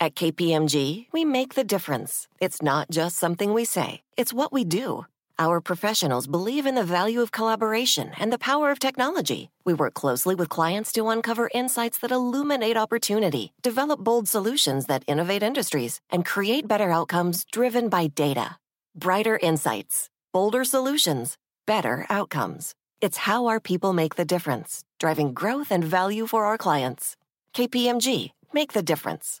At 0.00 0.14
KPMG, 0.14 1.06
we 1.10 1.24
make 1.24 1.54
the 1.54 1.64
difference. 1.64 2.28
It's 2.38 2.62
not 2.62 2.88
just 2.88 3.16
something 3.16 3.52
we 3.52 3.64
say, 3.64 4.02
it's 4.16 4.32
what 4.32 4.52
we 4.52 4.64
do. 4.64 5.06
Our 5.40 5.60
professionals 5.60 6.28
believe 6.28 6.66
in 6.66 6.76
the 6.76 6.84
value 6.84 7.20
of 7.20 7.32
collaboration 7.32 8.12
and 8.16 8.32
the 8.32 8.38
power 8.38 8.70
of 8.70 8.78
technology. 8.78 9.50
We 9.64 9.74
work 9.74 9.94
closely 9.94 10.36
with 10.36 10.48
clients 10.50 10.92
to 10.92 11.08
uncover 11.08 11.50
insights 11.52 11.98
that 11.98 12.12
illuminate 12.12 12.76
opportunity, 12.76 13.52
develop 13.60 13.98
bold 13.98 14.28
solutions 14.28 14.86
that 14.86 15.02
innovate 15.08 15.42
industries, 15.42 15.98
and 16.12 16.24
create 16.24 16.68
better 16.68 16.92
outcomes 16.92 17.44
driven 17.50 17.88
by 17.88 18.06
data. 18.06 18.56
Brighter 18.94 19.40
insights, 19.42 20.10
bolder 20.32 20.62
solutions, 20.64 21.36
better 21.66 22.06
outcomes. 22.08 22.72
It's 23.00 23.26
how 23.26 23.46
our 23.46 23.58
people 23.58 23.92
make 23.92 24.14
the 24.14 24.24
difference, 24.24 24.84
driving 25.00 25.34
growth 25.34 25.72
and 25.72 25.82
value 25.82 26.28
for 26.28 26.44
our 26.44 26.58
clients. 26.58 27.16
KPMG, 27.52 28.30
make 28.52 28.74
the 28.74 28.82
difference. 28.82 29.40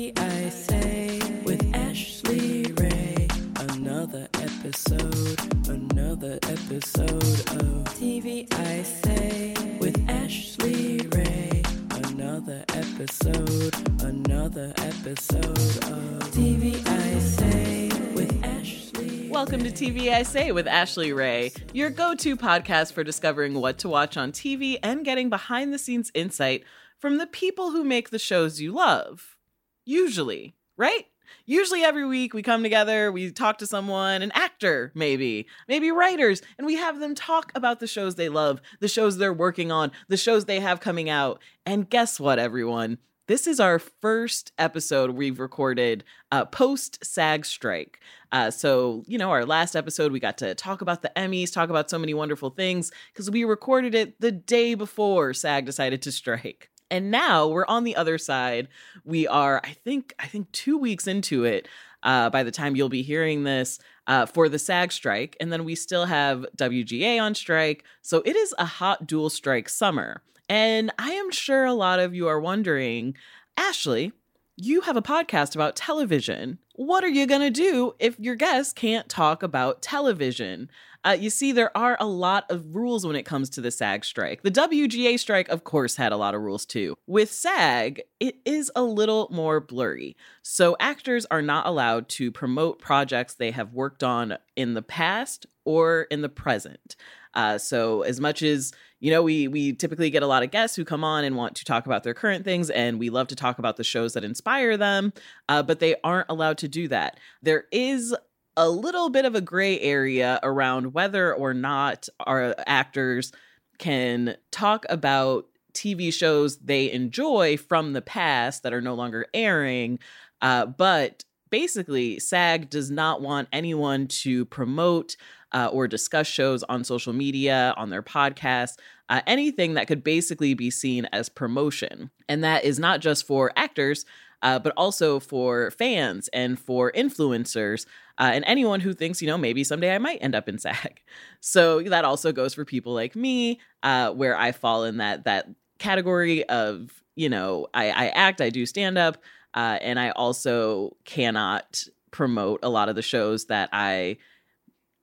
TV 0.00 0.18
I 0.18 0.48
say 0.48 1.18
with 1.44 1.74
Ashley 1.74 2.62
Ray. 2.72 3.28
Another 3.56 4.26
episode, 4.32 5.68
another 5.68 6.38
episode 6.44 7.22
of 7.50 7.84
TV 8.00 8.50
I 8.54 8.82
say 8.82 9.54
with 9.78 10.02
Ashley 10.08 11.06
Ray. 11.08 11.62
Another 11.90 12.64
episode, 12.70 13.74
another 14.02 14.72
episode 14.78 15.84
of 15.92 16.30
TV 16.32 16.82
I 16.86 17.18
say 17.18 17.88
with 18.14 18.42
Ashley. 18.42 19.28
Welcome 19.28 19.62
to 19.64 19.70
TV 19.70 20.10
I 20.10 20.22
Say 20.22 20.50
with 20.50 20.66
Ashley 20.66 21.12
Ray, 21.12 21.52
your 21.74 21.90
go 21.90 22.14
to 22.14 22.38
podcast 22.38 22.94
for 22.94 23.04
discovering 23.04 23.52
what 23.52 23.76
to 23.80 23.90
watch 23.90 24.16
on 24.16 24.32
TV 24.32 24.78
and 24.82 25.04
getting 25.04 25.28
behind 25.28 25.74
the 25.74 25.78
scenes 25.78 26.10
insight 26.14 26.64
from 26.96 27.18
the 27.18 27.26
people 27.26 27.72
who 27.72 27.84
make 27.84 28.08
the 28.08 28.18
shows 28.18 28.62
you 28.62 28.72
love. 28.72 29.36
Usually, 29.84 30.54
right? 30.76 31.06
Usually, 31.46 31.82
every 31.82 32.06
week 32.06 32.34
we 32.34 32.42
come 32.42 32.62
together, 32.62 33.12
we 33.12 33.30
talk 33.30 33.58
to 33.58 33.66
someone, 33.66 34.22
an 34.22 34.32
actor, 34.34 34.90
maybe, 34.94 35.46
maybe 35.68 35.90
writers, 35.90 36.42
and 36.58 36.66
we 36.66 36.74
have 36.76 36.98
them 36.98 37.14
talk 37.14 37.52
about 37.54 37.80
the 37.80 37.86
shows 37.86 38.16
they 38.16 38.28
love, 38.28 38.60
the 38.80 38.88
shows 38.88 39.16
they're 39.16 39.32
working 39.32 39.70
on, 39.70 39.92
the 40.08 40.16
shows 40.16 40.44
they 40.44 40.60
have 40.60 40.80
coming 40.80 41.08
out. 41.08 41.40
And 41.64 41.88
guess 41.88 42.18
what, 42.18 42.38
everyone? 42.38 42.98
This 43.30 43.46
is 43.46 43.60
our 43.60 43.78
first 43.78 44.50
episode 44.58 45.12
we've 45.12 45.38
recorded 45.38 46.02
uh, 46.32 46.46
post 46.46 46.98
SAG 47.04 47.46
strike. 47.46 48.00
Uh, 48.32 48.50
so, 48.50 49.04
you 49.06 49.18
know, 49.18 49.30
our 49.30 49.46
last 49.46 49.76
episode, 49.76 50.10
we 50.10 50.18
got 50.18 50.38
to 50.38 50.54
talk 50.56 50.80
about 50.80 51.02
the 51.02 51.12
Emmys, 51.16 51.52
talk 51.52 51.70
about 51.70 51.90
so 51.90 51.98
many 51.98 52.12
wonderful 52.12 52.50
things, 52.50 52.90
because 53.12 53.30
we 53.30 53.44
recorded 53.44 53.94
it 53.94 54.20
the 54.20 54.32
day 54.32 54.74
before 54.74 55.32
SAG 55.32 55.64
decided 55.64 56.02
to 56.02 56.10
strike. 56.10 56.69
And 56.90 57.10
now 57.10 57.46
we're 57.46 57.66
on 57.66 57.84
the 57.84 57.96
other 57.96 58.18
side. 58.18 58.68
We 59.04 59.26
are, 59.26 59.60
I 59.64 59.72
think, 59.84 60.14
I 60.18 60.26
think 60.26 60.50
two 60.52 60.76
weeks 60.76 61.06
into 61.06 61.44
it. 61.44 61.68
Uh, 62.02 62.30
by 62.30 62.42
the 62.42 62.50
time 62.50 62.74
you'll 62.74 62.88
be 62.88 63.02
hearing 63.02 63.44
this 63.44 63.78
uh, 64.06 64.24
for 64.24 64.48
the 64.48 64.58
SAG 64.58 64.90
strike, 64.90 65.36
and 65.38 65.52
then 65.52 65.64
we 65.64 65.74
still 65.74 66.06
have 66.06 66.46
WGA 66.56 67.20
on 67.20 67.34
strike. 67.34 67.84
So 68.00 68.22
it 68.24 68.36
is 68.36 68.54
a 68.58 68.64
hot 68.64 69.06
dual 69.06 69.28
strike 69.28 69.68
summer. 69.68 70.22
And 70.48 70.90
I 70.98 71.10
am 71.10 71.30
sure 71.30 71.64
a 71.64 71.74
lot 71.74 72.00
of 72.00 72.14
you 72.14 72.26
are 72.26 72.40
wondering, 72.40 73.14
Ashley, 73.56 74.12
you 74.56 74.80
have 74.82 74.96
a 74.96 75.02
podcast 75.02 75.54
about 75.54 75.76
television. 75.76 76.58
What 76.74 77.04
are 77.04 77.08
you 77.08 77.26
going 77.26 77.40
to 77.40 77.50
do 77.50 77.94
if 77.98 78.18
your 78.18 78.34
guests 78.34 78.72
can't 78.72 79.08
talk 79.08 79.42
about 79.42 79.80
television? 79.80 80.70
Uh, 81.04 81.16
you 81.18 81.30
see, 81.30 81.52
there 81.52 81.74
are 81.76 81.96
a 81.98 82.06
lot 82.06 82.44
of 82.50 82.74
rules 82.74 83.06
when 83.06 83.16
it 83.16 83.22
comes 83.22 83.48
to 83.50 83.60
the 83.60 83.70
SAG 83.70 84.04
strike. 84.04 84.42
The 84.42 84.50
WGA 84.50 85.18
strike, 85.18 85.48
of 85.48 85.64
course, 85.64 85.96
had 85.96 86.12
a 86.12 86.16
lot 86.16 86.34
of 86.34 86.42
rules 86.42 86.66
too. 86.66 86.94
With 87.06 87.30
SAG, 87.30 88.02
it 88.18 88.36
is 88.44 88.70
a 88.76 88.82
little 88.82 89.28
more 89.30 89.60
blurry. 89.60 90.16
So 90.42 90.76
actors 90.78 91.26
are 91.30 91.42
not 91.42 91.66
allowed 91.66 92.08
to 92.10 92.30
promote 92.30 92.80
projects 92.80 93.34
they 93.34 93.50
have 93.52 93.72
worked 93.72 94.02
on 94.02 94.36
in 94.56 94.74
the 94.74 94.82
past 94.82 95.46
or 95.64 96.02
in 96.10 96.20
the 96.20 96.28
present. 96.28 96.96
Uh, 97.32 97.56
so 97.56 98.02
as 98.02 98.20
much 98.20 98.42
as 98.42 98.72
you 98.98 99.10
know, 99.10 99.22
we 99.22 99.48
we 99.48 99.72
typically 99.72 100.10
get 100.10 100.22
a 100.22 100.26
lot 100.26 100.42
of 100.42 100.50
guests 100.50 100.76
who 100.76 100.84
come 100.84 101.04
on 101.04 101.24
and 101.24 101.34
want 101.34 101.54
to 101.56 101.64
talk 101.64 101.86
about 101.86 102.02
their 102.02 102.12
current 102.12 102.44
things, 102.44 102.68
and 102.68 102.98
we 102.98 103.08
love 103.08 103.28
to 103.28 103.36
talk 103.36 103.58
about 103.58 103.78
the 103.78 103.84
shows 103.84 104.12
that 104.12 104.24
inspire 104.24 104.76
them, 104.76 105.14
uh, 105.48 105.62
but 105.62 105.80
they 105.80 105.96
aren't 106.04 106.28
allowed 106.28 106.58
to 106.58 106.68
do 106.68 106.86
that. 106.88 107.18
There 107.42 107.64
is 107.72 108.14
a 108.60 108.68
little 108.68 109.08
bit 109.08 109.24
of 109.24 109.34
a 109.34 109.40
gray 109.40 109.80
area 109.80 110.38
around 110.42 110.92
whether 110.92 111.34
or 111.34 111.54
not 111.54 112.10
our 112.26 112.54
actors 112.66 113.32
can 113.78 114.36
talk 114.50 114.84
about 114.90 115.46
TV 115.72 116.12
shows 116.12 116.58
they 116.58 116.92
enjoy 116.92 117.56
from 117.56 117.94
the 117.94 118.02
past 118.02 118.62
that 118.62 118.74
are 118.74 118.82
no 118.82 118.92
longer 118.92 119.24
airing. 119.32 119.98
Uh, 120.42 120.66
but 120.66 121.24
basically, 121.48 122.20
SAG 122.20 122.68
does 122.68 122.90
not 122.90 123.22
want 123.22 123.48
anyone 123.50 124.06
to 124.08 124.44
promote 124.44 125.16
uh, 125.52 125.70
or 125.72 125.88
discuss 125.88 126.26
shows 126.26 126.62
on 126.64 126.84
social 126.84 127.14
media, 127.14 127.72
on 127.78 127.88
their 127.88 128.02
podcasts, 128.02 128.76
uh, 129.08 129.22
anything 129.26 129.72
that 129.72 129.88
could 129.88 130.04
basically 130.04 130.52
be 130.52 130.70
seen 130.70 131.06
as 131.12 131.30
promotion. 131.30 132.10
And 132.28 132.44
that 132.44 132.64
is 132.64 132.78
not 132.78 133.00
just 133.00 133.26
for 133.26 133.52
actors, 133.56 134.04
uh, 134.42 134.58
but 134.58 134.72
also 134.76 135.20
for 135.20 135.70
fans 135.70 136.28
and 136.28 136.58
for 136.58 136.92
influencers 136.92 137.86
uh, 138.20 138.30
and 138.34 138.44
anyone 138.46 138.80
who 138.80 138.92
thinks, 138.92 139.22
you 139.22 139.26
know, 139.26 139.38
maybe 139.38 139.64
someday 139.64 139.94
I 139.94 139.98
might 139.98 140.18
end 140.20 140.34
up 140.34 140.48
in 140.48 140.58
SAG. 140.58 141.00
So 141.42 141.80
that 141.82 142.04
also 142.04 142.32
goes 142.32 142.52
for 142.52 142.66
people 142.66 142.92
like 142.92 143.16
me, 143.16 143.60
uh, 143.82 144.10
where 144.12 144.36
I 144.36 144.52
fall 144.52 144.84
in 144.84 144.98
that 144.98 145.24
that 145.24 145.48
category 145.78 146.46
of, 146.50 146.90
you 147.16 147.30
know, 147.30 147.66
I, 147.72 147.90
I 147.90 148.08
act, 148.08 148.42
I 148.42 148.50
do 148.50 148.66
stand 148.66 148.98
up, 148.98 149.16
uh, 149.54 149.78
and 149.80 149.98
I 149.98 150.10
also 150.10 150.96
cannot 151.06 151.82
promote 152.10 152.60
a 152.62 152.68
lot 152.68 152.90
of 152.90 152.94
the 152.96 153.02
shows 153.02 153.46
that 153.46 153.70
I, 153.72 154.18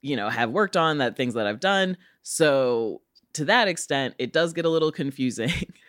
you 0.01 0.15
know, 0.15 0.29
have 0.29 0.51
worked 0.51 0.77
on, 0.77 0.99
that 0.99 1.17
things 1.17 1.33
that 1.33 1.47
I've 1.47 1.59
done. 1.59 1.97
So 2.21 3.01
to 3.33 3.45
that 3.45 3.67
extent, 3.67 4.13
it 4.19 4.31
does 4.31 4.53
get 4.53 4.65
a 4.65 4.69
little 4.69 4.91
confusing. 4.91 5.51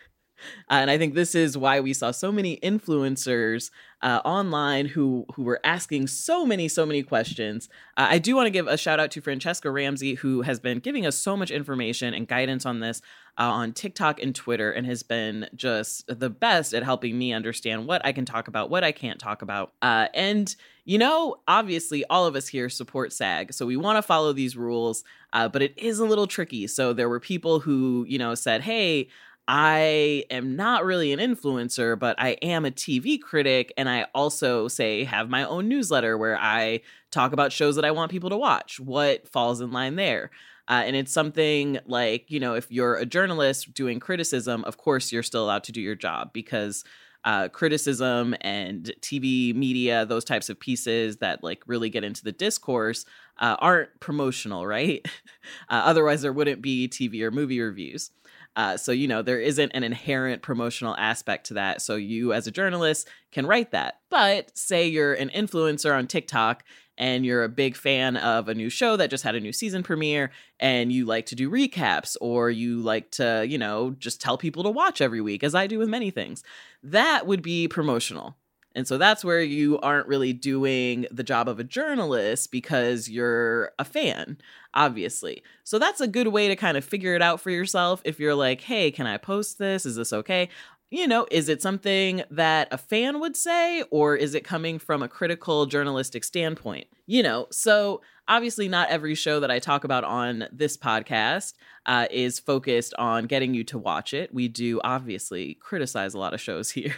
Uh, 0.69 0.73
and 0.81 0.91
I 0.91 0.97
think 0.97 1.13
this 1.13 1.35
is 1.35 1.57
why 1.57 1.79
we 1.79 1.93
saw 1.93 2.11
so 2.11 2.31
many 2.31 2.57
influencers 2.57 3.71
uh, 4.01 4.21
online 4.23 4.85
who 4.85 5.25
who 5.33 5.43
were 5.43 5.59
asking 5.63 6.07
so 6.07 6.45
many 6.45 6.67
so 6.67 6.85
many 6.85 7.03
questions. 7.03 7.67
Uh, 7.97 8.07
I 8.09 8.17
do 8.17 8.35
want 8.35 8.47
to 8.47 8.51
give 8.51 8.67
a 8.67 8.77
shout 8.77 8.99
out 8.99 9.11
to 9.11 9.21
Franchesca 9.21 9.71
Ramsey 9.73 10.15
who 10.15 10.41
has 10.43 10.59
been 10.59 10.79
giving 10.79 11.05
us 11.05 11.17
so 11.17 11.35
much 11.35 11.51
information 11.51 12.13
and 12.13 12.27
guidance 12.27 12.65
on 12.65 12.79
this 12.79 13.01
uh, 13.37 13.43
on 13.43 13.73
TikTok 13.73 14.21
and 14.21 14.33
Twitter 14.35 14.71
and 14.71 14.85
has 14.85 15.03
been 15.03 15.47
just 15.55 16.05
the 16.07 16.29
best 16.29 16.73
at 16.73 16.83
helping 16.83 17.17
me 17.17 17.33
understand 17.33 17.87
what 17.87 18.05
I 18.05 18.11
can 18.11 18.25
talk 18.25 18.47
about, 18.47 18.69
what 18.69 18.83
I 18.83 18.91
can't 18.91 19.19
talk 19.19 19.41
about. 19.41 19.73
Uh, 19.81 20.07
and 20.13 20.53
you 20.85 20.97
know, 20.97 21.35
obviously, 21.47 22.03
all 22.05 22.25
of 22.25 22.35
us 22.35 22.47
here 22.47 22.67
support 22.67 23.13
SAG, 23.13 23.53
so 23.53 23.65
we 23.65 23.77
want 23.77 23.97
to 23.97 24.01
follow 24.01 24.33
these 24.33 24.57
rules, 24.57 25.03
uh, 25.33 25.47
but 25.47 25.61
it 25.61 25.77
is 25.77 25.99
a 25.99 26.05
little 26.05 26.25
tricky. 26.25 26.65
So 26.67 26.93
there 26.93 27.07
were 27.07 27.19
people 27.19 27.59
who, 27.59 28.05
you 28.07 28.17
know, 28.17 28.35
said, 28.35 28.61
"Hey." 28.61 29.09
I 29.51 30.25
am 30.29 30.55
not 30.55 30.85
really 30.85 31.11
an 31.11 31.17
influencer, 31.19 31.97
but 31.97 32.15
I 32.19 32.37
am 32.43 32.65
a 32.65 32.71
TV 32.71 33.19
critic. 33.19 33.73
And 33.77 33.89
I 33.89 34.05
also 34.13 34.67
say 34.67 35.03
have 35.05 35.27
my 35.27 35.43
own 35.43 35.67
newsletter 35.67 36.19
where 36.19 36.37
I 36.39 36.81
talk 37.09 37.33
about 37.33 37.51
shows 37.51 37.75
that 37.75 37.83
I 37.83 37.89
want 37.89 38.11
people 38.11 38.29
to 38.29 38.37
watch. 38.37 38.79
What 38.79 39.27
falls 39.27 39.59
in 39.59 39.71
line 39.71 39.95
there? 39.95 40.29
Uh, 40.67 40.83
and 40.85 40.95
it's 40.95 41.11
something 41.11 41.79
like, 41.87 42.29
you 42.29 42.39
know, 42.39 42.53
if 42.53 42.71
you're 42.71 42.97
a 42.97 43.07
journalist 43.07 43.73
doing 43.73 43.99
criticism, 43.99 44.63
of 44.65 44.77
course 44.77 45.11
you're 45.11 45.23
still 45.23 45.45
allowed 45.45 45.63
to 45.63 45.71
do 45.71 45.81
your 45.81 45.95
job 45.95 46.31
because 46.31 46.83
uh, 47.23 47.49
criticism 47.49 48.35
and 48.41 48.93
TV 49.01 49.55
media, 49.55 50.05
those 50.05 50.23
types 50.23 50.49
of 50.49 50.59
pieces 50.59 51.17
that 51.17 51.43
like 51.43 51.63
really 51.65 51.89
get 51.89 52.03
into 52.03 52.23
the 52.23 52.31
discourse, 52.31 53.03
uh, 53.39 53.55
aren't 53.57 53.99
promotional, 53.99 54.67
right? 54.67 55.03
uh, 55.69 55.81
otherwise, 55.85 56.21
there 56.21 56.33
wouldn't 56.33 56.61
be 56.61 56.87
TV 56.87 57.23
or 57.23 57.31
movie 57.31 57.59
reviews. 57.59 58.11
Uh, 58.55 58.75
so, 58.77 58.91
you 58.91 59.07
know, 59.07 59.21
there 59.21 59.39
isn't 59.39 59.71
an 59.73 59.83
inherent 59.83 60.41
promotional 60.41 60.95
aspect 60.97 61.47
to 61.47 61.53
that. 61.53 61.81
So, 61.81 61.95
you 61.95 62.33
as 62.33 62.47
a 62.47 62.51
journalist 62.51 63.07
can 63.31 63.45
write 63.45 63.71
that. 63.71 63.99
But 64.09 64.57
say 64.57 64.87
you're 64.87 65.13
an 65.13 65.29
influencer 65.29 65.95
on 65.95 66.07
TikTok 66.07 66.63
and 66.99 67.25
you're 67.25 67.45
a 67.45 67.49
big 67.49 67.77
fan 67.77 68.17
of 68.17 68.49
a 68.49 68.53
new 68.53 68.69
show 68.69 68.97
that 68.97 69.09
just 69.09 69.23
had 69.23 69.33
a 69.33 69.39
new 69.39 69.53
season 69.53 69.81
premiere 69.81 70.31
and 70.59 70.91
you 70.91 71.05
like 71.05 71.25
to 71.27 71.35
do 71.35 71.49
recaps 71.49 72.17
or 72.19 72.51
you 72.51 72.81
like 72.81 73.09
to, 73.11 73.45
you 73.47 73.57
know, 73.57 73.91
just 73.99 74.19
tell 74.19 74.37
people 74.37 74.63
to 74.63 74.69
watch 74.69 74.99
every 74.99 75.21
week, 75.21 75.43
as 75.43 75.55
I 75.55 75.65
do 75.65 75.79
with 75.79 75.87
many 75.87 76.11
things, 76.11 76.43
that 76.83 77.25
would 77.25 77.41
be 77.41 77.69
promotional. 77.69 78.35
And 78.75 78.87
so 78.87 78.97
that's 78.97 79.23
where 79.23 79.41
you 79.41 79.79
aren't 79.79 80.07
really 80.07 80.33
doing 80.33 81.05
the 81.11 81.23
job 81.23 81.47
of 81.49 81.59
a 81.59 81.63
journalist 81.63 82.51
because 82.51 83.09
you're 83.09 83.71
a 83.79 83.83
fan, 83.83 84.37
obviously. 84.73 85.43
So 85.63 85.79
that's 85.79 86.01
a 86.01 86.07
good 86.07 86.27
way 86.27 86.47
to 86.47 86.55
kind 86.55 86.77
of 86.77 86.85
figure 86.85 87.15
it 87.15 87.21
out 87.21 87.41
for 87.41 87.49
yourself. 87.49 88.01
If 88.05 88.19
you're 88.19 88.35
like, 88.35 88.61
hey, 88.61 88.91
can 88.91 89.07
I 89.07 89.17
post 89.17 89.57
this? 89.57 89.85
Is 89.85 89.95
this 89.95 90.13
okay? 90.13 90.49
You 90.91 91.07
know, 91.07 91.27
is 91.29 91.49
it 91.49 91.61
something 91.61 92.23
that 92.31 92.67
a 92.71 92.77
fan 92.77 93.19
would 93.19 93.35
say, 93.35 93.83
or 93.91 94.15
is 94.15 94.33
it 94.33 94.43
coming 94.43 94.79
from 94.79 95.03
a 95.03 95.07
critical 95.07 95.67
journalistic 95.67 96.23
standpoint? 96.23 96.87
You 97.05 97.21
know, 97.21 97.47
so 97.51 98.01
obviously, 98.29 98.69
not 98.69 98.89
every 98.89 99.15
show 99.15 99.41
that 99.41 99.51
I 99.51 99.59
talk 99.59 99.83
about 99.83 100.03
on 100.05 100.47
this 100.51 100.77
podcast 100.77 101.53
uh, 101.85 102.05
is 102.11 102.39
focused 102.39 102.93
on 102.93 103.25
getting 103.25 103.53
you 103.53 103.63
to 103.65 103.77
watch 103.77 104.13
it. 104.13 104.33
We 104.33 104.47
do 104.47 104.79
obviously 104.83 105.55
criticize 105.55 106.13
a 106.13 106.19
lot 106.19 106.33
of 106.33 106.39
shows 106.39 106.69
here. 106.71 106.95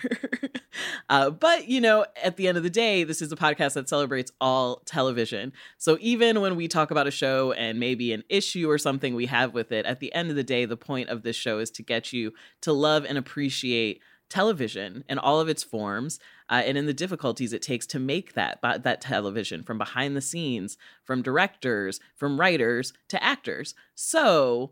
uh, 1.10 1.30
but, 1.30 1.68
you 1.68 1.82
know, 1.82 2.06
at 2.22 2.36
the 2.36 2.48
end 2.48 2.58
of 2.58 2.64
the 2.64 2.70
day, 2.70 3.04
this 3.04 3.22
is 3.22 3.32
a 3.32 3.38
podcast 3.38 3.74
that 3.74 3.90
celebrates 3.90 4.32
all 4.42 4.82
television. 4.86 5.54
So 5.78 5.98
even 6.02 6.42
when 6.42 6.56
we 6.58 6.68
talk 6.68 6.92
about 6.92 7.08
a 7.08 7.12
show 7.12 7.54
and 7.54 7.80
maybe 7.80 8.12
an 8.12 8.24
issue 8.30 8.70
or 8.70 8.78
something 8.78 9.16
we 9.16 9.28
have 9.28 9.54
with 9.54 9.72
it, 9.72 9.86
at 9.86 10.02
the 10.02 10.14
end 10.14 10.30
of 10.30 10.36
the 10.36 10.44
day, 10.44 10.66
the 10.66 10.78
point 10.78 11.10
of 11.10 11.24
this 11.24 11.36
show 11.38 11.60
is 11.60 11.72
to 11.72 11.84
get 11.84 12.12
you 12.12 12.34
to 12.62 12.74
love 12.74 13.06
and 13.06 13.18
appreciate 13.18 14.02
television 14.32 15.04
in 15.08 15.20
all 15.20 15.40
of 15.40 15.50
its 15.50 15.62
forms 15.62 16.20
uh, 16.50 16.62
and 16.66 16.78
in 16.78 16.86
the 16.86 16.94
difficulties 16.94 17.54
it 17.54 17.62
takes 17.62 17.86
to 17.86 18.00
make 18.00 18.34
that 18.34 18.60
that 18.62 19.02
television 19.02 19.62
from 19.62 19.78
behind 19.78 20.16
the 20.16 20.22
scenes 20.22 20.78
from 21.04 21.22
directors 21.22 22.00
from 22.16 22.40
writers 22.40 22.94
to 23.10 23.22
actors 23.22 23.76
so 23.94 24.72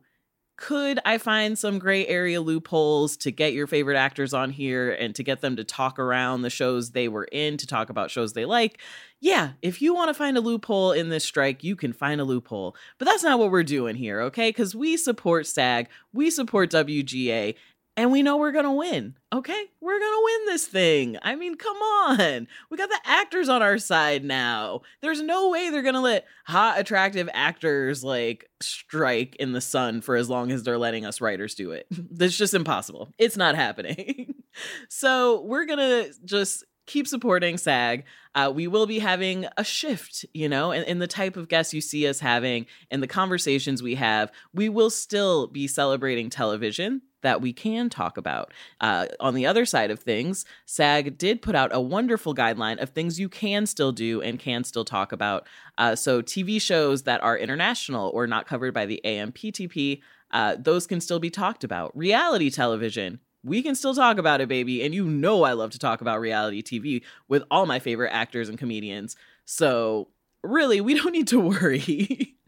could 0.60 1.00
I 1.06 1.20
find 1.20 1.58
some 1.58 1.80
gray 1.80 2.06
area 2.06 2.42
loopholes 2.42 3.16
to 3.18 3.32
get 3.32 3.54
your 3.54 3.66
favorite 3.66 3.96
actors 3.96 4.34
on 4.34 4.50
here 4.50 4.92
and 4.92 5.16
to 5.16 5.24
get 5.24 5.40
them 5.40 5.56
to 5.56 5.64
talk 5.64 5.98
around 5.98 6.42
the 6.42 6.50
shows 6.50 6.92
they 6.92 7.08
were 7.08 7.30
in, 7.32 7.56
to 7.56 7.66
talk 7.66 7.90
about 7.90 8.12
shows 8.12 8.34
they 8.34 8.44
like? 8.44 8.78
Yeah, 9.22 9.52
if 9.62 9.82
you 9.82 9.94
want 9.94 10.10
to 10.10 10.14
find 10.14 10.36
a 10.36 10.42
loophole 10.42 10.92
in 10.92 11.08
this 11.08 11.24
strike, 11.24 11.64
you 11.64 11.78
can 11.78 11.94
find 11.94 12.20
a 12.20 12.26
loophole. 12.26 12.76
But 12.98 13.06
that's 13.06 13.24
not 13.24 13.40
what 13.40 13.52
we're 13.52 13.64
doing 13.64 13.96
here, 13.96 14.20
okay? 14.24 14.50
Because 14.50 14.76
we 14.76 14.98
support 14.98 15.48
SAG, 15.48 15.88
we 16.12 16.30
support 16.30 16.72
WGA, 16.72 17.56
and 18.00 18.14
we 18.14 18.24
know 18.24 18.38
we're 18.38 18.54
gonna 18.54 18.74
win. 18.74 19.14
Okay, 19.34 19.66
we're 19.82 20.00
gonna 20.00 20.24
win 20.24 20.46
this 20.46 20.66
thing. 20.66 21.18
I 21.22 21.36
mean, 21.36 21.56
come 21.56 21.76
on, 21.76 22.48
we 22.70 22.78
got 22.78 22.88
the 22.88 23.02
actors 23.04 23.50
on 23.50 23.62
our 23.62 23.78
side 23.78 24.24
now. 24.24 24.84
There's 25.02 25.22
no 25.22 25.50
way 25.50 25.70
they're 25.70 25.82
gonna 25.82 26.00
let 26.00 26.26
hot, 26.46 26.80
attractive 26.80 27.30
actors 27.34 28.02
like 28.02 28.50
strike 28.62 29.36
in 29.36 29.52
the 29.52 29.60
sun 29.60 30.00
for 30.00 30.16
as 30.16 30.30
long 30.30 30.50
as 30.50 30.64
they're 30.64 30.78
letting 30.78 31.06
us 31.06 31.20
writers 31.20 31.56
do 31.56 31.72
it. 31.72 31.88
That's 31.92 32.38
just 32.38 32.54
impossible. 32.54 33.10
It's 33.18 33.36
not 33.36 33.56
happening. 33.56 34.34
so 34.90 35.42
we're 35.42 35.66
gonna 35.66 36.06
just 36.24 36.64
keep 36.86 37.06
supporting 37.06 37.58
SAG. 37.58 38.06
Uh, 38.34 38.50
we 38.56 38.68
will 38.68 38.88
be 38.88 39.00
having 39.00 39.46
a 39.58 39.64
shift, 39.66 40.26
you 40.34 40.48
know, 40.48 40.72
in, 40.72 40.84
in, 40.84 41.00
the 41.00 41.06
type 41.06 41.36
of 41.36 41.50
guests 41.50 41.74
you 41.74 41.82
see 41.82 42.08
us 42.08 42.20
having 42.20 42.66
and 42.90 43.04
the 43.04 43.08
conversations 43.08 43.84
we 43.84 43.96
have. 43.96 44.32
We 44.54 44.70
will 44.70 44.90
still 44.90 45.48
be 45.48 45.68
celebrating 45.68 46.30
television 46.30 47.02
that 47.22 47.42
we 47.42 47.54
can 47.54 47.90
talk 47.90 48.18
about. 48.18 48.54
Uh, 48.82 49.08
on 49.20 49.34
the 49.34 49.46
other 49.46 49.66
side 49.66 49.92
of 49.92 50.00
things, 50.00 50.46
SAG 50.66 51.18
did 51.18 51.42
put 51.42 51.56
out 51.56 51.74
a 51.74 51.82
wonderful 51.82 52.34
guideline 52.34 52.82
of 52.82 52.90
things 52.90 53.20
you 53.20 53.30
can 53.30 53.66
still 53.66 53.92
do 53.92 54.22
and 54.22 54.40
can 54.40 54.64
still 54.64 54.86
talk 54.86 55.12
about. 55.12 55.48
Uh, 55.78 55.96
so, 55.96 56.22
TV 56.22 56.62
shows 56.62 57.04
that 57.04 57.22
are 57.24 57.38
international 57.38 58.10
or 58.14 58.28
not 58.28 58.48
covered 58.48 58.74
by 58.74 58.86
the 58.86 59.02
AMPTP, 59.06 60.02
uh, 60.32 60.56
those 60.60 60.88
can 60.88 61.02
still 61.02 61.20
be 61.20 61.30
talked 61.30 61.64
about. 61.64 61.96
Reality 61.96 62.50
television, 62.50 63.20
we 63.44 63.62
can 63.62 63.76
still 63.76 63.96
talk 63.96 64.18
about 64.18 64.42
it, 64.42 64.50
baby. 64.50 64.84
And 64.84 64.94
you 64.94 65.06
know, 65.06 65.44
I 65.44 65.54
love 65.54 65.72
to 65.72 65.80
talk 65.80 66.02
about 66.02 66.20
reality 66.20 66.62
TV 66.62 67.04
with 67.28 67.44
all 67.50 67.66
my 67.66 67.80
favorite 67.80 68.12
actors 68.12 68.50
and 68.50 68.58
comedians. 68.58 69.16
So, 69.46 70.10
really, 70.44 70.82
we 70.82 70.94
don't 70.94 71.12
need 71.12 71.28
to 71.30 71.40
worry. 71.62 72.39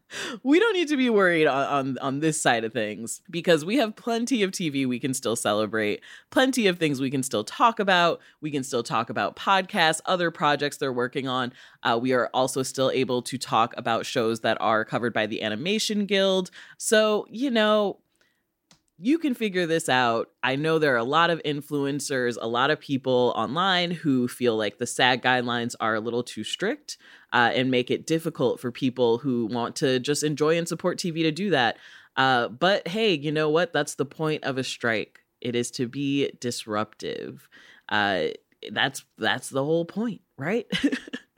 We 0.43 0.59
don't 0.59 0.73
need 0.73 0.87
to 0.89 0.97
be 0.97 1.09
worried 1.09 1.47
on, 1.47 1.67
on, 1.67 1.97
on 1.99 2.19
this 2.19 2.39
side 2.39 2.63
of 2.63 2.73
things 2.73 3.21
because 3.29 3.63
we 3.65 3.77
have 3.77 3.95
plenty 3.95 4.43
of 4.43 4.51
TV 4.51 4.85
we 4.85 4.99
can 4.99 5.13
still 5.13 5.35
celebrate, 5.35 6.01
plenty 6.29 6.67
of 6.67 6.77
things 6.77 6.99
we 6.99 7.09
can 7.09 7.23
still 7.23 7.43
talk 7.43 7.79
about. 7.79 8.19
We 8.41 8.51
can 8.51 8.63
still 8.63 8.83
talk 8.83 9.09
about 9.09 9.35
podcasts, 9.35 10.01
other 10.05 10.31
projects 10.31 10.77
they're 10.77 10.93
working 10.93 11.27
on. 11.27 11.53
Uh, 11.83 11.97
we 12.01 12.13
are 12.13 12.29
also 12.33 12.63
still 12.63 12.91
able 12.91 13.21
to 13.23 13.37
talk 13.37 13.73
about 13.77 14.05
shows 14.05 14.41
that 14.41 14.57
are 14.59 14.85
covered 14.85 15.13
by 15.13 15.25
the 15.25 15.41
Animation 15.41 16.05
Guild. 16.05 16.51
So, 16.77 17.25
you 17.29 17.49
know, 17.49 18.00
you 19.03 19.17
can 19.17 19.33
figure 19.33 19.65
this 19.65 19.89
out. 19.89 20.29
I 20.43 20.55
know 20.55 20.77
there 20.77 20.93
are 20.93 20.97
a 20.97 21.03
lot 21.03 21.31
of 21.31 21.41
influencers, 21.43 22.37
a 22.39 22.47
lot 22.47 22.69
of 22.69 22.79
people 22.79 23.33
online 23.35 23.89
who 23.89 24.27
feel 24.27 24.55
like 24.55 24.77
the 24.77 24.85
SAG 24.85 25.23
guidelines 25.23 25.73
are 25.79 25.95
a 25.95 25.99
little 25.99 26.21
too 26.21 26.43
strict 26.43 26.97
uh, 27.33 27.51
and 27.53 27.71
make 27.71 27.89
it 27.89 28.05
difficult 28.05 28.59
for 28.59 28.71
people 28.71 29.17
who 29.17 29.47
want 29.47 29.75
to 29.77 29.99
just 29.99 30.23
enjoy 30.23 30.55
and 30.55 30.67
support 30.67 30.99
TV 30.99 31.23
to 31.23 31.31
do 31.31 31.49
that. 31.49 31.77
Uh, 32.15 32.47
but 32.47 32.87
hey, 32.87 33.13
you 33.13 33.31
know 33.31 33.49
what? 33.49 33.73
That's 33.73 33.95
the 33.95 34.05
point 34.05 34.43
of 34.43 34.59
a 34.59 34.63
strike. 34.63 35.21
It 35.41 35.55
is 35.55 35.71
to 35.71 35.87
be 35.87 36.31
disruptive. 36.39 37.49
Uh, 37.89 38.25
that's 38.71 39.03
that's 39.17 39.49
the 39.49 39.65
whole 39.65 39.85
point, 39.85 40.21
right? 40.37 40.67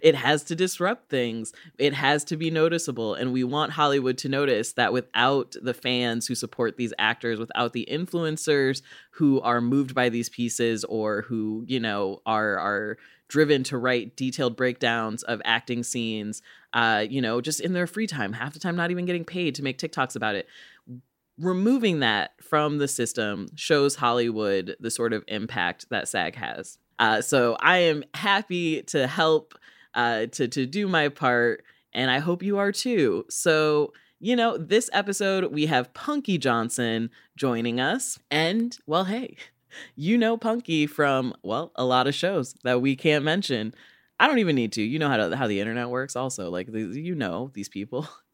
it 0.00 0.14
has 0.14 0.44
to 0.44 0.56
disrupt 0.56 1.08
things. 1.08 1.52
It 1.78 1.94
has 1.94 2.24
to 2.24 2.36
be 2.36 2.50
noticeable. 2.50 3.14
And 3.14 3.32
we 3.32 3.44
want 3.44 3.72
Hollywood 3.72 4.18
to 4.18 4.28
notice 4.28 4.72
that 4.72 4.92
without 4.92 5.56
the 5.62 5.74
fans 5.74 6.26
who 6.26 6.34
support 6.34 6.76
these 6.76 6.92
actors, 6.98 7.38
without 7.38 7.72
the 7.72 7.88
influencers 7.90 8.82
who 9.12 9.40
are 9.40 9.60
moved 9.60 9.94
by 9.94 10.08
these 10.08 10.28
pieces 10.28 10.84
or 10.84 11.22
who, 11.22 11.64
you 11.66 11.80
know, 11.80 12.20
are 12.26 12.58
are 12.58 12.98
driven 13.28 13.62
to 13.62 13.78
write 13.78 14.16
detailed 14.16 14.56
breakdowns 14.56 15.22
of 15.22 15.40
acting 15.44 15.82
scenes, 15.82 16.42
uh, 16.72 17.06
you 17.08 17.22
know, 17.22 17.40
just 17.40 17.60
in 17.60 17.72
their 17.72 17.86
free 17.86 18.06
time, 18.06 18.32
half 18.32 18.52
the 18.52 18.58
time 18.58 18.76
not 18.76 18.90
even 18.90 19.06
getting 19.06 19.24
paid 19.24 19.54
to 19.54 19.62
make 19.62 19.78
TikToks 19.78 20.16
about 20.16 20.34
it. 20.34 20.48
Removing 21.38 22.00
that 22.00 22.32
from 22.42 22.78
the 22.78 22.88
system 22.88 23.48
shows 23.54 23.94
Hollywood 23.94 24.76
the 24.80 24.90
sort 24.90 25.12
of 25.12 25.24
impact 25.28 25.88
that 25.90 26.08
SAG 26.08 26.34
has. 26.34 26.76
Uh, 27.00 27.22
so 27.22 27.56
I 27.60 27.78
am 27.78 28.04
happy 28.14 28.82
to 28.84 29.08
help 29.08 29.54
uh, 29.94 30.26
to 30.26 30.48
to 30.48 30.66
do 30.66 30.86
my 30.86 31.08
part, 31.08 31.64
and 31.94 32.10
I 32.10 32.20
hope 32.20 32.44
you 32.44 32.58
are 32.58 32.72
too. 32.72 33.26
So 33.30 33.92
you 34.20 34.36
know, 34.36 34.58
this 34.58 34.90
episode 34.92 35.52
we 35.52 35.66
have 35.66 35.92
Punkie 35.94 36.38
Johnson 36.38 37.10
joining 37.36 37.80
us, 37.80 38.18
and 38.30 38.76
well, 38.86 39.04
hey, 39.04 39.36
you 39.96 40.18
know 40.18 40.38
Punkie 40.38 40.88
from 40.88 41.34
well 41.42 41.72
a 41.76 41.84
lot 41.84 42.06
of 42.06 42.14
shows 42.14 42.54
that 42.64 42.82
we 42.82 42.96
can't 42.96 43.24
mention. 43.24 43.74
I 44.20 44.26
don't 44.28 44.38
even 44.38 44.54
need 44.56 44.72
to. 44.72 44.82
You 44.82 44.98
know 44.98 45.08
how 45.08 45.16
to, 45.16 45.36
how 45.36 45.46
the 45.48 45.60
internet 45.60 45.88
works. 45.88 46.16
Also, 46.16 46.50
like 46.50 46.68
you 46.70 47.14
know 47.16 47.50
these 47.54 47.70
people. 47.70 48.08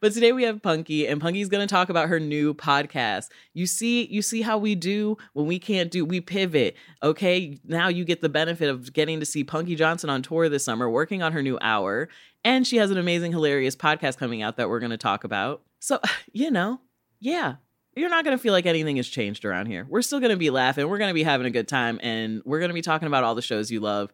But 0.00 0.12
today 0.12 0.32
we 0.32 0.44
have 0.44 0.62
Punkie, 0.62 1.10
and 1.10 1.20
Punkie's 1.20 1.48
going 1.48 1.66
to 1.66 1.72
talk 1.72 1.88
about 1.88 2.08
her 2.08 2.20
new 2.20 2.54
podcast. 2.54 3.28
You 3.54 3.66
see, 3.66 4.06
you 4.06 4.22
see 4.22 4.42
how 4.42 4.58
we 4.58 4.74
do 4.74 5.16
when 5.32 5.46
we 5.46 5.58
can't 5.58 5.90
do, 5.90 6.04
we 6.04 6.20
pivot. 6.20 6.76
Okay, 7.02 7.58
now 7.64 7.88
you 7.88 8.04
get 8.04 8.20
the 8.20 8.28
benefit 8.28 8.68
of 8.68 8.92
getting 8.92 9.20
to 9.20 9.26
see 9.26 9.44
Punkie 9.44 9.76
Johnson 9.76 10.10
on 10.10 10.22
tour 10.22 10.48
this 10.48 10.64
summer, 10.64 10.88
working 10.88 11.22
on 11.22 11.32
her 11.32 11.42
new 11.42 11.58
hour, 11.60 12.08
and 12.44 12.66
she 12.66 12.76
has 12.76 12.90
an 12.90 12.98
amazing, 12.98 13.32
hilarious 13.32 13.76
podcast 13.76 14.18
coming 14.18 14.42
out 14.42 14.56
that 14.56 14.68
we're 14.68 14.80
going 14.80 14.90
to 14.90 14.96
talk 14.96 15.24
about. 15.24 15.62
So, 15.80 16.00
you 16.32 16.50
know, 16.50 16.80
yeah, 17.20 17.56
you're 17.98 18.10
not 18.10 18.24
going 18.24 18.36
to 18.36 18.42
feel 18.42 18.52
like 18.52 18.66
anything 18.66 18.96
has 18.96 19.08
changed 19.08 19.44
around 19.44 19.66
here. 19.66 19.86
We're 19.88 20.02
still 20.02 20.20
going 20.20 20.30
to 20.30 20.36
be 20.36 20.50
laughing. 20.50 20.88
We're 20.88 20.98
going 20.98 21.10
to 21.10 21.14
be 21.14 21.24
having 21.24 21.46
a 21.46 21.50
good 21.50 21.68
time. 21.68 21.98
And 22.02 22.42
we're 22.44 22.60
going 22.60 22.70
to 22.70 22.74
be 22.74 22.82
talking 22.82 23.08
about 23.08 23.24
all 23.24 23.34
the 23.34 23.42
shows 23.42 23.70
you 23.70 23.80
love. 23.80 24.12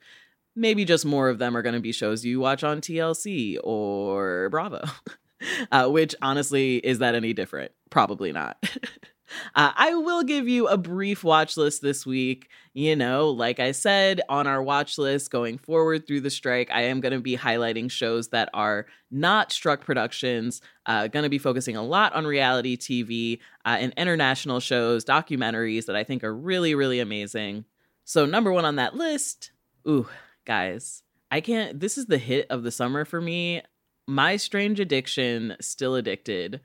Maybe 0.56 0.84
just 0.84 1.04
more 1.04 1.28
of 1.28 1.38
them 1.38 1.56
are 1.56 1.62
going 1.62 1.74
to 1.74 1.80
be 1.80 1.92
shows 1.92 2.24
you 2.24 2.40
watch 2.40 2.64
on 2.64 2.80
TLC 2.80 3.58
or 3.62 4.48
Bravo. 4.50 4.84
uh, 5.72 5.88
which 5.88 6.14
honestly, 6.22 6.76
is 6.76 6.98
that 6.98 7.14
any 7.14 7.32
different? 7.32 7.72
Probably 7.90 8.32
not. 8.32 8.56
Uh, 9.54 9.72
I 9.74 9.94
will 9.94 10.22
give 10.22 10.48
you 10.48 10.68
a 10.68 10.76
brief 10.76 11.24
watch 11.24 11.56
list 11.56 11.82
this 11.82 12.04
week. 12.04 12.48
You 12.72 12.96
know, 12.96 13.30
like 13.30 13.60
I 13.60 13.72
said, 13.72 14.20
on 14.28 14.46
our 14.46 14.62
watch 14.62 14.98
list 14.98 15.30
going 15.30 15.58
forward 15.58 16.06
through 16.06 16.20
the 16.20 16.30
strike, 16.30 16.70
I 16.72 16.82
am 16.82 17.00
going 17.00 17.12
to 17.12 17.20
be 17.20 17.36
highlighting 17.36 17.90
shows 17.90 18.28
that 18.28 18.48
are 18.52 18.86
not 19.10 19.52
struck 19.52 19.84
productions, 19.84 20.60
uh, 20.86 21.08
going 21.08 21.22
to 21.22 21.28
be 21.28 21.38
focusing 21.38 21.76
a 21.76 21.82
lot 21.82 22.14
on 22.14 22.26
reality 22.26 22.76
TV 22.76 23.38
uh, 23.64 23.76
and 23.80 23.92
international 23.96 24.60
shows, 24.60 25.04
documentaries 25.04 25.86
that 25.86 25.96
I 25.96 26.04
think 26.04 26.24
are 26.24 26.34
really, 26.34 26.74
really 26.74 27.00
amazing. 27.00 27.64
So, 28.04 28.26
number 28.26 28.52
one 28.52 28.64
on 28.64 28.76
that 28.76 28.94
list, 28.96 29.52
ooh, 29.88 30.08
guys, 30.44 31.02
I 31.30 31.40
can't, 31.40 31.80
this 31.80 31.96
is 31.96 32.06
the 32.06 32.18
hit 32.18 32.46
of 32.50 32.62
the 32.62 32.70
summer 32.70 33.04
for 33.04 33.20
me. 33.20 33.62
My 34.06 34.36
Strange 34.36 34.80
Addiction, 34.80 35.56
Still 35.60 35.94
Addicted. 35.94 36.60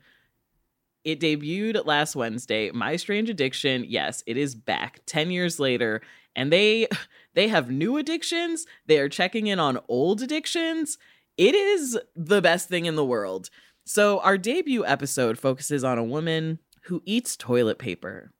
It 1.04 1.20
debuted 1.20 1.86
last 1.86 2.14
Wednesday. 2.14 2.70
My 2.70 2.96
Strange 2.96 3.30
Addiction, 3.30 3.84
yes, 3.88 4.22
it 4.26 4.36
is 4.36 4.54
back 4.54 5.00
10 5.06 5.30
years 5.30 5.58
later 5.58 6.02
and 6.36 6.52
they 6.52 6.88
they 7.34 7.48
have 7.48 7.70
new 7.70 7.96
addictions. 7.96 8.66
They 8.86 8.98
are 8.98 9.08
checking 9.08 9.46
in 9.46 9.58
on 9.58 9.80
old 9.88 10.22
addictions. 10.22 10.98
It 11.36 11.54
is 11.54 11.98
the 12.14 12.42
best 12.42 12.68
thing 12.68 12.86
in 12.86 12.96
the 12.96 13.04
world. 13.04 13.50
So, 13.84 14.20
our 14.20 14.36
debut 14.36 14.84
episode 14.84 15.38
focuses 15.38 15.82
on 15.82 15.98
a 15.98 16.04
woman 16.04 16.58
who 16.84 17.02
eats 17.04 17.36
toilet 17.36 17.78
paper. 17.78 18.32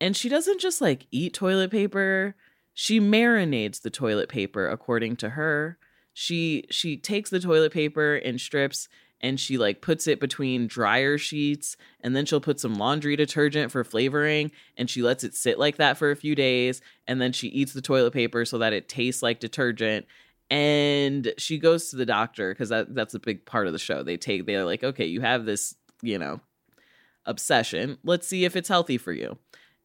And 0.00 0.16
she 0.16 0.28
doesn't 0.28 0.60
just 0.60 0.80
like 0.80 1.06
eat 1.10 1.34
toilet 1.34 1.70
paper, 1.70 2.34
she 2.74 3.00
marinades 3.00 3.80
the 3.80 3.90
toilet 3.90 4.28
paper 4.28 4.68
according 4.68 5.16
to 5.16 5.30
her. 5.30 5.78
She 6.18 6.64
she 6.70 6.96
takes 6.96 7.28
the 7.28 7.40
toilet 7.40 7.74
paper 7.74 8.14
and 8.16 8.40
strips 8.40 8.88
and 9.20 9.38
she 9.38 9.58
like 9.58 9.82
puts 9.82 10.06
it 10.06 10.18
between 10.18 10.66
dryer 10.66 11.18
sheets 11.18 11.76
and 12.00 12.16
then 12.16 12.24
she'll 12.24 12.40
put 12.40 12.58
some 12.58 12.76
laundry 12.76 13.16
detergent 13.16 13.70
for 13.70 13.84
flavoring 13.84 14.50
and 14.78 14.88
she 14.88 15.02
lets 15.02 15.24
it 15.24 15.34
sit 15.34 15.58
like 15.58 15.76
that 15.76 15.98
for 15.98 16.10
a 16.10 16.16
few 16.16 16.34
days 16.34 16.80
and 17.06 17.20
then 17.20 17.32
she 17.32 17.48
eats 17.48 17.74
the 17.74 17.82
toilet 17.82 18.14
paper 18.14 18.46
so 18.46 18.56
that 18.56 18.72
it 18.72 18.88
tastes 18.88 19.22
like 19.22 19.40
detergent 19.40 20.06
and 20.48 21.34
she 21.36 21.58
goes 21.58 21.90
to 21.90 21.96
the 21.96 22.06
doctor 22.06 22.54
because 22.54 22.70
that, 22.70 22.94
that's 22.94 23.12
a 23.12 23.18
big 23.18 23.44
part 23.44 23.66
of 23.66 23.74
the 23.74 23.78
show. 23.78 24.02
They 24.02 24.16
take 24.16 24.46
they're 24.46 24.64
like 24.64 24.82
okay 24.82 25.04
you 25.04 25.20
have 25.20 25.44
this 25.44 25.74
you 26.00 26.18
know 26.18 26.40
obsession. 27.26 27.98
Let's 28.04 28.26
see 28.26 28.46
if 28.46 28.56
it's 28.56 28.70
healthy 28.70 28.96
for 28.96 29.12
you. 29.12 29.36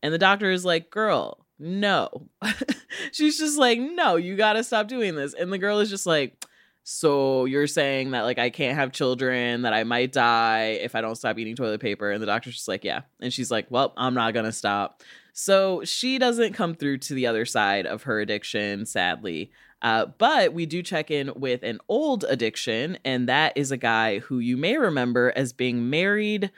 And 0.02 0.14
the 0.14 0.18
doctor 0.18 0.50
is 0.50 0.64
like 0.64 0.92
girl 0.92 1.41
no 1.62 2.28
she's 3.12 3.38
just 3.38 3.58
like 3.58 3.80
no 3.80 4.16
you 4.16 4.36
gotta 4.36 4.64
stop 4.64 4.88
doing 4.88 5.16
this 5.16 5.34
and 5.34 5.54
the 5.54 5.58
girl 5.58 5.80
is 5.80 5.90
just 5.90 6.06
like 6.06 6.46
so 6.84 7.46
you're 7.46 7.68
saying 7.68 8.12
that 8.12 8.24
like 8.24 8.40
I 8.40 8.50
can't 8.50 8.76
have 8.76 8.92
children, 8.92 9.62
that 9.62 9.74
I 9.74 9.84
might 9.84 10.12
die 10.12 10.80
if 10.82 10.96
I 10.96 11.02
don't 11.02 11.16
stop 11.16 11.38
eating 11.38 11.56
toilet 11.56 11.80
paper. 11.80 12.12
And 12.12 12.22
the 12.22 12.26
doctor's 12.26 12.56
just 12.56 12.68
like, 12.68 12.84
yeah. 12.84 13.02
And 13.20 13.32
she's 13.32 13.52
like, 13.52 13.68
well, 13.70 13.94
I'm 13.98 14.14
not 14.14 14.34
gonna 14.34 14.52
stop. 14.52 15.04
So 15.34 15.84
she 15.84 16.18
doesn't 16.18 16.54
come 16.54 16.74
through 16.74 16.98
to 17.00 17.14
the 17.14 17.28
other 17.28 17.46
side 17.46 17.86
of 17.86 18.04
her 18.04 18.20
addiction, 18.20 18.86
sadly. 18.86 19.52
Uh, 19.82 20.08
but 20.18 20.54
we 20.54 20.66
do 20.66 20.84
check 20.84 21.10
in 21.10 21.32
with 21.36 21.64
an 21.64 21.80
old 21.88 22.24
addiction, 22.28 22.98
and 23.04 23.28
that 23.30 23.54
is 23.56 23.72
a 23.72 23.78
guy 23.78 24.20
who 24.20 24.40
you 24.40 24.58
may 24.58 24.78
remember 24.78 25.34
as 25.36 25.54
being 25.54 25.90
married 25.90 26.52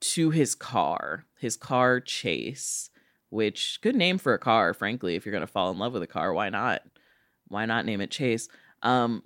to 0.00 0.30
his 0.30 0.54
car, 0.54 1.24
his 1.38 1.56
car 1.56 1.98
Chase, 2.00 2.90
which 3.30 3.80
good 3.82 3.96
name 3.96 4.18
for 4.18 4.34
a 4.34 4.38
car, 4.38 4.74
frankly. 4.74 5.14
If 5.14 5.24
you're 5.24 5.32
gonna 5.32 5.46
fall 5.46 5.70
in 5.70 5.78
love 5.78 5.92
with 5.92 6.02
a 6.02 6.06
car, 6.06 6.32
why 6.32 6.48
not? 6.48 6.82
Why 7.48 7.66
not 7.66 7.86
name 7.86 8.00
it 8.00 8.10
Chase? 8.10 8.48
Um, 8.82 9.22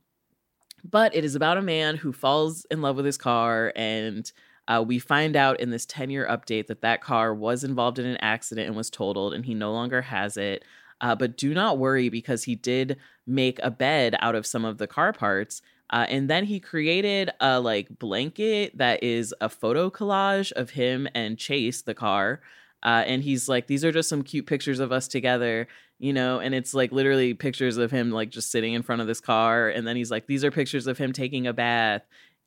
but 0.85 1.15
it 1.15 1.25
is 1.25 1.35
about 1.35 1.59
a 1.59 1.63
man 1.63 1.97
who 1.97 2.13
falls 2.13 2.65
in 2.71 2.83
love 2.83 2.97
with 2.97 3.07
his 3.07 3.19
car 3.19 3.73
and 3.77 4.31
uh, 4.69 4.83
we 4.87 4.99
find 4.99 5.35
out 5.37 5.61
in 5.61 5.71
this 5.71 5.87
10 5.87 6.11
year 6.11 6.27
update 6.29 6.67
that 6.67 6.83
that 6.83 7.01
car 7.01 7.35
was 7.35 7.65
involved 7.65 7.99
in 7.99 8.07
an 8.07 8.17
accident 8.19 8.69
and 8.69 8.77
was 8.77 8.91
totaled 8.91 9.35
and 9.35 9.45
he 9.45 9.55
no 9.55 9.73
longer 9.73 10.03
has 10.03 10.37
it 10.37 10.65
uh, 11.01 11.15
but 11.15 11.37
do 11.37 11.53
not 11.53 11.79
worry 11.79 12.09
because 12.09 12.45
he 12.45 12.55
did 12.55 12.97
make 13.27 13.59
a 13.63 13.71
bed 13.71 14.17
out 14.21 14.35
of 14.35 14.47
some 14.47 14.65
of 14.65 14.79
the 14.79 14.87
car 14.87 15.13
parts 15.13 15.63
uh, 15.91 16.07
and 16.09 16.31
then 16.31 16.45
he 16.45 16.59
created 16.59 17.31
a 17.41 17.61
like 17.61 17.99
blanket 17.99 18.77
that 18.77 19.03
is 19.03 19.35
a 19.41 19.49
photo 19.49 19.91
collage 19.91 20.53
of 20.53 20.71
him 20.71 21.09
and 21.15 21.39
chase 21.39 21.83
the 21.83 21.95
car 21.95 22.41
uh, 22.83 23.05
and 23.07 23.23
he's 23.23 23.49
like, 23.49 23.67
these 23.67 23.85
are 23.85 23.93
just 23.93 24.09
some 24.09 24.23
cute 24.23 24.47
pictures 24.47 24.81
of 24.81 24.93
us 24.93 25.09
together, 25.09 25.69
you 25.99 26.13
know, 26.13 26.41
and 26.41 26.55
it's 26.55 26.75
like 26.75 26.93
literally 26.93 27.35
pictures 27.35 27.77
of 27.77 27.91
him 27.91 28.11
like 28.11 28.31
just 28.31 28.51
sitting 28.51 28.75
in 28.75 28.83
front 28.83 29.01
of 29.01 29.07
this 29.07 29.21
car. 29.21 29.69
And 29.69 29.87
then 29.87 29.97
he's 29.97 30.11
like, 30.11 30.27
these 30.27 30.45
are 30.45 30.51
pictures 30.51 30.87
of 30.87 30.99
him 30.99 31.13
taking 31.13 31.47
a 31.47 31.53
bath, 31.53 32.03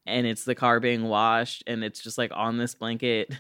and 0.06 0.28
it's 0.28 0.44
the 0.44 0.56
car 0.56 0.80
being 0.80 1.06
washed, 1.06 1.64
and 1.68 1.84
it's 1.84 2.02
just 2.02 2.18
like 2.18 2.32
on 2.34 2.58
this 2.58 2.76
blanket. 2.76 3.34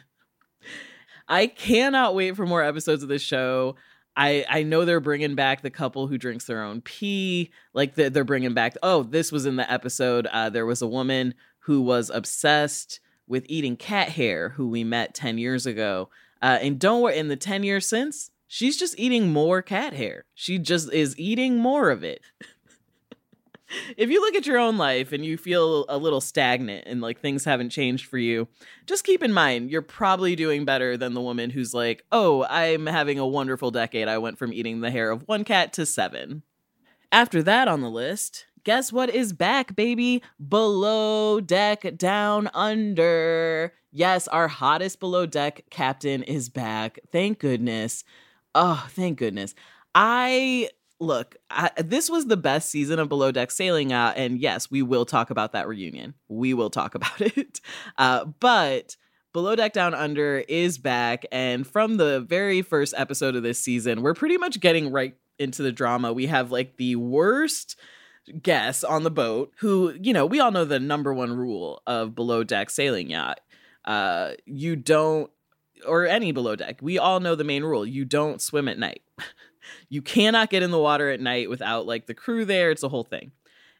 I 1.27 1.47
cannot 1.47 2.15
wait 2.15 2.35
for 2.35 2.45
more 2.45 2.63
episodes 2.63 3.03
of 3.03 3.09
this 3.09 3.21
show. 3.21 3.75
I 4.15 4.45
I 4.49 4.63
know 4.63 4.85
they're 4.85 4.99
bringing 4.99 5.35
back 5.35 5.61
the 5.61 5.69
couple 5.69 6.07
who 6.07 6.17
drinks 6.17 6.45
their 6.45 6.63
own 6.63 6.81
pee. 6.81 7.51
Like 7.73 7.95
they're, 7.95 8.09
they're 8.09 8.23
bringing 8.23 8.53
back. 8.53 8.75
Oh, 8.81 9.03
this 9.03 9.31
was 9.31 9.45
in 9.45 9.57
the 9.57 9.69
episode. 9.71 10.27
Uh, 10.27 10.49
there 10.49 10.65
was 10.65 10.81
a 10.81 10.87
woman 10.87 11.33
who 11.59 11.81
was 11.81 12.09
obsessed 12.09 12.99
with 13.27 13.45
eating 13.49 13.75
cat 13.75 14.09
hair, 14.09 14.49
who 14.49 14.69
we 14.69 14.83
met 14.83 15.13
ten 15.13 15.37
years 15.37 15.65
ago. 15.65 16.09
Uh, 16.45 16.59
and 16.61 16.77
don't 16.77 17.01
worry, 17.01 17.17
in 17.17 17.27
the 17.27 17.35
10 17.35 17.63
years 17.63 17.87
since, 17.87 18.29
she's 18.45 18.77
just 18.77 18.99
eating 18.99 19.33
more 19.33 19.63
cat 19.63 19.93
hair. 19.93 20.25
She 20.35 20.59
just 20.59 20.93
is 20.93 21.17
eating 21.17 21.57
more 21.57 21.89
of 21.89 22.03
it. 22.03 22.21
if 23.97 24.11
you 24.11 24.21
look 24.21 24.35
at 24.35 24.45
your 24.45 24.59
own 24.59 24.77
life 24.77 25.11
and 25.11 25.25
you 25.25 25.37
feel 25.37 25.85
a 25.89 25.97
little 25.97 26.21
stagnant 26.21 26.83
and 26.85 27.01
like 27.01 27.19
things 27.19 27.45
haven't 27.45 27.71
changed 27.71 28.05
for 28.05 28.19
you, 28.19 28.47
just 28.85 29.03
keep 29.03 29.23
in 29.23 29.33
mind 29.33 29.71
you're 29.71 29.81
probably 29.81 30.35
doing 30.35 30.65
better 30.65 30.97
than 30.97 31.15
the 31.15 31.21
woman 31.21 31.49
who's 31.49 31.73
like, 31.73 32.05
oh, 32.11 32.45
I'm 32.47 32.85
having 32.85 33.17
a 33.17 33.25
wonderful 33.25 33.71
decade. 33.71 34.07
I 34.07 34.19
went 34.19 34.37
from 34.37 34.53
eating 34.53 34.81
the 34.81 34.91
hair 34.91 35.09
of 35.09 35.27
one 35.27 35.45
cat 35.45 35.73
to 35.73 35.85
seven. 35.87 36.43
After 37.11 37.41
that 37.41 37.67
on 37.67 37.81
the 37.81 37.89
list, 37.89 38.45
guess 38.65 38.91
what 38.91 39.11
is 39.11 39.31
back, 39.31 39.75
baby? 39.75 40.21
Below 40.45 41.39
Deck 41.39 41.97
Down 41.97 42.49
Under. 42.53 43.71
Yes, 43.91 44.27
our 44.27 44.49
hottest 44.49 44.99
below 44.99 45.25
deck 45.25 45.61
captain 45.69 46.23
is 46.23 46.49
back. 46.49 46.99
Thank 47.11 47.39
goodness. 47.39 48.03
Oh, 48.55 48.85
thank 48.89 49.19
goodness. 49.19 49.53
I 49.93 50.69
look, 50.99 51.35
I, 51.49 51.69
this 51.77 52.09
was 52.09 52.25
the 52.25 52.37
best 52.37 52.69
season 52.69 52.99
of 52.99 53.07
Below 53.07 53.31
Deck 53.31 53.51
Sailing 53.51 53.91
Yacht, 53.91 54.15
and 54.17 54.39
yes, 54.39 54.71
we 54.71 54.81
will 54.81 55.05
talk 55.05 55.29
about 55.29 55.53
that 55.53 55.67
reunion. 55.67 56.15
We 56.27 56.53
will 56.53 56.71
talk 56.71 56.95
about 56.95 57.21
it. 57.21 57.61
Uh, 57.97 58.25
but 58.25 58.97
Below 59.31 59.55
Deck 59.55 59.73
Down 59.73 59.93
Under 59.93 60.43
is 60.49 60.79
back, 60.79 61.25
and 61.31 61.67
from 61.67 61.97
the 61.97 62.21
very 62.21 62.63
first 62.63 62.95
episode 62.97 63.35
of 63.35 63.43
this 63.43 63.61
season, 63.61 64.01
we're 64.01 64.15
pretty 64.15 64.37
much 64.37 64.59
getting 64.59 64.91
right 64.91 65.15
into 65.37 65.61
the 65.61 65.71
drama. 65.71 66.11
We 66.11 66.25
have 66.25 66.51
like 66.51 66.77
the 66.77 66.95
worst 66.95 67.77
guests 68.41 68.83
on 68.83 69.03
the 69.03 69.11
boat 69.11 69.53
who, 69.59 69.93
you 69.99 70.13
know, 70.13 70.25
we 70.25 70.39
all 70.39 70.51
know 70.51 70.65
the 70.65 70.79
number 70.79 71.13
one 71.13 71.33
rule 71.33 71.81
of 71.85 72.15
Below 72.15 72.43
Deck 72.43 72.69
Sailing 72.69 73.09
Yacht 73.09 73.39
uh, 73.85 74.31
you 74.45 74.75
don't, 74.75 75.31
or 75.87 76.05
any 76.05 76.31
below 76.31 76.55
deck, 76.55 76.79
we 76.81 76.97
all 76.97 77.19
know 77.19 77.35
the 77.35 77.43
main 77.43 77.63
rule 77.63 77.85
you 77.85 78.03
don't 78.03 78.41
swim 78.41 78.67
at 78.67 78.79
night. 78.79 79.03
you 79.89 80.01
cannot 80.01 80.49
get 80.49 80.63
in 80.63 80.71
the 80.71 80.79
water 80.79 81.09
at 81.09 81.19
night 81.19 81.49
without 81.49 81.85
like 81.85 82.07
the 82.07 82.13
crew 82.13 82.45
there. 82.45 82.71
It's 82.71 82.83
a 82.83 82.89
whole 82.89 83.03
thing. 83.03 83.31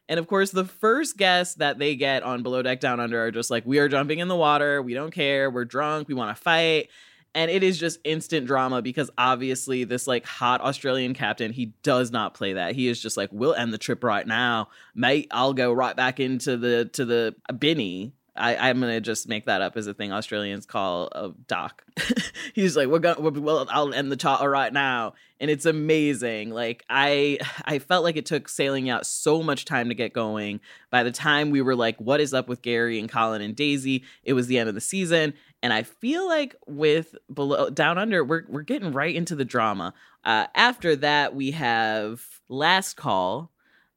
And 0.08 0.20
of 0.20 0.28
course, 0.28 0.52
the 0.52 0.64
first 0.64 1.16
guests 1.16 1.56
that 1.56 1.80
they 1.80 1.96
get 1.96 2.22
on 2.22 2.44
Below 2.44 2.62
Deck 2.62 2.78
Down 2.78 3.00
Under 3.00 3.24
are 3.24 3.32
just 3.32 3.50
like, 3.50 3.66
we 3.66 3.80
are 3.80 3.88
jumping 3.88 4.20
in 4.20 4.28
the 4.28 4.36
water. 4.36 4.80
We 4.80 4.94
don't 4.94 5.10
care. 5.10 5.50
We're 5.50 5.64
drunk. 5.64 6.06
We 6.06 6.14
want 6.14 6.36
to 6.36 6.40
fight. 6.40 6.90
And 7.34 7.50
it 7.50 7.62
is 7.62 7.78
just 7.78 7.98
instant 8.04 8.46
drama 8.46 8.80
because 8.80 9.10
obviously, 9.18 9.84
this 9.84 10.06
like 10.06 10.24
hot 10.24 10.60
Australian 10.62 11.12
captain, 11.12 11.52
he 11.52 11.66
does 11.82 12.10
not 12.10 12.34
play 12.34 12.54
that. 12.54 12.74
He 12.74 12.88
is 12.88 13.00
just 13.00 13.16
like, 13.16 13.28
we'll 13.30 13.54
end 13.54 13.72
the 13.74 13.78
trip 13.78 14.02
right 14.02 14.26
now, 14.26 14.68
mate. 14.94 15.28
I'll 15.30 15.52
go 15.52 15.72
right 15.72 15.94
back 15.94 16.18
into 16.18 16.56
the 16.56 16.86
to 16.94 17.04
the 17.04 17.34
binny 17.58 18.14
I, 18.36 18.70
am 18.70 18.80
gonna 18.80 19.00
just 19.00 19.28
make 19.28 19.46
that 19.46 19.62
up 19.62 19.76
as 19.76 19.86
a 19.86 19.94
thing 19.94 20.12
Australians 20.12 20.66
call 20.66 21.08
a 21.12 21.32
doc. 21.46 21.84
He's 22.54 22.76
like, 22.76 22.88
we're 22.88 22.98
gonna, 22.98 23.20
we're, 23.20 23.40
well, 23.40 23.66
I'll 23.70 23.92
end 23.92 24.12
the 24.12 24.16
chat 24.16 24.40
right 24.42 24.72
now, 24.72 25.14
and 25.40 25.50
it's 25.50 25.66
amazing. 25.66 26.50
Like 26.50 26.84
I, 26.88 27.38
I 27.64 27.78
felt 27.78 28.04
like 28.04 28.16
it 28.16 28.26
took 28.26 28.48
sailing 28.48 28.90
out 28.90 29.06
so 29.06 29.42
much 29.42 29.64
time 29.64 29.88
to 29.88 29.94
get 29.94 30.12
going. 30.12 30.60
By 30.90 31.02
the 31.02 31.12
time 31.12 31.50
we 31.50 31.62
were 31.62 31.76
like, 31.76 31.96
what 31.98 32.20
is 32.20 32.34
up 32.34 32.48
with 32.48 32.62
Gary 32.62 32.98
and 32.98 33.10
Colin 33.10 33.42
and 33.42 33.56
Daisy? 33.56 34.04
It 34.22 34.34
was 34.34 34.46
the 34.46 34.58
end 34.58 34.68
of 34.68 34.74
the 34.74 34.80
season, 34.80 35.34
and 35.62 35.72
I 35.72 35.82
feel 35.82 36.26
like 36.26 36.56
with 36.66 37.14
below 37.32 37.70
down 37.70 37.98
under, 37.98 38.24
we're 38.24 38.44
we're 38.48 38.62
getting 38.62 38.92
right 38.92 39.14
into 39.14 39.34
the 39.34 39.44
drama. 39.44 39.94
Uh, 40.24 40.46
after 40.54 40.96
that, 40.96 41.34
we 41.34 41.52
have 41.52 42.22
last 42.48 42.96
call 42.96 43.50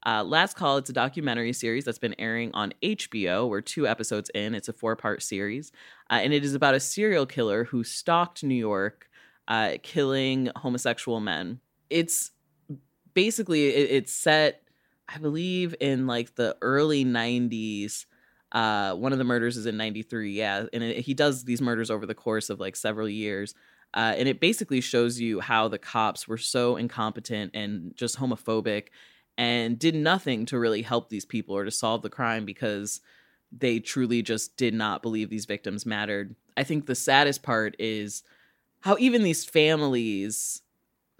uh, 0.05 0.23
Last 0.23 0.55
Call, 0.55 0.77
it's 0.77 0.89
a 0.89 0.93
documentary 0.93 1.51
series 1.51 1.83
that's 1.83 1.99
been 1.99 2.15
airing 2.17 2.51
on 2.53 2.73
HBO. 2.81 3.49
We're 3.49 3.61
two 3.61 3.87
episodes 3.87 4.29
in. 4.33 4.55
It's 4.55 4.69
a 4.69 4.73
four 4.73 4.95
part 4.95 5.21
series. 5.21 5.71
Uh, 6.09 6.19
and 6.21 6.33
it 6.33 6.45
is 6.45 6.53
about 6.53 6.73
a 6.73 6.79
serial 6.79 7.25
killer 7.25 7.65
who 7.65 7.83
stalked 7.83 8.43
New 8.43 8.55
York, 8.55 9.09
uh, 9.47 9.73
killing 9.83 10.49
homosexual 10.55 11.19
men. 11.19 11.59
It's 11.89 12.31
basically, 13.13 13.67
it, 13.67 13.91
it's 13.91 14.13
set, 14.13 14.63
I 15.09 15.17
believe, 15.17 15.75
in 15.81 16.07
like 16.07 16.35
the 16.35 16.55
early 16.61 17.03
90s. 17.03 18.05
Uh, 18.53 18.95
one 18.95 19.11
of 19.11 19.17
the 19.17 19.25
murders 19.25 19.57
is 19.57 19.65
in 19.65 19.75
93, 19.75 20.31
yeah. 20.31 20.65
And 20.71 20.81
it, 20.81 20.99
he 20.99 21.13
does 21.13 21.43
these 21.43 21.61
murders 21.61 21.91
over 21.91 22.05
the 22.05 22.15
course 22.15 22.49
of 22.49 22.59
like 22.59 22.77
several 22.77 23.09
years. 23.09 23.53
Uh, 23.93 24.13
and 24.17 24.29
it 24.29 24.39
basically 24.39 24.81
shows 24.81 25.19
you 25.19 25.39
how 25.39 25.67
the 25.67 25.77
cops 25.77 26.27
were 26.27 26.37
so 26.37 26.77
incompetent 26.77 27.51
and 27.53 27.95
just 27.95 28.17
homophobic 28.17 28.89
and 29.39 29.79
did 29.79 29.95
nothing 29.95 30.45
to 30.45 30.59
really 30.59 30.81
help 30.81 31.07
these 31.07 31.23
people 31.23 31.55
or 31.55 31.63
to 31.63 31.71
solve 31.71 32.01
the 32.01 32.09
crime 32.09 32.43
because 32.43 32.99
they 33.53 33.79
truly 33.79 34.21
just 34.21 34.57
did 34.57 34.73
not 34.73 35.01
believe 35.01 35.29
these 35.29 35.45
victims 35.45 35.85
mattered. 35.85 36.35
I 36.57 36.63
think 36.63 36.85
the 36.85 36.93
saddest 36.93 37.41
part 37.41 37.73
is 37.79 38.21
how 38.81 38.97
even 38.99 39.23
these 39.23 39.45
families 39.45 40.61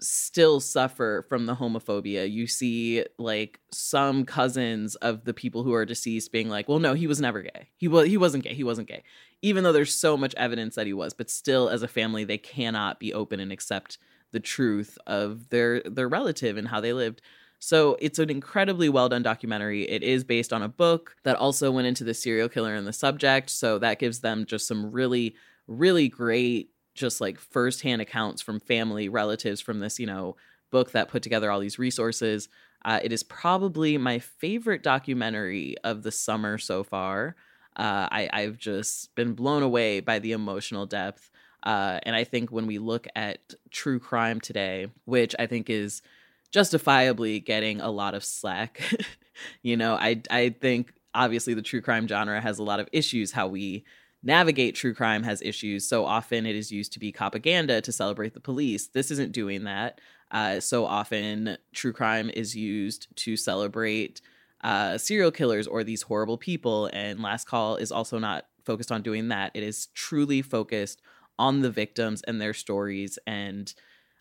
still 0.02 0.60
suffer 0.60 1.24
from 1.30 1.46
the 1.46 1.56
homophobia. 1.56 2.30
You 2.30 2.46
see 2.46 3.06
like 3.18 3.58
some 3.72 4.26
cousins 4.26 4.96
of 4.96 5.24
the 5.24 5.34
people 5.34 5.64
who 5.64 5.72
are 5.72 5.86
deceased 5.86 6.30
being 6.30 6.50
like, 6.50 6.68
"Well, 6.68 6.78
no, 6.78 6.92
he 6.92 7.06
was 7.06 7.22
never 7.22 7.40
gay. 7.40 7.70
He 7.78 7.88
was 7.88 8.06
he 8.06 8.18
wasn't 8.18 8.44
gay. 8.44 8.52
He 8.52 8.64
wasn't 8.64 8.88
gay." 8.88 9.02
Even 9.40 9.64
though 9.64 9.72
there's 9.72 9.94
so 9.94 10.18
much 10.18 10.34
evidence 10.36 10.74
that 10.74 10.86
he 10.86 10.92
was, 10.92 11.14
but 11.14 11.30
still 11.30 11.70
as 11.70 11.82
a 11.82 11.88
family 11.88 12.24
they 12.24 12.38
cannot 12.38 13.00
be 13.00 13.14
open 13.14 13.40
and 13.40 13.50
accept 13.50 13.96
the 14.30 14.40
truth 14.40 14.98
of 15.06 15.48
their 15.48 15.80
their 15.82 16.08
relative 16.08 16.58
and 16.58 16.68
how 16.68 16.82
they 16.82 16.92
lived. 16.92 17.22
So 17.60 17.98
it's 18.00 18.18
an 18.18 18.30
incredibly 18.30 18.88
well 18.88 19.08
done 19.08 19.22
documentary. 19.22 19.88
It 19.88 20.02
is 20.02 20.24
based 20.24 20.52
on 20.52 20.62
a 20.62 20.68
book 20.68 21.14
that 21.24 21.36
also 21.36 21.70
went 21.70 21.86
into 21.86 22.04
the 22.04 22.14
serial 22.14 22.48
killer 22.48 22.74
and 22.74 22.86
the 22.86 22.92
subject. 22.92 23.50
So 23.50 23.78
that 23.78 23.98
gives 23.98 24.20
them 24.20 24.46
just 24.46 24.66
some 24.66 24.90
really, 24.90 25.36
really 25.68 26.08
great, 26.08 26.70
just 26.94 27.20
like 27.20 27.38
firsthand 27.38 28.00
accounts 28.00 28.40
from 28.40 28.60
family, 28.60 29.10
relatives 29.10 29.60
from 29.60 29.78
this, 29.80 30.00
you 30.00 30.06
know, 30.06 30.36
book 30.70 30.92
that 30.92 31.08
put 31.08 31.22
together 31.22 31.50
all 31.50 31.60
these 31.60 31.78
resources. 31.78 32.48
Uh, 32.82 32.98
it 33.02 33.12
is 33.12 33.22
probably 33.22 33.98
my 33.98 34.18
favorite 34.18 34.82
documentary 34.82 35.76
of 35.84 36.02
the 36.02 36.10
summer 36.10 36.56
so 36.56 36.82
far. 36.82 37.36
Uh, 37.76 38.08
I, 38.10 38.30
I've 38.32 38.56
just 38.56 39.14
been 39.14 39.34
blown 39.34 39.62
away 39.62 40.00
by 40.00 40.18
the 40.18 40.32
emotional 40.32 40.86
depth. 40.86 41.30
Uh, 41.62 42.00
and 42.04 42.16
I 42.16 42.24
think 42.24 42.50
when 42.50 42.66
we 42.66 42.78
look 42.78 43.06
at 43.14 43.52
true 43.70 44.00
crime 44.00 44.40
today, 44.40 44.86
which 45.04 45.34
I 45.38 45.44
think 45.46 45.68
is 45.68 46.00
justifiably 46.50 47.40
getting 47.40 47.80
a 47.80 47.90
lot 47.90 48.14
of 48.14 48.24
slack, 48.24 48.82
you 49.62 49.76
know, 49.76 49.94
I 49.94 50.22
I 50.30 50.50
think 50.50 50.92
obviously 51.14 51.54
the 51.54 51.62
true 51.62 51.80
crime 51.80 52.06
genre 52.06 52.40
has 52.40 52.58
a 52.58 52.62
lot 52.62 52.80
of 52.80 52.88
issues. 52.92 53.32
How 53.32 53.48
we 53.48 53.84
navigate 54.22 54.74
true 54.74 54.94
crime 54.94 55.22
has 55.22 55.40
issues. 55.42 55.88
So 55.88 56.04
often 56.04 56.44
it 56.46 56.54
is 56.54 56.70
used 56.70 56.92
to 56.92 56.98
be 56.98 57.12
propaganda 57.12 57.80
to 57.80 57.92
celebrate 57.92 58.34
the 58.34 58.40
police. 58.40 58.88
This 58.88 59.10
isn't 59.10 59.32
doing 59.32 59.64
that. 59.64 60.00
Uh, 60.30 60.60
so 60.60 60.84
often 60.84 61.56
true 61.72 61.92
crime 61.92 62.30
is 62.30 62.54
used 62.54 63.08
to 63.16 63.36
celebrate 63.36 64.20
uh, 64.62 64.98
serial 64.98 65.30
killers 65.30 65.66
or 65.66 65.82
these 65.82 66.02
horrible 66.02 66.36
people. 66.36 66.90
And 66.92 67.20
Last 67.20 67.46
Call 67.46 67.76
is 67.76 67.90
also 67.90 68.18
not 68.18 68.46
focused 68.64 68.92
on 68.92 69.02
doing 69.02 69.28
that. 69.28 69.52
It 69.54 69.62
is 69.62 69.86
truly 69.94 70.42
focused 70.42 71.00
on 71.38 71.60
the 71.60 71.70
victims 71.70 72.22
and 72.22 72.40
their 72.40 72.52
stories. 72.52 73.18
And 73.26 73.72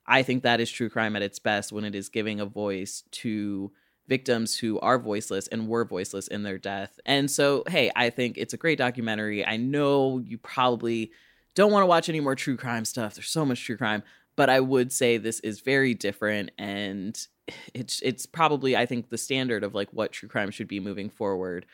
I 0.09 0.23
think 0.23 0.43
that 0.43 0.59
is 0.59 0.71
true 0.71 0.89
crime 0.89 1.15
at 1.15 1.21
its 1.21 1.39
best 1.39 1.71
when 1.71 1.85
it 1.85 1.93
is 1.93 2.09
giving 2.09 2.39
a 2.39 2.45
voice 2.45 3.03
to 3.11 3.71
victims 4.07 4.57
who 4.57 4.79
are 4.79 4.97
voiceless 4.97 5.47
and 5.47 5.67
were 5.67 5.85
voiceless 5.85 6.27
in 6.27 6.41
their 6.41 6.57
death. 6.57 6.99
And 7.05 7.29
so, 7.29 7.63
hey, 7.67 7.91
I 7.95 8.09
think 8.09 8.37
it's 8.37 8.53
a 8.53 8.57
great 8.57 8.79
documentary. 8.79 9.45
I 9.45 9.55
know 9.55 10.17
you 10.17 10.39
probably 10.39 11.11
don't 11.53 11.71
want 11.71 11.83
to 11.83 11.87
watch 11.87 12.09
any 12.09 12.19
more 12.19 12.35
true 12.35 12.57
crime 12.57 12.85
stuff. 12.85 13.13
There's 13.13 13.29
so 13.29 13.45
much 13.45 13.63
true 13.63 13.77
crime, 13.77 14.01
but 14.35 14.49
I 14.49 14.59
would 14.59 14.91
say 14.91 15.17
this 15.17 15.39
is 15.41 15.59
very 15.59 15.93
different 15.93 16.51
and 16.57 17.15
it's 17.73 18.01
it's 18.01 18.25
probably 18.25 18.75
I 18.75 18.85
think 18.85 19.09
the 19.09 19.17
standard 19.17 19.63
of 19.63 19.75
like 19.75 19.89
what 19.91 20.11
true 20.11 20.29
crime 20.29 20.49
should 20.51 20.67
be 20.67 20.79
moving 20.79 21.09
forward. 21.09 21.67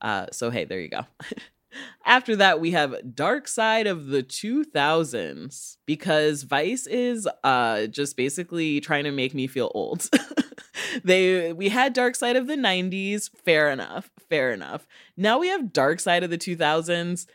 Uh, 0.00 0.26
so 0.32 0.50
hey, 0.50 0.64
there 0.64 0.80
you 0.80 0.88
go. 0.88 1.02
After 2.04 2.36
that, 2.36 2.60
we 2.60 2.72
have 2.72 3.14
Dark 3.14 3.48
Side 3.48 3.86
of 3.86 4.06
the 4.06 4.22
2000s 4.22 5.76
because 5.86 6.42
Vice 6.42 6.86
is 6.86 7.28
uh, 7.44 7.86
just 7.86 8.16
basically 8.16 8.80
trying 8.80 9.04
to 9.04 9.12
make 9.12 9.34
me 9.34 9.46
feel 9.46 9.70
old. 9.74 10.08
they 11.04 11.52
we 11.52 11.68
had 11.68 11.92
Dark 11.92 12.14
Side 12.14 12.36
of 12.36 12.46
the 12.46 12.56
90s, 12.56 13.30
fair 13.44 13.70
enough, 13.70 14.10
fair 14.28 14.52
enough. 14.52 14.86
Now 15.16 15.38
we 15.38 15.48
have 15.48 15.72
Dark 15.72 16.00
Side 16.00 16.24
of 16.24 16.30
the 16.30 16.38
2000s 16.38 17.26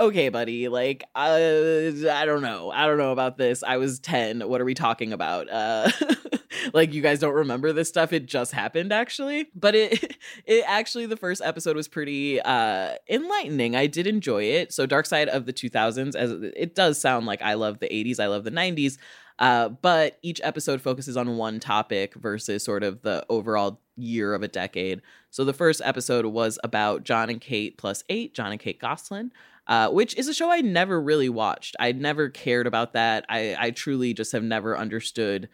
okay, 0.00 0.30
buddy, 0.30 0.68
like, 0.68 1.04
uh, 1.14 1.36
I 1.36 2.24
don't 2.24 2.42
know. 2.42 2.70
I 2.70 2.86
don't 2.86 2.98
know 2.98 3.12
about 3.12 3.36
this. 3.36 3.62
I 3.62 3.76
was 3.76 4.00
10. 4.00 4.48
What 4.48 4.60
are 4.60 4.64
we 4.64 4.74
talking 4.74 5.12
about? 5.12 5.50
Uh, 5.50 5.90
like, 6.74 6.92
you 6.92 7.02
guys 7.02 7.18
don't 7.18 7.34
remember 7.34 7.72
this 7.72 7.88
stuff. 7.88 8.12
It 8.12 8.26
just 8.26 8.52
happened, 8.52 8.92
actually. 8.92 9.48
But 9.54 9.74
it, 9.74 10.16
it 10.46 10.64
actually, 10.66 11.06
the 11.06 11.16
first 11.16 11.42
episode 11.44 11.76
was 11.76 11.88
pretty 11.88 12.40
uh, 12.40 12.94
enlightening. 13.08 13.76
I 13.76 13.86
did 13.86 14.06
enjoy 14.06 14.44
it. 14.44 14.72
So, 14.72 14.86
Dark 14.86 15.06
Side 15.06 15.28
of 15.28 15.46
the 15.46 15.52
2000s, 15.52 16.14
as 16.14 16.30
it 16.32 16.74
does 16.74 17.00
sound 17.00 17.26
like 17.26 17.42
I 17.42 17.54
love 17.54 17.78
the 17.78 17.88
80s, 17.88 18.20
I 18.20 18.26
love 18.26 18.44
the 18.44 18.50
90s. 18.50 18.98
Uh, 19.38 19.70
but 19.70 20.18
each 20.20 20.40
episode 20.44 20.82
focuses 20.82 21.16
on 21.16 21.38
one 21.38 21.60
topic 21.60 22.14
versus 22.14 22.62
sort 22.62 22.82
of 22.82 23.00
the 23.02 23.24
overall 23.30 23.80
year 23.96 24.34
of 24.34 24.42
a 24.42 24.48
decade. 24.48 25.00
So 25.30 25.44
the 25.44 25.54
first 25.54 25.80
episode 25.82 26.26
was 26.26 26.58
about 26.62 27.04
Jon 27.04 27.30
and 27.30 27.40
Kate 27.40 27.78
plus 27.78 28.04
eight, 28.10 28.34
Jon 28.34 28.52
and 28.52 28.60
Kate 28.60 28.78
Gosselin 28.78 29.32
uh, 29.70 29.88
which 29.88 30.16
is 30.16 30.26
a 30.26 30.34
show 30.34 30.50
I 30.50 30.60
never 30.60 31.00
really 31.00 31.28
watched. 31.28 31.76
I 31.78 31.92
never 31.92 32.28
cared 32.28 32.66
about 32.66 32.92
that. 32.94 33.24
I, 33.28 33.56
I 33.58 33.70
truly 33.70 34.12
just 34.12 34.32
have 34.32 34.42
never 34.42 34.76
understood 34.76 35.48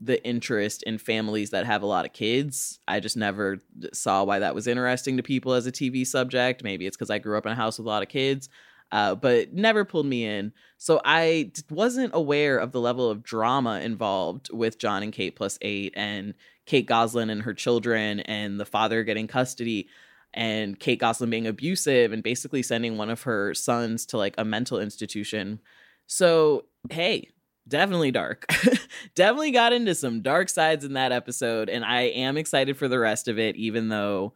the 0.00 0.24
interest 0.26 0.82
in 0.84 0.96
families 0.98 1.50
that 1.50 1.66
have 1.66 1.82
a 1.82 1.86
lot 1.86 2.06
of 2.06 2.12
kids. 2.12 2.78
I 2.88 3.00
just 3.00 3.16
never 3.16 3.58
saw 3.92 4.24
why 4.24 4.38
that 4.38 4.54
was 4.54 4.66
interesting 4.66 5.18
to 5.18 5.22
people 5.22 5.52
as 5.52 5.66
a 5.66 5.72
TV 5.72 6.06
subject. 6.06 6.64
Maybe 6.64 6.86
it's 6.86 6.96
because 6.96 7.10
I 7.10 7.18
grew 7.18 7.36
up 7.36 7.44
in 7.44 7.52
a 7.52 7.56
house 7.56 7.78
with 7.78 7.86
a 7.86 7.90
lot 7.90 8.02
of 8.02 8.08
kids, 8.08 8.48
uh, 8.92 9.14
but 9.14 9.52
never 9.52 9.84
pulled 9.84 10.06
me 10.06 10.24
in. 10.24 10.52
So 10.78 11.02
I 11.04 11.52
wasn't 11.68 12.14
aware 12.14 12.56
of 12.56 12.72
the 12.72 12.80
level 12.80 13.10
of 13.10 13.22
drama 13.22 13.80
involved 13.80 14.50
with 14.50 14.78
Jon 14.78 15.02
and 15.02 15.12
Kate 15.12 15.36
plus 15.36 15.58
eight 15.60 15.92
and 15.94 16.34
Kate 16.64 16.86
Gosselin 16.86 17.28
and 17.28 17.42
her 17.42 17.54
children 17.54 18.20
and 18.20 18.58
the 18.58 18.64
father 18.64 19.04
getting 19.04 19.26
custody 19.26 19.88
and 20.32 20.78
Kate 20.78 21.00
Gosselin 21.00 21.28
being 21.28 21.46
abusive 21.46 22.12
and 22.12 22.22
basically 22.22 22.62
sending 22.62 22.96
one 22.96 23.10
of 23.10 23.22
her 23.22 23.52
sons 23.52 24.06
to 24.06 24.16
like 24.16 24.34
a 24.38 24.44
mental 24.44 24.78
institution. 24.78 25.60
So, 26.06 26.66
hey, 26.88 27.30
definitely 27.70 28.10
dark. 28.10 28.44
definitely 29.14 29.52
got 29.52 29.72
into 29.72 29.94
some 29.94 30.20
dark 30.20 30.50
sides 30.50 30.84
in 30.84 30.92
that 30.94 31.12
episode. 31.12 31.70
And 31.70 31.84
I 31.84 32.02
am 32.02 32.36
excited 32.36 32.76
for 32.76 32.88
the 32.88 32.98
rest 32.98 33.28
of 33.28 33.38
it, 33.38 33.56
even 33.56 33.88
though 33.88 34.34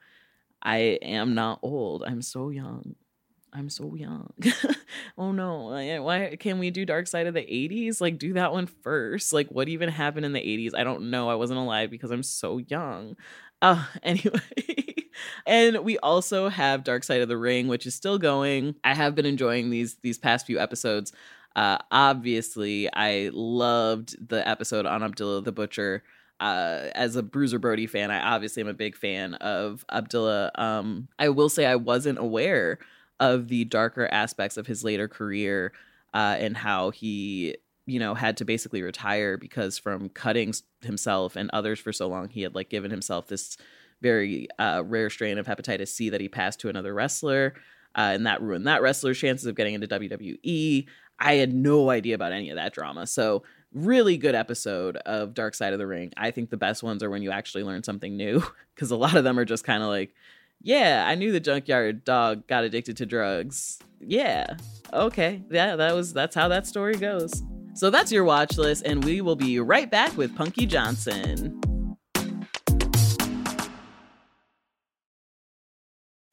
I 0.63 0.99
am 1.03 1.35
not 1.35 1.59
old. 1.63 2.05
I'm 2.07 2.23
so 2.23 2.49
young. 2.49 2.95
I'm 3.53 3.69
so 3.71 3.95
young. 3.95 4.33
oh 5.19 5.31
no. 5.31 6.03
Why 6.03 6.37
can 6.41 6.59
we 6.59 6.71
do 6.71 6.85
Dark 6.85 7.07
Side 7.07 7.27
of 7.27 7.35
the 7.35 7.41
80s? 7.41 8.01
Like 8.01 8.19
do 8.19 8.33
that 8.33 8.53
one 8.53 8.67
first. 8.67 9.33
Like 9.33 9.49
what 9.49 9.69
even 9.69 9.89
happened 9.91 10.27
in 10.27 10.33
the 10.33 10.41
80s? 10.41 10.73
I 10.75 10.83
don't 10.83 11.11
know. 11.11 11.29
I 11.29 11.37
wasn't 11.37 11.61
alive 11.61 11.91
because 11.91 12.11
I'm 12.11 12.25
so 12.25 12.59
young. 12.59 13.17
Uh 13.63 13.85
anyway. 14.03 14.41
and 15.47 15.79
we 15.85 15.99
also 15.99 16.49
have 16.49 16.83
Dark 16.83 17.05
Side 17.05 17.21
of 17.21 17.29
the 17.29 17.39
Ring, 17.39 17.69
which 17.69 17.87
is 17.87 17.95
still 17.95 18.19
going. 18.19 18.75
I 18.83 18.95
have 18.95 19.15
been 19.15 19.27
enjoying 19.27 19.71
these 19.71 19.97
these 20.03 20.19
past 20.19 20.47
few 20.47 20.59
episodes. 20.59 21.13
Uh, 21.57 21.79
obviously, 21.91 22.93
I 22.93 23.31
loved 23.33 24.29
the 24.29 24.47
episode 24.47 24.87
on 24.87 25.03
Abdullah 25.03 25.43
the 25.43 25.53
Butcher. 25.53 26.03
Uh, 26.41 26.91
as 26.95 27.15
a 27.15 27.23
Bruiser 27.23 27.59
Brody 27.59 27.87
fan, 27.87 28.11
I 28.11 28.21
obviously 28.35 28.61
am 28.61 28.69
a 28.69 28.75
big 28.75 28.97
fan 28.97 29.35
of 29.35 29.85
Abdullah. 29.91 30.51
Um, 30.57 31.09
I 31.19 31.29
will 31.29 31.49
say 31.49 31.65
I 31.65 31.77
wasn't 31.77 32.19
aware 32.19 32.79
of 33.21 33.49
the 33.49 33.65
darker 33.65 34.09
aspects 34.11 34.57
of 34.57 34.67
his 34.67 34.83
later 34.83 35.07
career 35.07 35.73
uh, 36.13 36.37
and 36.39 36.57
how 36.57 36.91
he, 36.91 37.57
you 37.87 38.01
know, 38.01 38.15
had 38.15 38.37
to 38.39 38.45
basically 38.45 38.83
retire 38.83 39.37
because 39.39 39.79
from 39.79 40.09
cutting 40.09 40.53
himself 40.83 41.37
and 41.37 41.51
others 41.53 41.79
for 41.79 41.93
so 41.93 42.09
long, 42.09 42.29
he 42.29 42.43
had 42.43 42.55
like 42.55 42.69
given 42.69 42.91
himself 42.91 43.29
this 43.29 43.57
very 44.03 44.49
uh, 44.59 44.83
rare 44.85 45.11
strain 45.11 45.39
of 45.39 45.47
hepatitis 45.47 45.89
C 45.89 46.11
that 46.11 46.21
he 46.21 46.29
passed 46.29 46.61
to 46.61 46.69
another 46.69 46.93
wrestler. 46.93 47.55
Uh, 47.97 48.11
and 48.13 48.27
that 48.27 48.43
ruined 48.43 48.67
that 48.67 48.83
wrestler's 48.83 49.19
chances 49.19 49.47
of 49.47 49.55
getting 49.55 49.75
into 49.75 49.87
WWE. 49.87 50.87
I 51.19 51.35
had 51.35 51.53
no 51.55 51.91
idea 51.91 52.15
about 52.15 52.33
any 52.33 52.51
of 52.51 52.57
that 52.57 52.73
drama. 52.73 53.07
So, 53.07 53.43
really 53.73 54.17
good 54.17 54.35
episode 54.35 54.97
of 54.99 55.35
Dark 55.35 55.55
Side 55.55 55.73
of 55.73 55.79
the 55.79 55.87
Ring. 55.87 56.13
I 56.17 56.31
think 56.31 56.51
the 56.51 56.57
best 56.57 56.83
ones 56.83 57.03
are 57.03 57.11
when 57.11 57.23
you 57.23 57.31
actually 57.31 57.65
learn 57.65 57.83
something 57.83 58.17
new 58.17 58.43
because 58.75 58.91
a 58.91 58.97
lot 58.97 59.17
of 59.17 59.25
them 59.25 59.39
are 59.39 59.45
just 59.45 59.65
kind 59.65 59.83
of 59.83 59.89
like, 59.89 60.15
yeah, 60.63 61.05
I 61.07 61.15
knew 61.15 61.33
the 61.33 61.41
junkyard 61.41 62.05
dog 62.05 62.47
got 62.47 62.65
addicted 62.65 62.97
to 62.99 63.07
drugs. 63.07 63.79
Yeah. 64.01 64.57
Okay. 64.93 65.43
Yeah, 65.51 65.77
that 65.77 65.95
was 65.95 66.13
that's 66.13 66.35
how 66.35 66.49
that 66.49 66.67
story 66.67 66.97
goes. 66.97 67.43
So 67.75 67.91
that's 67.91 68.13
your 68.13 68.25
watch 68.25 68.57
list 68.57 68.85
and 68.87 69.05
we 69.05 69.21
will 69.21 69.37
be 69.37 69.59
right 69.59 69.91
back 69.91 70.17
with 70.17 70.35
Punkie 70.35 70.69
Johnson. 70.69 71.61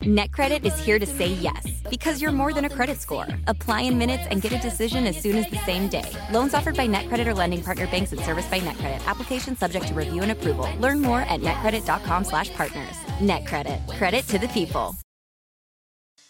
NetCredit 0.01 0.65
is 0.65 0.75
here 0.79 0.97
to 0.97 1.05
say 1.05 1.27
yes 1.27 1.63
because 1.87 2.23
you're 2.23 2.31
more 2.31 2.53
than 2.53 2.65
a 2.65 2.69
credit 2.69 2.99
score. 2.99 3.27
Apply 3.45 3.81
in 3.81 3.99
minutes 3.99 4.23
and 4.31 4.41
get 4.41 4.51
a 4.51 4.57
decision 4.57 5.05
as 5.05 5.15
soon 5.15 5.37
as 5.37 5.47
the 5.51 5.57
same 5.57 5.89
day. 5.89 6.09
Loans 6.31 6.55
offered 6.55 6.75
by 6.75 6.87
NetCredit 6.87 7.27
or 7.27 7.35
lending 7.35 7.61
partner 7.61 7.85
banks 7.85 8.11
and 8.11 8.19
serviced 8.21 8.49
by 8.49 8.59
NetCredit. 8.59 9.05
Application 9.05 9.55
subject 9.55 9.87
to 9.89 9.93
review 9.93 10.23
and 10.23 10.31
approval. 10.31 10.67
Learn 10.79 11.01
more 11.01 11.21
at 11.21 11.39
netcredit.com/partners. 11.41 12.97
NetCredit. 13.19 13.95
Credit 13.95 14.27
to 14.29 14.39
the 14.39 14.47
people. 14.47 14.95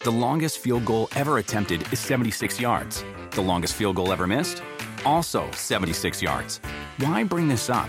The 0.00 0.12
longest 0.12 0.58
field 0.58 0.84
goal 0.84 1.08
ever 1.16 1.38
attempted 1.38 1.90
is 1.94 1.98
76 1.98 2.60
yards. 2.60 3.02
The 3.30 3.40
longest 3.40 3.72
field 3.72 3.96
goal 3.96 4.12
ever 4.12 4.26
missed, 4.26 4.62
also 5.06 5.50
76 5.52 6.20
yards. 6.20 6.60
Why 6.98 7.24
bring 7.24 7.48
this 7.48 7.70
up? 7.70 7.88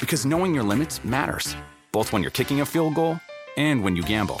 Because 0.00 0.26
knowing 0.26 0.52
your 0.52 0.64
limits 0.64 1.04
matters, 1.04 1.54
both 1.92 2.12
when 2.12 2.22
you're 2.22 2.32
kicking 2.32 2.60
a 2.60 2.66
field 2.66 2.96
goal 2.96 3.20
and 3.56 3.84
when 3.84 3.94
you 3.94 4.02
gamble. 4.02 4.40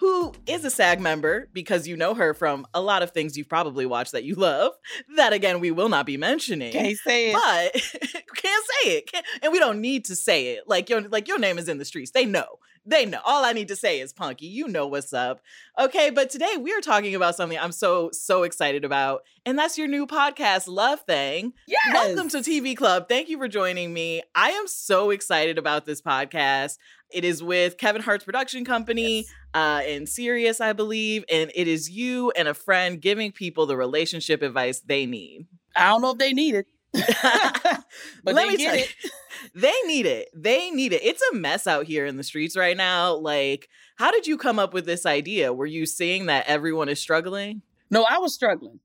who 0.00 0.32
is 0.46 0.64
a 0.64 0.70
SAG 0.70 0.98
member 0.98 1.48
because 1.52 1.86
you 1.86 1.94
know 1.94 2.14
her 2.14 2.32
from 2.32 2.66
a 2.72 2.80
lot 2.80 3.02
of 3.02 3.10
things 3.10 3.36
you've 3.36 3.50
probably 3.50 3.84
watched 3.84 4.12
that 4.12 4.24
you 4.24 4.34
love. 4.34 4.72
That 5.16 5.34
again, 5.34 5.60
we 5.60 5.70
will 5.70 5.90
not 5.90 6.06
be 6.06 6.16
mentioning. 6.16 6.72
Can't 6.72 6.96
say 6.96 7.30
it. 7.30 7.34
But 7.34 7.72
can't 8.36 8.64
say 8.66 8.96
it. 8.96 9.12
Can't, 9.12 9.26
and 9.42 9.52
we 9.52 9.58
don't 9.58 9.80
need 9.80 10.06
to 10.06 10.16
say 10.16 10.54
it. 10.54 10.64
Like 10.66 10.88
your 10.88 11.02
like 11.02 11.28
your 11.28 11.38
name 11.38 11.58
is 11.58 11.68
in 11.68 11.78
the 11.78 11.84
streets. 11.84 12.12
They 12.12 12.24
know. 12.24 12.46
They 12.86 13.04
know. 13.04 13.20
All 13.26 13.44
I 13.44 13.52
need 13.52 13.68
to 13.68 13.76
say 13.76 14.00
is 14.00 14.14
Punkie. 14.14 14.50
You 14.50 14.66
know 14.66 14.86
what's 14.86 15.12
up. 15.12 15.42
Okay, 15.78 16.08
but 16.08 16.30
today 16.30 16.56
we 16.58 16.72
are 16.72 16.80
talking 16.80 17.14
about 17.14 17.36
something 17.36 17.58
I'm 17.58 17.72
so 17.72 18.08
so 18.12 18.42
excited 18.42 18.86
about, 18.86 19.22
and 19.44 19.58
that's 19.58 19.76
your 19.76 19.86
new 19.86 20.06
podcast, 20.06 20.66
Love 20.66 21.00
Thang. 21.06 21.52
Yes. 21.66 21.92
Welcome 21.92 22.30
to 22.30 22.38
TV 22.38 22.74
Club. 22.74 23.06
Thank 23.06 23.28
you 23.28 23.36
for 23.36 23.48
joining 23.48 23.92
me. 23.92 24.22
I 24.34 24.52
am 24.52 24.66
so 24.66 25.10
excited 25.10 25.58
about 25.58 25.84
this 25.84 26.00
podcast. 26.00 26.78
It 27.12 27.24
is 27.24 27.42
with 27.42 27.76
Kevin 27.76 28.02
Hart's 28.02 28.24
production 28.24 28.64
company 28.64 29.18
Yes. 29.18 29.34
Uh, 29.54 29.82
and 29.84 30.08
Sirius, 30.08 30.60
I 30.60 30.72
believe, 30.72 31.24
and 31.30 31.50
it 31.54 31.66
is 31.66 31.90
you 31.90 32.30
and 32.32 32.48
a 32.48 32.54
friend 32.54 33.00
giving 33.00 33.32
people 33.32 33.66
the 33.66 33.76
relationship 33.76 34.42
advice 34.42 34.80
they 34.80 35.06
need. 35.06 35.46
I 35.76 35.88
don't 35.88 36.02
know 36.02 36.12
if 36.12 36.18
they 36.18 36.32
need 36.32 36.54
it. 36.54 36.66
but 38.24 38.34
Let 38.34 38.34
they 38.34 38.48
me 38.48 38.56
get 38.56 38.68
tell 38.70 38.78
you, 38.78 38.84
they 39.54 39.74
need 39.86 40.06
it. 40.06 40.28
They 40.34 40.70
need 40.70 40.92
it. 40.92 41.02
It's 41.02 41.22
a 41.32 41.34
mess 41.34 41.66
out 41.66 41.86
here 41.86 42.06
in 42.06 42.16
the 42.16 42.22
streets 42.22 42.56
right 42.56 42.76
now. 42.76 43.14
Like, 43.14 43.68
how 43.96 44.10
did 44.10 44.26
you 44.26 44.36
come 44.36 44.58
up 44.58 44.72
with 44.72 44.86
this 44.86 45.06
idea? 45.06 45.52
Were 45.52 45.66
you 45.66 45.86
seeing 45.86 46.26
that 46.26 46.46
everyone 46.46 46.88
is 46.88 47.00
struggling? 47.00 47.62
No, 47.90 48.06
I 48.08 48.18
was 48.18 48.34
struggling. 48.34 48.78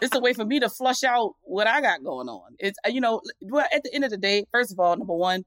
it's 0.00 0.14
a 0.14 0.20
way 0.20 0.34
for 0.34 0.44
me 0.44 0.60
to 0.60 0.68
flush 0.68 1.02
out 1.02 1.34
what 1.42 1.66
I 1.66 1.80
got 1.80 2.04
going 2.04 2.28
on. 2.28 2.54
It's 2.58 2.78
uh, 2.86 2.90
you 2.90 3.00
know, 3.00 3.20
well, 3.40 3.66
at 3.74 3.82
the 3.82 3.92
end 3.94 4.04
of 4.04 4.10
the 4.10 4.18
day, 4.18 4.44
first 4.52 4.70
of 4.72 4.78
all, 4.78 4.96
number 4.96 5.14
one, 5.14 5.44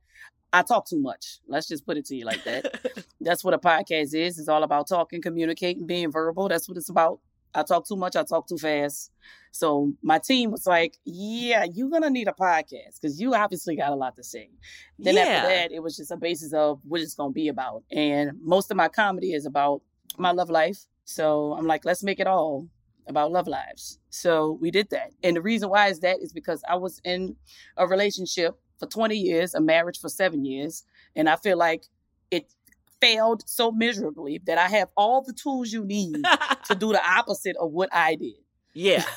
I 0.55 0.61
talk 0.61 0.87
too 0.87 0.99
much. 1.01 1.39
Let's 1.49 1.67
just 1.67 1.85
put 1.85 1.97
it 1.97 2.05
to 2.05 2.15
you 2.15 2.23
like 2.23 2.45
that. 2.45 3.03
That's 3.21 3.43
what 3.43 3.53
a 3.53 3.57
podcast 3.57 4.13
is. 4.13 4.39
It's 4.39 4.47
all 4.47 4.63
about 4.63 4.87
talking, 4.87 5.21
communicating, 5.21 5.85
being 5.85 6.13
verbal. 6.13 6.47
That's 6.47 6.69
what 6.69 6.77
it's 6.77 6.87
about. 6.89 7.19
I 7.53 7.63
talk 7.63 7.85
too 7.85 7.97
much. 7.97 8.15
I 8.15 8.23
talk 8.23 8.47
too 8.47 8.57
fast. 8.57 9.11
So 9.51 9.91
my 10.01 10.17
team 10.17 10.51
was 10.51 10.65
like, 10.65 10.97
"Yeah, 11.03 11.65
you're 11.73 11.89
gonna 11.89 12.09
need 12.09 12.29
a 12.29 12.33
podcast 12.33 13.01
because 13.01 13.19
you 13.19 13.33
obviously 13.35 13.75
got 13.75 13.91
a 13.91 13.95
lot 13.95 14.15
to 14.15 14.23
say." 14.23 14.49
Then 14.97 15.15
Yeah. 15.15 15.21
after 15.23 15.49
that, 15.49 15.71
it 15.73 15.83
was 15.83 15.97
just 15.97 16.11
a 16.11 16.17
basis 16.17 16.53
of 16.53 16.79
what 16.85 17.01
it's 17.01 17.15
gonna 17.15 17.31
be 17.33 17.49
about. 17.49 17.83
And 17.91 18.31
most 18.41 18.71
of 18.71 18.77
my 18.77 18.87
comedy 18.87 19.33
is 19.33 19.45
about 19.45 19.81
my 20.17 20.31
love 20.31 20.49
life. 20.49 20.85
So 21.03 21.53
I'm 21.53 21.67
like, 21.67 21.83
let's 21.83 22.01
make 22.03 22.21
it 22.21 22.27
all 22.27 22.67
about 23.07 23.31
love 23.31 23.47
lives. 23.47 23.99
So 24.09 24.57
we 24.61 24.71
did 24.71 24.89
that. 24.91 25.11
And 25.21 25.35
the 25.35 25.41
reason 25.41 25.69
why 25.69 25.87
is 25.87 25.99
that 25.99 26.19
is 26.21 26.31
because 26.33 26.63
I 26.67 26.75
was 26.75 26.99
in 27.03 27.35
a 27.77 27.85
relationship 27.87 28.57
for 28.79 28.85
20 28.87 29.15
years, 29.17 29.53
a 29.53 29.61
marriage 29.61 29.99
for 29.99 30.09
seven 30.09 30.45
years, 30.45 30.83
and 31.15 31.29
I 31.29 31.35
feel 31.37 31.57
like 31.57 31.85
it 32.31 32.51
failed 33.01 33.43
so 33.47 33.71
miserably 33.71 34.41
that 34.47 34.57
I 34.57 34.67
have 34.69 34.89
all 34.97 35.21
the 35.21 35.33
tools 35.33 35.71
you 35.71 35.83
need 35.85 36.23
to 36.65 36.75
do 36.79 36.91
the 36.91 37.01
opposite 37.07 37.55
of 37.59 37.71
what 37.71 37.89
I 37.93 38.15
did. 38.15 38.33
yeah. 38.73 39.03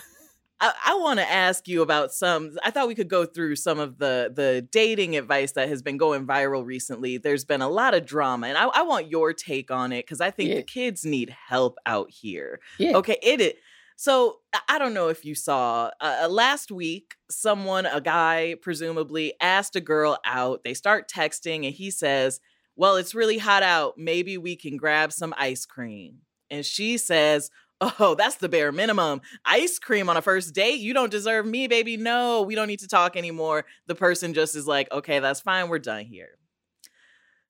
I, 0.60 0.72
I 0.86 0.94
want 0.96 1.20
to 1.20 1.30
ask 1.30 1.68
you 1.68 1.82
about 1.82 2.12
some. 2.12 2.56
I 2.64 2.72
thought 2.72 2.88
we 2.88 2.96
could 2.96 3.08
go 3.08 3.24
through 3.24 3.54
some 3.54 3.78
of 3.78 3.98
the 3.98 4.32
the 4.34 4.66
dating 4.72 5.16
advice 5.16 5.52
that 5.52 5.68
has 5.68 5.82
been 5.82 5.98
going 5.98 6.26
viral 6.26 6.64
recently. 6.66 7.16
There's 7.16 7.44
been 7.44 7.62
a 7.62 7.68
lot 7.68 7.94
of 7.94 8.04
drama, 8.04 8.48
and 8.48 8.58
I, 8.58 8.64
I 8.66 8.82
want 8.82 9.08
your 9.08 9.32
take 9.32 9.70
on 9.70 9.92
it 9.92 10.04
because 10.04 10.20
I 10.20 10.32
think 10.32 10.48
Yeah. 10.48 10.56
the 10.56 10.62
kids 10.64 11.04
need 11.04 11.30
help 11.48 11.78
out 11.86 12.10
here. 12.10 12.58
Yeah. 12.76 12.96
Okay, 12.96 13.18
it 13.22 13.40
is. 13.40 13.52
So 14.00 14.38
I- 14.68 14.78
don't 14.78 14.94
know 14.94 15.08
if 15.08 15.24
you 15.24 15.34
saw 15.34 15.90
uh, 16.00 16.28
last 16.30 16.70
week, 16.70 17.16
someone, 17.28 17.84
a 17.84 18.00
guy, 18.00 18.54
presumably 18.62 19.34
asked 19.40 19.74
a 19.74 19.80
girl 19.80 20.18
out. 20.24 20.62
They 20.62 20.72
start 20.74 21.11
texting, 21.11 21.64
and 21.66 21.74
he 21.74 21.90
says, 21.90 22.38
"Well, 22.76 22.94
it's 22.94 23.12
really 23.12 23.38
hot 23.38 23.64
out. 23.64 23.98
Maybe 23.98 24.38
we 24.38 24.54
can 24.54 24.76
grab 24.76 25.12
some 25.12 25.34
ice 25.37 25.66
cream." 25.66 26.18
And 26.48 26.64
she 26.64 26.96
says, 26.96 27.50
"Oh, 27.80 28.14
that's 28.16 28.37
the 28.37 28.48
bare 28.48 28.70
minimum. 28.70 29.20
Ice 29.44 29.80
cream 29.80 30.08
on 30.08 30.16
a 30.16 30.22
first 30.22 30.54
date? 30.54 30.78
You 30.80 30.94
don't 30.94 31.11
deserve 31.11 31.44
me, 31.44 31.66
baby. 31.66 31.96
No, 31.96 32.42
we 32.42 32.54
don't 32.54 32.68
need 32.68 32.80
to 32.80 32.88
talk 32.88 33.16
anymore." 33.16 33.64
The 33.88 33.96
person 33.96 34.32
just 34.32 34.54
is 34.54 34.68
like, 34.68 34.92
"Okay, 34.92 35.18
that's 35.18 35.40
fine. 35.40 35.68
We're 35.68 35.80
done 35.80 36.04
here." 36.04 36.38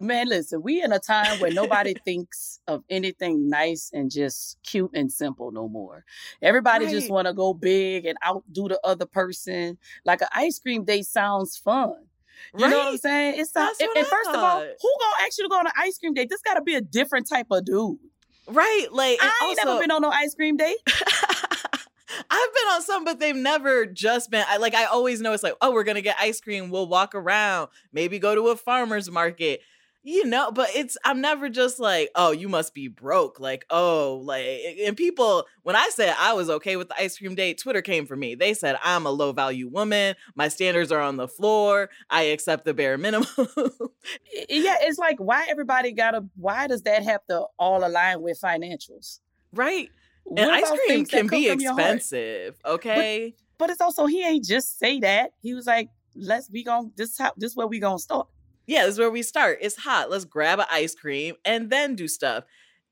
Man, 0.00 0.28
listen, 0.28 0.62
we 0.62 0.82
in 0.82 0.92
a 0.92 0.98
time 1.00 1.40
where 1.40 1.50
nobody 1.52 1.94
thinks 2.04 2.61
of 2.68 2.84
anything 2.88 3.48
nice 3.48 3.90
and 3.92 4.11
just 4.11 4.56
cute 4.62 4.90
and 4.94 5.11
simple 5.11 5.50
no 5.50 5.68
more. 5.68 6.04
Everybody 6.40 6.87
just 6.87 7.11
want 7.11 7.26
to 7.26 7.34
go 7.34 7.52
big 7.52 8.06
and 8.06 8.16
outdo 8.24 8.68
the 8.68 8.80
other 8.84 9.06
person. 9.06 9.76
Like 10.04 10.20
an 10.20 10.28
ice 10.32 10.61
cream 10.61 10.84
date 10.84 11.06
sounds 11.06 11.56
fun. 11.56 11.94
You 12.56 12.68
know 12.68 12.78
what 12.78 12.87
I'm 12.88 12.96
saying? 12.98 13.40
It's 13.40 13.54
not. 13.54 13.74
And, 13.80 13.88
what 13.88 13.96
and 13.98 14.06
I 14.06 14.11
first 14.11 14.30
of 14.30 14.37
all, 14.37 14.61
who 14.61 14.94
gonna 15.00 15.26
ask 15.26 15.38
you 15.38 15.44
to 15.44 15.48
go 15.48 15.58
on 15.58 15.66
an 15.66 15.72
ice 15.76 15.98
cream 15.98 16.14
date? 16.14 16.30
This 16.30 16.42
got 16.42 16.54
to 16.54 16.62
be 16.62 16.74
a 16.74 16.80
different 16.80 17.28
type 17.28 17.46
of 17.50 17.64
dude. 17.64 17.98
Right? 18.46 18.87
Like, 18.90 19.18
I 19.20 19.48
ain't 19.48 19.58
also- 19.58 19.70
never 19.70 19.80
been 19.80 19.90
on 19.90 20.02
no 20.02 20.11
ice 20.11 20.34
cream 20.34 20.56
date. 20.56 20.76
I've 22.30 22.54
been 22.54 22.64
on 22.72 22.82
some, 22.82 23.04
but 23.04 23.20
they've 23.20 23.37
never 23.37 23.87
just 23.87 24.30
been. 24.30 24.44
I 24.48 24.56
like. 24.56 24.74
I 24.74 24.87
always 24.87 25.20
know 25.20 25.32
it's 25.32 25.42
like, 25.42 25.54
oh, 25.61 25.72
we're 25.72 25.84
gonna 25.84 26.00
get 26.00 26.16
ice 26.18 26.40
cream. 26.40 26.70
We'll 26.70 26.88
walk 26.88 27.14
around. 27.14 27.68
Maybe 27.92 28.18
go 28.18 28.34
to 28.34 28.48
a 28.48 28.56
farmer's 28.56 29.11
market. 29.11 29.61
You 30.10 30.24
know, 30.24 30.50
but 30.50 30.70
it's. 30.74 30.96
I'm 31.04 31.20
never 31.20 31.50
just 31.50 31.78
like, 31.78 32.08
oh, 32.14 32.30
you 32.30 32.48
must 32.48 32.72
be 32.72 32.88
broke. 32.88 33.38
Like, 33.40 33.66
oh, 33.68 34.22
like, 34.24 34.46
and 34.86 34.96
people. 34.96 35.44
When 35.64 35.76
I 35.76 35.90
said 35.92 36.14
I 36.18 36.32
was 36.32 36.48
okay 36.48 36.76
with 36.76 36.88
the 36.88 36.98
ice 36.98 37.18
cream 37.18 37.34
date, 37.34 37.58
Twitter 37.58 37.82
came 37.82 38.06
for 38.06 38.16
me. 38.16 38.34
They 38.34 38.54
said 38.54 38.78
I'm 38.82 39.04
a 39.04 39.10
low 39.10 39.32
value 39.32 39.68
woman. 39.68 40.14
My 40.34 40.48
standards 40.48 40.90
are 40.92 41.00
on 41.02 41.18
the 41.18 41.28
floor. 41.28 41.90
I 42.08 42.22
accept 42.22 42.64
the 42.64 42.72
bare 42.72 42.96
minimum. 42.96 43.28
Yeah, 44.48 44.76
it's 44.80 44.98
like 44.98 45.18
why 45.18 45.46
everybody 45.50 45.92
gotta. 45.92 46.24
Why 46.36 46.68
does 46.68 46.82
that 46.84 47.02
have 47.02 47.20
to 47.26 47.44
all 47.58 47.84
align 47.86 48.22
with 48.22 48.40
financials? 48.40 49.20
right? 49.52 49.90
What 50.24 50.40
And 50.40 50.50
ice 50.50 50.70
cream 50.86 51.04
can 51.04 51.26
be 51.26 51.50
from 51.50 51.60
your 51.60 51.72
heart? 51.72 51.96
expensive. 51.96 52.56
Okay. 52.64 53.34
But 53.58 53.68
it's 53.68 53.82
also 53.82 54.06
he 54.06 54.24
ain't 54.24 54.44
just 54.46 54.78
say 54.78 55.00
that. 55.00 55.32
He 55.42 55.52
was 55.52 55.66
like, 55.66 55.90
"Let's 56.14 56.48
we 56.50 56.64
gon' 56.64 56.92
this 56.96 57.18
how 57.18 57.32
this 57.36 57.50
is 57.50 57.56
where 57.56 57.66
we 57.66 57.78
gonna 57.78 57.98
start." 57.98 58.28
Yeah, 58.68 58.85
this 58.85 58.92
is 58.94 58.98
where 58.98 59.11
we 59.11 59.22
start. 59.22 59.59
It's 59.62 59.76
hot. 59.76 60.11
Let's 60.11 60.26
grab 60.26 60.61
an 60.61 60.66
ice 60.70 60.94
cream 60.94 61.37
and 61.44 61.70
then 61.70 61.96
do 61.96 62.07
stuff. 62.07 62.44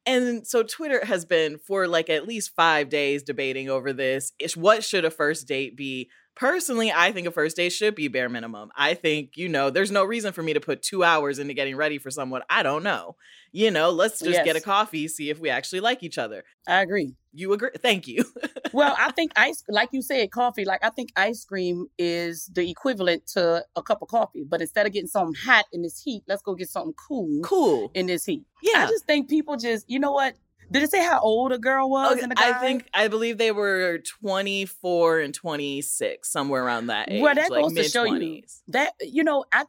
And 0.06 0.46
so 0.46 0.62
Twitter 0.62 1.04
has 1.04 1.26
been 1.26 1.58
for 1.58 1.86
like 1.86 2.08
at 2.08 2.26
least 2.26 2.54
five 2.56 2.88
days 2.88 3.22
debating 3.22 3.68
over 3.68 3.92
this. 3.92 4.32
It's 4.38 4.56
what 4.56 4.82
should 4.82 5.04
a 5.04 5.10
first 5.10 5.46
date 5.46 5.76
be? 5.76 6.08
Personally, 6.34 6.92
I 6.92 7.12
think 7.12 7.26
a 7.26 7.30
first 7.30 7.56
date 7.56 7.70
should 7.70 7.94
be 7.94 8.08
bare 8.08 8.28
minimum. 8.28 8.70
I 8.76 8.94
think, 8.94 9.36
you 9.36 9.48
know, 9.48 9.68
there's 9.68 9.90
no 9.90 10.04
reason 10.04 10.32
for 10.32 10.42
me 10.42 10.54
to 10.54 10.60
put 10.60 10.82
two 10.82 11.04
hours 11.04 11.38
into 11.38 11.54
getting 11.54 11.76
ready 11.76 11.98
for 11.98 12.10
someone 12.10 12.42
I 12.48 12.62
don't 12.62 12.82
know. 12.82 13.16
You 13.52 13.70
know, 13.70 13.90
let's 13.90 14.20
just 14.20 14.44
get 14.44 14.56
a 14.56 14.60
coffee, 14.60 15.08
see 15.08 15.28
if 15.28 15.38
we 15.38 15.50
actually 15.50 15.80
like 15.80 16.02
each 16.02 16.18
other. 16.18 16.44
I 16.66 16.80
agree. 16.82 17.14
You 17.36 17.52
agree? 17.52 17.70
Thank 17.78 18.08
you. 18.08 18.24
Well, 18.72 18.94
I 18.98 19.10
think 19.12 19.32
ice, 19.36 19.62
like 19.68 19.90
you 19.92 20.02
said, 20.02 20.30
coffee. 20.32 20.66
Like 20.66 20.84
I 20.84 20.90
think 20.90 21.10
ice 21.16 21.44
cream 21.46 21.86
is 21.98 22.50
the 22.52 22.68
equivalent 22.68 23.26
to 23.28 23.64
a 23.74 23.82
cup 23.82 24.02
of 24.02 24.08
coffee. 24.08 24.44
But 24.46 24.60
instead 24.60 24.86
of 24.86 24.92
getting 24.92 25.08
something 25.08 25.34
hot 25.34 25.64
in 25.72 25.80
this 25.80 26.02
heat, 26.02 26.24
let's 26.28 26.42
go 26.42 26.54
get 26.54 26.68
something 26.68 26.92
cool, 26.94 27.40
cool. 27.42 27.90
in 27.94 28.06
this 28.06 28.26
heat. 28.26 28.44
Yeah. 28.62 28.84
I 28.84 28.86
just 28.88 29.06
think 29.06 29.30
people 29.30 29.56
just, 29.56 29.88
you 29.88 29.98
know 29.98 30.12
what? 30.12 30.34
Did 30.70 30.82
it 30.82 30.90
say 30.90 31.02
how 31.02 31.20
old 31.20 31.52
a 31.52 31.58
girl 31.58 31.88
was 31.88 32.14
Okay, 32.14 32.22
and 32.22 32.32
a 32.32 32.34
guy? 32.34 32.50
I 32.50 32.52
think 32.54 32.88
I 32.92 33.08
believe 33.08 33.38
they 33.38 33.52
were 33.52 33.98
24 34.20 35.20
and 35.20 35.32
26, 35.32 36.30
somewhere 36.30 36.64
around 36.64 36.88
that 36.88 37.10
age. 37.10 37.22
Well, 37.22 37.34
that 37.34 37.50
like 37.50 37.62
goes 37.62 37.74
to 37.74 37.84
show 37.84 38.04
you 38.04 38.42
that 38.68 38.92
you 39.00 39.22
know 39.22 39.44
I, 39.52 39.64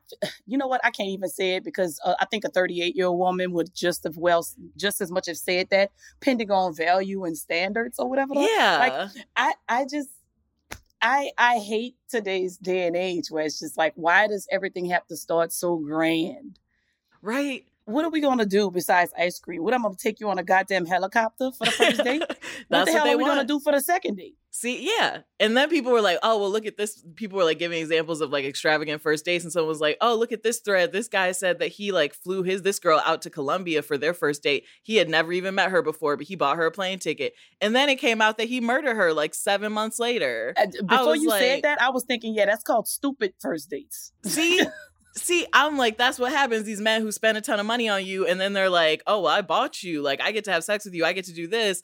you 0.47 0.57
know 0.57 0.67
what? 0.67 0.81
I 0.83 0.89
can't 0.89 1.09
even 1.09 1.29
say 1.29 1.55
it 1.55 1.63
because 1.63 1.99
uh, 2.03 2.15
I 2.19 2.25
think 2.25 2.45
a 2.45 2.49
38 2.49 2.95
year 2.95 3.07
old 3.07 3.19
woman 3.19 3.51
would 3.53 3.73
just 3.75 4.05
as 4.05 4.17
well, 4.17 4.45
just 4.75 4.99
as 5.01 5.11
much 5.11 5.27
have 5.27 5.37
said 5.37 5.69
that, 5.69 5.91
depending 6.19 6.51
on 6.51 6.75
value 6.75 7.25
and 7.25 7.37
standards 7.37 7.99
or 7.99 8.09
whatever. 8.09 8.33
Yeah. 8.35 8.77
Like 8.79 9.23
I, 9.35 9.53
I 9.69 9.85
just, 9.85 10.09
I, 11.01 11.29
I 11.37 11.59
hate 11.59 11.95
today's 12.09 12.57
day 12.57 12.87
and 12.87 12.95
age 12.95 13.29
where 13.29 13.45
it's 13.45 13.59
just 13.59 13.77
like, 13.77 13.93
why 13.95 14.27
does 14.27 14.47
everything 14.51 14.85
have 14.87 15.05
to 15.07 15.15
start 15.15 15.51
so 15.51 15.77
grand? 15.77 16.59
right. 17.21 17.65
What 17.87 18.03
are 18.03 18.09
we 18.09 18.19
gonna 18.19 18.45
do 18.45 18.69
besides 18.69 19.13
ice 19.17 19.39
cream? 19.39 19.63
What 19.63 19.73
I'm 19.73 19.81
gonna 19.81 19.95
take 19.95 20.19
you 20.19 20.29
on 20.29 20.37
a 20.37 20.43
goddamn 20.43 20.85
helicopter 20.85 21.51
for 21.53 21.63
the 21.63 21.71
first 21.71 22.03
date? 22.03 22.19
what 22.27 22.37
That's 22.37 22.37
the 22.69 22.75
what 22.75 22.87
hell 22.91 23.05
they 23.05 23.13
are 23.13 23.17
we 23.17 23.23
gonna 23.23 23.45
do 23.45 23.61
for 23.61 23.71
the 23.71 23.79
second 23.79 24.17
date? 24.17 24.35
See, 24.51 24.93
yeah. 24.97 25.19
And 25.39 25.55
then 25.55 25.69
people 25.69 25.93
were 25.93 26.01
like, 26.01 26.17
oh, 26.21 26.37
well, 26.37 26.49
look 26.49 26.65
at 26.65 26.75
this. 26.75 27.01
People 27.15 27.37
were 27.37 27.45
like 27.45 27.59
giving 27.59 27.79
examples 27.79 28.19
of 28.19 28.29
like 28.29 28.43
extravagant 28.43 29.01
first 29.01 29.23
dates. 29.23 29.45
And 29.45 29.53
someone 29.53 29.69
was 29.69 29.79
like, 29.79 29.97
oh, 30.01 30.15
look 30.15 30.33
at 30.33 30.43
this 30.43 30.59
thread. 30.59 30.91
This 30.91 31.07
guy 31.07 31.31
said 31.31 31.59
that 31.59 31.67
he 31.67 31.93
like 31.93 32.13
flew 32.13 32.43
his 32.43 32.61
this 32.63 32.79
girl 32.79 33.01
out 33.05 33.21
to 33.21 33.29
Colombia 33.29 33.81
for 33.81 33.97
their 33.97 34.13
first 34.13 34.43
date. 34.43 34.65
He 34.83 34.97
had 34.97 35.07
never 35.07 35.31
even 35.31 35.55
met 35.55 35.71
her 35.71 35.81
before, 35.81 36.17
but 36.17 36.25
he 36.27 36.35
bought 36.35 36.57
her 36.57 36.65
a 36.65 36.71
plane 36.71 36.99
ticket. 36.99 37.35
And 37.61 37.73
then 37.73 37.87
it 37.87 37.99
came 37.99 38.19
out 38.19 38.37
that 38.37 38.49
he 38.49 38.59
murdered 38.59 38.97
her 38.97 39.13
like 39.13 39.33
seven 39.33 39.71
months 39.71 39.97
later. 39.97 40.53
Uh, 40.57 40.65
Before 40.85 41.15
you 41.15 41.29
like- 41.29 41.41
said 41.41 41.63
that, 41.63 41.81
I 41.81 41.91
was 41.91 42.03
thinking, 42.03 42.33
yeah, 42.33 42.47
that's 42.47 42.63
called 42.63 42.87
stupid 42.87 43.33
first 43.39 43.69
dates. 43.69 44.11
See? 44.25 44.61
See, 45.17 45.45
I'm 45.53 45.77
like, 45.77 45.97
that's 45.97 46.19
what 46.19 46.31
happens. 46.31 46.63
These 46.63 46.81
men 46.81 47.01
who 47.01 47.11
spend 47.11 47.37
a 47.37 47.41
ton 47.41 47.59
of 47.59 47.65
money 47.65 47.89
on 47.89 48.05
you, 48.05 48.25
and 48.25 48.39
then 48.39 48.53
they're 48.53 48.69
like, 48.69 49.03
oh, 49.07 49.21
well, 49.21 49.33
I 49.33 49.41
bought 49.41 49.83
you. 49.83 50.01
Like, 50.01 50.21
I 50.21 50.31
get 50.31 50.43
to 50.45 50.51
have 50.51 50.63
sex 50.63 50.85
with 50.85 50.93
you. 50.93 51.05
I 51.05 51.13
get 51.13 51.25
to 51.25 51.33
do 51.33 51.47
this. 51.47 51.83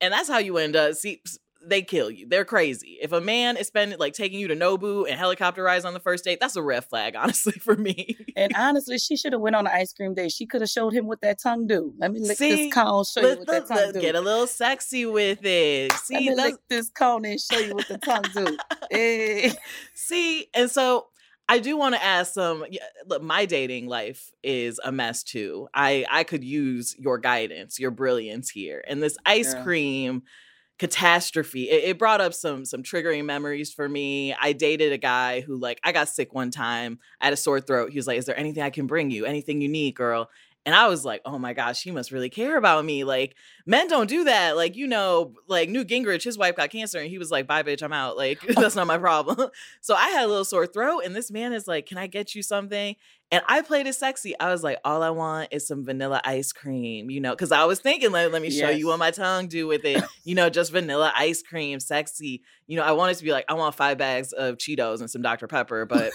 And 0.00 0.12
that's 0.12 0.28
how 0.28 0.38
you 0.38 0.56
end 0.56 0.76
up. 0.76 0.94
See, 0.94 1.20
they 1.62 1.82
kill 1.82 2.10
you. 2.10 2.26
They're 2.26 2.44
crazy. 2.44 2.98
If 3.02 3.12
a 3.12 3.20
man 3.20 3.56
is 3.56 3.66
spending 3.66 3.98
like 3.98 4.14
taking 4.14 4.40
you 4.40 4.48
to 4.48 4.56
Nobu 4.56 5.06
and 5.08 5.18
helicopter 5.18 5.62
rides 5.62 5.84
on 5.84 5.92
the 5.92 6.00
first 6.00 6.24
date, 6.24 6.40
that's 6.40 6.56
a 6.56 6.62
red 6.62 6.84
flag, 6.84 7.14
honestly, 7.18 7.52
for 7.52 7.76
me. 7.76 8.16
And 8.36 8.52
honestly, 8.56 8.98
she 8.98 9.16
should 9.16 9.32
have 9.32 9.42
went 9.42 9.56
on 9.56 9.66
an 9.66 9.72
ice 9.74 9.92
cream 9.92 10.14
date. 10.14 10.32
She 10.32 10.46
could 10.46 10.62
have 10.62 10.70
showed 10.70 10.92
him 10.92 11.06
what 11.06 11.20
that 11.20 11.40
tongue 11.40 11.66
do. 11.66 11.92
Let 11.98 12.12
me 12.12 12.20
lick 12.20 12.38
See, 12.38 12.66
this 12.66 12.74
cone, 12.74 13.04
show 13.04 13.20
you 13.20 13.38
what 13.38 13.46
that 13.48 13.66
tongue 13.66 13.76
let's 13.76 13.92
do. 13.92 14.00
get 14.00 14.14
a 14.14 14.20
little 14.20 14.46
sexy 14.46 15.06
with 15.06 15.44
it. 15.44 15.92
Let 15.92 16.00
See, 16.00 16.14
me 16.16 16.34
let's 16.34 16.52
lick 16.52 16.60
this 16.68 16.90
cone 16.90 17.24
and 17.24 17.40
show 17.40 17.58
you 17.58 17.74
what 17.74 17.88
the 17.88 17.98
tongue 17.98 18.24
do. 18.34 18.56
Eh. 18.92 19.52
See, 19.94 20.48
and 20.52 20.68
so 20.68 21.06
I 21.50 21.58
do 21.58 21.76
want 21.76 21.94
to 21.96 22.04
ask 22.04 22.36
um, 22.38 22.60
some. 22.60 22.66
Look, 23.06 23.22
my 23.22 23.46
dating 23.46 23.88
life 23.88 24.30
is 24.42 24.80
a 24.84 24.92
mess 24.92 25.22
too. 25.24 25.68
I 25.74 26.06
I 26.10 26.24
could 26.24 26.44
use 26.44 26.96
your 26.98 27.18
guidance, 27.18 27.78
your 27.80 27.90
brilliance 27.90 28.50
here, 28.50 28.84
and 28.88 29.02
this 29.02 29.16
ice 29.26 29.54
Yeah. 29.54 29.62
cream 29.62 30.22
catastrophe. 30.78 31.70
It, 31.70 31.84
it 31.90 31.98
brought 31.98 32.20
up 32.20 32.34
some 32.34 32.64
some 32.64 32.82
triggering 32.82 33.24
memories 33.26 33.72
for 33.72 33.88
me. 33.88 34.34
I 34.34 34.52
dated 34.52 34.92
a 34.92 34.98
guy 34.98 35.40
who 35.42 35.56
like 35.56 35.80
I 35.84 35.92
got 35.92 36.08
sick 36.08 36.34
one 36.34 36.50
time. 36.50 36.98
I 37.20 37.26
had 37.26 37.34
a 37.34 37.38
sore 37.38 37.60
throat. 37.60 37.90
He 37.92 37.98
was 37.98 38.06
like, 38.08 38.18
"Is 38.18 38.26
there 38.26 38.38
anything 38.38 38.62
I 38.64 38.70
can 38.70 38.86
bring 38.86 39.10
you? 39.10 39.26
Anything 39.26 39.60
you 39.62 39.68
need, 39.68 39.94
girl?" 39.96 40.30
And 40.66 40.74
I 40.74 40.88
was 40.88 41.06
like, 41.06 41.22
oh 41.24 41.38
my 41.38 41.54
gosh, 41.54 41.82
he 41.82 41.90
must 41.90 42.12
really 42.12 42.28
care 42.28 42.58
about 42.58 42.84
me. 42.84 43.02
Like, 43.02 43.34
men 43.64 43.88
don't 43.88 44.08
do 44.08 44.24
that. 44.24 44.56
Like, 44.56 44.76
you 44.76 44.86
know, 44.86 45.32
like 45.48 45.70
Newt 45.70 45.88
Gingrich, 45.88 46.22
his 46.22 46.36
wife 46.36 46.54
got 46.54 46.70
cancer, 46.70 46.98
and 46.98 47.08
he 47.08 47.16
was 47.16 47.30
like, 47.30 47.46
bye, 47.46 47.62
bitch, 47.62 47.82
I'm 47.82 47.94
out. 47.94 48.18
Like, 48.18 48.40
that's 48.48 48.76
not 48.76 48.86
my 48.86 48.98
problem. 48.98 49.48
so 49.80 49.94
I 49.94 50.10
had 50.10 50.24
a 50.24 50.28
little 50.28 50.44
sore 50.44 50.66
throat, 50.66 51.00
and 51.04 51.16
this 51.16 51.30
man 51.30 51.54
is 51.54 51.66
like, 51.66 51.86
can 51.86 51.96
I 51.96 52.06
get 52.08 52.34
you 52.34 52.42
something? 52.42 52.94
And 53.32 53.42
I 53.48 53.62
played 53.62 53.86
it 53.86 53.94
sexy. 53.94 54.38
I 54.38 54.50
was 54.50 54.62
like, 54.62 54.78
all 54.84 55.02
I 55.02 55.10
want 55.10 55.48
is 55.52 55.66
some 55.66 55.84
vanilla 55.84 56.20
ice 56.24 56.52
cream, 56.52 57.10
you 57.10 57.20
know, 57.20 57.30
because 57.30 57.52
I 57.52 57.64
was 57.64 57.78
thinking, 57.78 58.10
let, 58.10 58.30
let 58.32 58.42
me 58.42 58.50
show 58.50 58.70
you 58.70 58.88
what 58.88 58.98
my 58.98 59.12
tongue 59.12 59.46
do 59.46 59.68
with 59.68 59.84
it. 59.84 60.02
you 60.24 60.34
know, 60.34 60.50
just 60.50 60.72
vanilla 60.72 61.12
ice 61.16 61.40
cream, 61.40 61.78
sexy. 61.78 62.42
You 62.66 62.76
know, 62.76 62.82
I 62.82 62.90
wanted 62.92 63.18
to 63.18 63.24
be 63.24 63.30
like, 63.30 63.44
I 63.48 63.54
want 63.54 63.76
five 63.76 63.98
bags 63.98 64.32
of 64.32 64.56
Cheetos 64.56 64.98
and 64.98 65.08
some 65.08 65.22
Dr. 65.22 65.46
Pepper, 65.46 65.86
but 65.86 66.10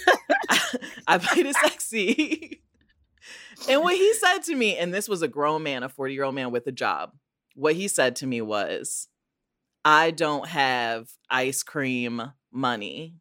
I 1.08 1.18
played 1.18 1.46
it 1.46 1.56
sexy. 1.56 2.62
And 3.70 3.82
what 3.82 3.96
he 3.96 4.14
said 4.14 4.40
to 4.44 4.56
me, 4.56 4.78
and 4.78 4.94
this 4.94 5.08
was 5.10 5.22
a 5.22 5.28
grown 5.28 5.64
man, 5.64 5.84
a 5.84 5.90
40 5.90 6.14
year 6.14 6.24
old 6.24 6.36
man 6.36 6.52
with 6.52 6.68
a 6.68 6.72
job, 6.72 7.12
what 7.56 7.76
he 7.76 7.88
said 7.88 8.16
to 8.18 8.28
me 8.28 8.42
was, 8.42 9.08
I 9.84 10.12
don't 10.12 10.48
have 10.48 11.10
ice 11.30 11.64
cream 11.64 12.32
money. 12.52 13.16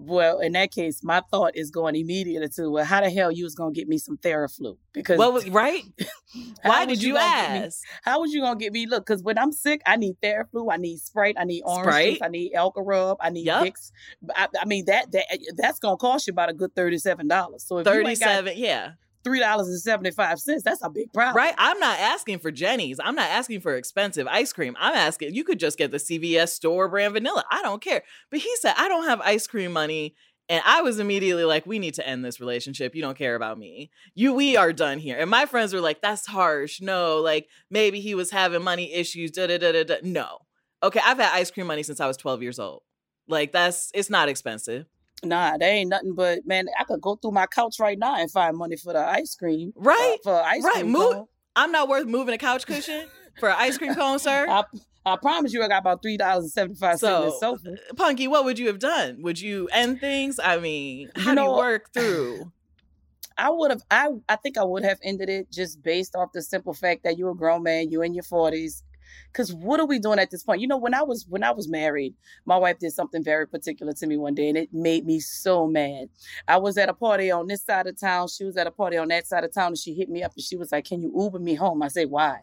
Well, 0.00 0.38
in 0.38 0.52
that 0.52 0.70
case, 0.70 1.02
my 1.02 1.22
thought 1.28 1.56
is 1.56 1.72
going 1.72 1.96
immediately 1.96 2.48
to, 2.50 2.70
well, 2.70 2.84
how 2.84 3.00
the 3.00 3.10
hell 3.10 3.32
you 3.32 3.42
was 3.42 3.56
gonna 3.56 3.72
get 3.72 3.88
me 3.88 3.98
some 3.98 4.16
Theraflu? 4.16 4.76
Because 4.92 5.18
Well, 5.18 5.40
right? 5.50 5.82
Why 6.62 6.86
did 6.86 7.02
you 7.02 7.14
me- 7.14 7.20
ask? 7.20 7.80
how 8.04 8.20
was 8.20 8.32
you 8.32 8.40
gonna 8.40 8.60
get 8.60 8.72
me? 8.72 8.86
Look, 8.86 9.04
because 9.06 9.24
when 9.24 9.36
I'm 9.36 9.50
sick, 9.50 9.82
I 9.84 9.96
need 9.96 10.14
Theraflu, 10.22 10.72
I 10.72 10.76
need 10.76 10.98
Sprite, 10.98 11.34
I 11.36 11.42
need 11.42 11.62
orange 11.66 11.82
Sprite? 11.82 12.08
juice, 12.12 12.22
I 12.22 12.28
need 12.28 12.52
Elka 12.54 12.74
Rub, 12.76 13.16
I 13.20 13.30
need 13.30 13.46
Yup. 13.46 13.64
Vicks. 13.64 13.90
I, 14.36 14.46
I 14.60 14.64
mean 14.66 14.84
that 14.84 15.10
that 15.10 15.24
that's 15.56 15.80
gonna 15.80 15.96
cost 15.96 16.28
you 16.28 16.30
about 16.30 16.48
a 16.48 16.54
good 16.54 16.76
thirty 16.76 16.98
seven 16.98 17.26
dollars. 17.26 17.64
So 17.66 17.78
if 17.78 17.86
you 17.86 17.92
37, 17.92 18.52
yeah. 18.56 18.92
Three 19.24 19.40
dollars 19.40 19.68
and 19.68 19.80
seventy 19.80 20.10
five 20.10 20.38
cents, 20.38 20.62
that's 20.62 20.82
a 20.82 20.90
big 20.90 21.12
problem, 21.12 21.36
Right? 21.36 21.54
I'm 21.58 21.78
not 21.78 21.98
asking 21.98 22.38
for 22.38 22.50
Jeni's. 22.50 23.00
I'm 23.02 23.14
not 23.14 23.28
asking 23.30 23.60
for 23.60 23.74
expensive 23.74 24.26
ice 24.26 24.52
cream. 24.52 24.76
I'm 24.78 24.94
asking, 24.94 25.34
you 25.34 25.44
could 25.44 25.58
just 25.58 25.76
get 25.76 25.90
the 25.90 25.96
CVS 25.98 26.50
store 26.50 26.88
brand 26.88 27.14
vanilla. 27.14 27.44
I 27.50 27.62
don't 27.62 27.82
care. 27.82 28.02
But 28.30 28.40
he 28.40 28.56
said, 28.56 28.74
I 28.76 28.88
don't 28.88 29.04
have 29.04 29.20
ice 29.20 29.46
cream 29.46 29.72
money. 29.72 30.14
And 30.50 30.62
I 30.64 30.80
was 30.80 30.98
immediately 30.98 31.44
like, 31.44 31.66
we 31.66 31.78
need 31.78 31.94
to 31.94 32.08
end 32.08 32.24
this 32.24 32.40
relationship. 32.40 32.94
You 32.94 33.02
don't 33.02 33.18
care 33.18 33.34
about 33.34 33.58
me. 33.58 33.90
You, 34.14 34.32
we 34.32 34.56
are 34.56 34.72
done 34.72 34.98
here. 34.98 35.18
And 35.18 35.28
my 35.28 35.44
friends 35.44 35.74
were 35.74 35.80
like, 35.80 36.00
that's 36.00 36.26
harsh. 36.26 36.80
No, 36.80 37.18
like 37.18 37.48
maybe 37.70 38.00
he 38.00 38.14
was 38.14 38.30
having 38.30 38.62
money 38.62 38.94
issues. 38.94 39.30
Da 39.30 39.46
da 39.46 39.58
da 39.58 39.72
da 39.72 39.84
da. 39.84 39.96
No. 40.02 40.38
Okay, 40.82 41.00
I've 41.04 41.18
had 41.18 41.34
ice 41.34 41.50
cream 41.50 41.66
money 41.66 41.82
since 41.82 42.00
I 42.00 42.06
was 42.06 42.16
12 42.16 42.40
years 42.42 42.58
old. 42.58 42.82
Like 43.26 43.52
that's 43.52 43.90
it's 43.94 44.08
not 44.08 44.28
expensive. 44.30 44.86
Nah, 45.24 45.56
they 45.58 45.66
ain't 45.70 45.90
nothing 45.90 46.14
but 46.14 46.46
man. 46.46 46.66
I 46.78 46.84
could 46.84 47.00
go 47.00 47.16
through 47.16 47.32
my 47.32 47.46
couch 47.46 47.76
right 47.80 47.98
now 47.98 48.14
and 48.16 48.30
find 48.30 48.56
money 48.56 48.76
for 48.76 48.92
the 48.92 49.00
ice 49.00 49.34
cream, 49.34 49.72
uh, 49.76 49.80
Right? 49.80 50.16
for 50.22 50.34
ice 50.42 50.62
Right, 50.64 50.74
cream. 50.82 50.92
move- 50.92 51.12
cone. 51.14 51.26
I'm 51.56 51.72
not 51.72 51.88
worth 51.88 52.06
moving 52.06 52.34
a 52.34 52.38
couch 52.38 52.66
cushion 52.68 53.06
for 53.40 53.48
an 53.48 53.56
ice 53.58 53.78
cream 53.78 53.94
cone, 53.94 54.18
sir. 54.28 54.46
I, 54.48 54.62
I 55.04 55.16
promise 55.16 55.52
you, 55.52 55.62
I 55.62 55.68
got 55.68 55.78
about 55.80 56.02
three 56.02 56.16
dollars 56.16 56.44
and 56.44 56.52
seventy 56.52 56.74
five 56.78 56.98
cents 57.00 57.24
in 57.24 57.30
So, 57.32 57.56
sofa. 57.56 57.76
Punkie, 57.94 58.28
what 58.28 58.44
would 58.44 58.58
you 58.58 58.68
have 58.68 58.78
done? 58.78 59.22
Would 59.22 59.40
you 59.40 59.68
end 59.72 60.00
things? 60.00 60.38
I 60.42 60.58
mean, 60.58 61.10
You 61.16 61.22
how 61.22 61.34
do 61.34 61.42
you 61.42 61.50
work 61.52 61.92
through? 61.92 62.52
I 63.38 63.50
would 63.50 63.70
have. 63.70 63.82
I 63.90 64.08
I 64.28 64.36
think 64.36 64.58
I 64.58 64.64
would 64.64 64.84
have 64.84 64.98
ended 65.02 65.28
it 65.28 65.50
just 65.50 65.82
based 65.82 66.14
off 66.16 66.32
the 66.32 66.42
simple 66.42 66.74
fact 66.74 67.04
that 67.04 67.16
you're 67.16 67.30
a 67.30 67.36
grown 67.36 67.62
man, 67.62 67.90
you're 67.90 68.04
in 68.04 68.12
your 68.14 68.24
forties. 68.24 68.82
Because 69.32 69.52
what 69.52 69.80
are 69.80 69.86
we 69.86 69.98
doing 69.98 70.18
at 70.18 70.30
this 70.30 70.42
point? 70.42 70.60
You 70.60 70.68
know, 70.68 70.76
when 70.76 70.94
I 70.94 71.02
was 71.02 71.26
when 71.28 71.44
I 71.44 71.50
was 71.50 71.68
married, 71.68 72.14
my 72.44 72.56
wife 72.56 72.78
did 72.78 72.92
something 72.92 73.22
very 73.22 73.46
particular 73.46 73.92
to 73.94 74.06
me 74.06 74.16
one 74.16 74.34
day, 74.34 74.48
and 74.48 74.58
it 74.58 74.72
made 74.72 75.06
me 75.06 75.20
so 75.20 75.66
mad. 75.66 76.08
I 76.46 76.56
was 76.58 76.78
at 76.78 76.88
a 76.88 76.94
party 76.94 77.30
on 77.30 77.46
this 77.46 77.64
side 77.64 77.86
of 77.86 77.98
town. 77.98 78.28
She 78.28 78.44
was 78.44 78.56
at 78.56 78.66
a 78.66 78.70
party 78.70 78.96
on 78.96 79.08
that 79.08 79.26
side 79.26 79.44
of 79.44 79.52
town, 79.52 79.68
and 79.68 79.78
she 79.78 79.94
hit 79.94 80.08
me 80.08 80.22
up 80.22 80.32
and 80.34 80.44
she 80.44 80.56
was 80.56 80.72
like, 80.72 80.84
"Can 80.84 81.02
you 81.02 81.12
Uber 81.16 81.38
me 81.38 81.54
home?" 81.54 81.82
I 81.82 81.88
said, 81.88 82.10
"Why?" 82.10 82.40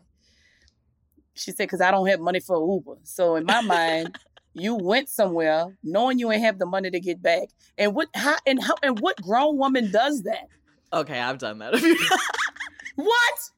She 1.33 1.51
said, 1.51 1.69
"Cause 1.69 1.81
I 1.81 1.91
don't 1.91 2.07
have 2.07 2.19
money 2.19 2.39
for 2.39 2.57
Uber." 2.57 2.99
So 3.03 3.35
in 3.35 3.45
my 3.45 3.61
mind. 3.61 4.17
You 4.57 4.75
went 4.75 5.09
somewhere 5.09 5.77
knowing 5.83 6.17
you 6.17 6.31
ain't 6.31 6.41
have 6.41 6.59
the 6.59 6.65
money 6.65 6.89
to 6.89 6.99
get 7.01 7.21
back, 7.21 7.49
and 7.77 7.93
what? 7.93 8.07
How 8.15 8.37
and 8.47 8.63
how 8.63 8.75
and 8.81 8.97
what 9.01 9.21
grown 9.21 9.57
woman 9.57 9.91
does 9.91 10.23
that? 10.23 10.47
Okay, 10.93 11.19
I've 11.19 11.39
done 11.39 11.57
that 11.57 11.73
a 11.73 11.77
few 11.77 11.97
times. 11.97 12.21
What? 12.95 13.51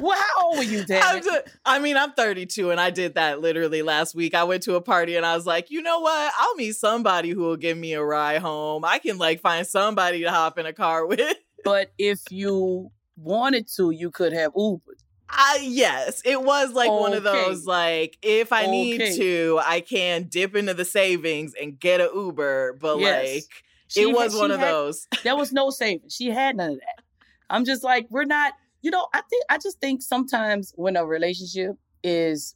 Well, 0.00 0.18
how 0.18 0.46
old 0.46 0.58
were 0.58 0.64
you, 0.64 0.84
Dan? 0.84 1.02
I've 1.02 1.24
done- 1.24 1.42
I 1.64 1.78
mean, 1.78 1.96
I'm 1.96 2.12
32 2.12 2.70
and 2.70 2.80
I 2.80 2.90
did 2.90 3.14
that 3.14 3.40
literally 3.40 3.82
last 3.82 4.14
week. 4.14 4.34
I 4.34 4.44
went 4.44 4.62
to 4.64 4.74
a 4.76 4.80
party 4.80 5.16
and 5.16 5.26
I 5.26 5.34
was 5.36 5.46
like, 5.46 5.70
you 5.70 5.82
know 5.82 6.00
what? 6.00 6.32
I'll 6.38 6.54
meet 6.54 6.76
somebody 6.76 7.30
who 7.30 7.40
will 7.42 7.56
give 7.56 7.76
me 7.76 7.92
a 7.92 8.02
ride 8.02 8.40
home. 8.40 8.84
I 8.84 8.98
can 8.98 9.18
like 9.18 9.40
find 9.40 9.66
somebody 9.66 10.22
to 10.22 10.30
hop 10.30 10.58
in 10.58 10.66
a 10.66 10.72
car 10.72 11.06
with. 11.06 11.36
but 11.64 11.92
if 11.98 12.20
you 12.30 12.90
wanted 13.16 13.68
to, 13.76 13.90
you 13.90 14.10
could 14.10 14.32
have 14.32 14.52
Ubered. 14.54 14.80
I, 15.34 15.60
yes, 15.62 16.20
it 16.26 16.42
was 16.42 16.72
like 16.74 16.90
one 16.90 17.14
of 17.14 17.22
those 17.22 17.64
like 17.64 18.18
if 18.22 18.52
I 18.52 18.66
need 18.66 18.98
to, 19.16 19.60
I 19.64 19.80
can 19.80 20.24
dip 20.24 20.54
into 20.54 20.74
the 20.74 20.84
savings 20.84 21.54
and 21.60 21.78
get 21.80 22.00
an 22.02 22.10
Uber, 22.14 22.74
but 22.78 22.98
Yes. 22.98 23.34
like 23.34 23.44
She 23.88 24.02
it 24.02 24.14
was 24.14 24.32
she 24.34 24.38
one 24.38 24.50
of 24.50 24.60
had- 24.60 24.68
those. 24.68 25.06
There 25.22 25.36
was 25.36 25.52
no 25.52 25.70
savings. 25.70 26.14
She 26.14 26.28
had 26.28 26.56
none 26.56 26.72
of 26.72 26.76
that. 26.80 27.04
I'm 27.48 27.64
just 27.64 27.82
like, 27.82 28.06
we're 28.10 28.24
not. 28.24 28.52
You 28.82 28.90
know, 28.90 29.06
I 29.14 29.22
think 29.22 29.44
I 29.48 29.58
just 29.58 29.80
think 29.80 30.02
sometimes 30.02 30.72
when 30.76 30.96
a 30.96 31.06
relationship 31.06 31.76
is. 32.02 32.54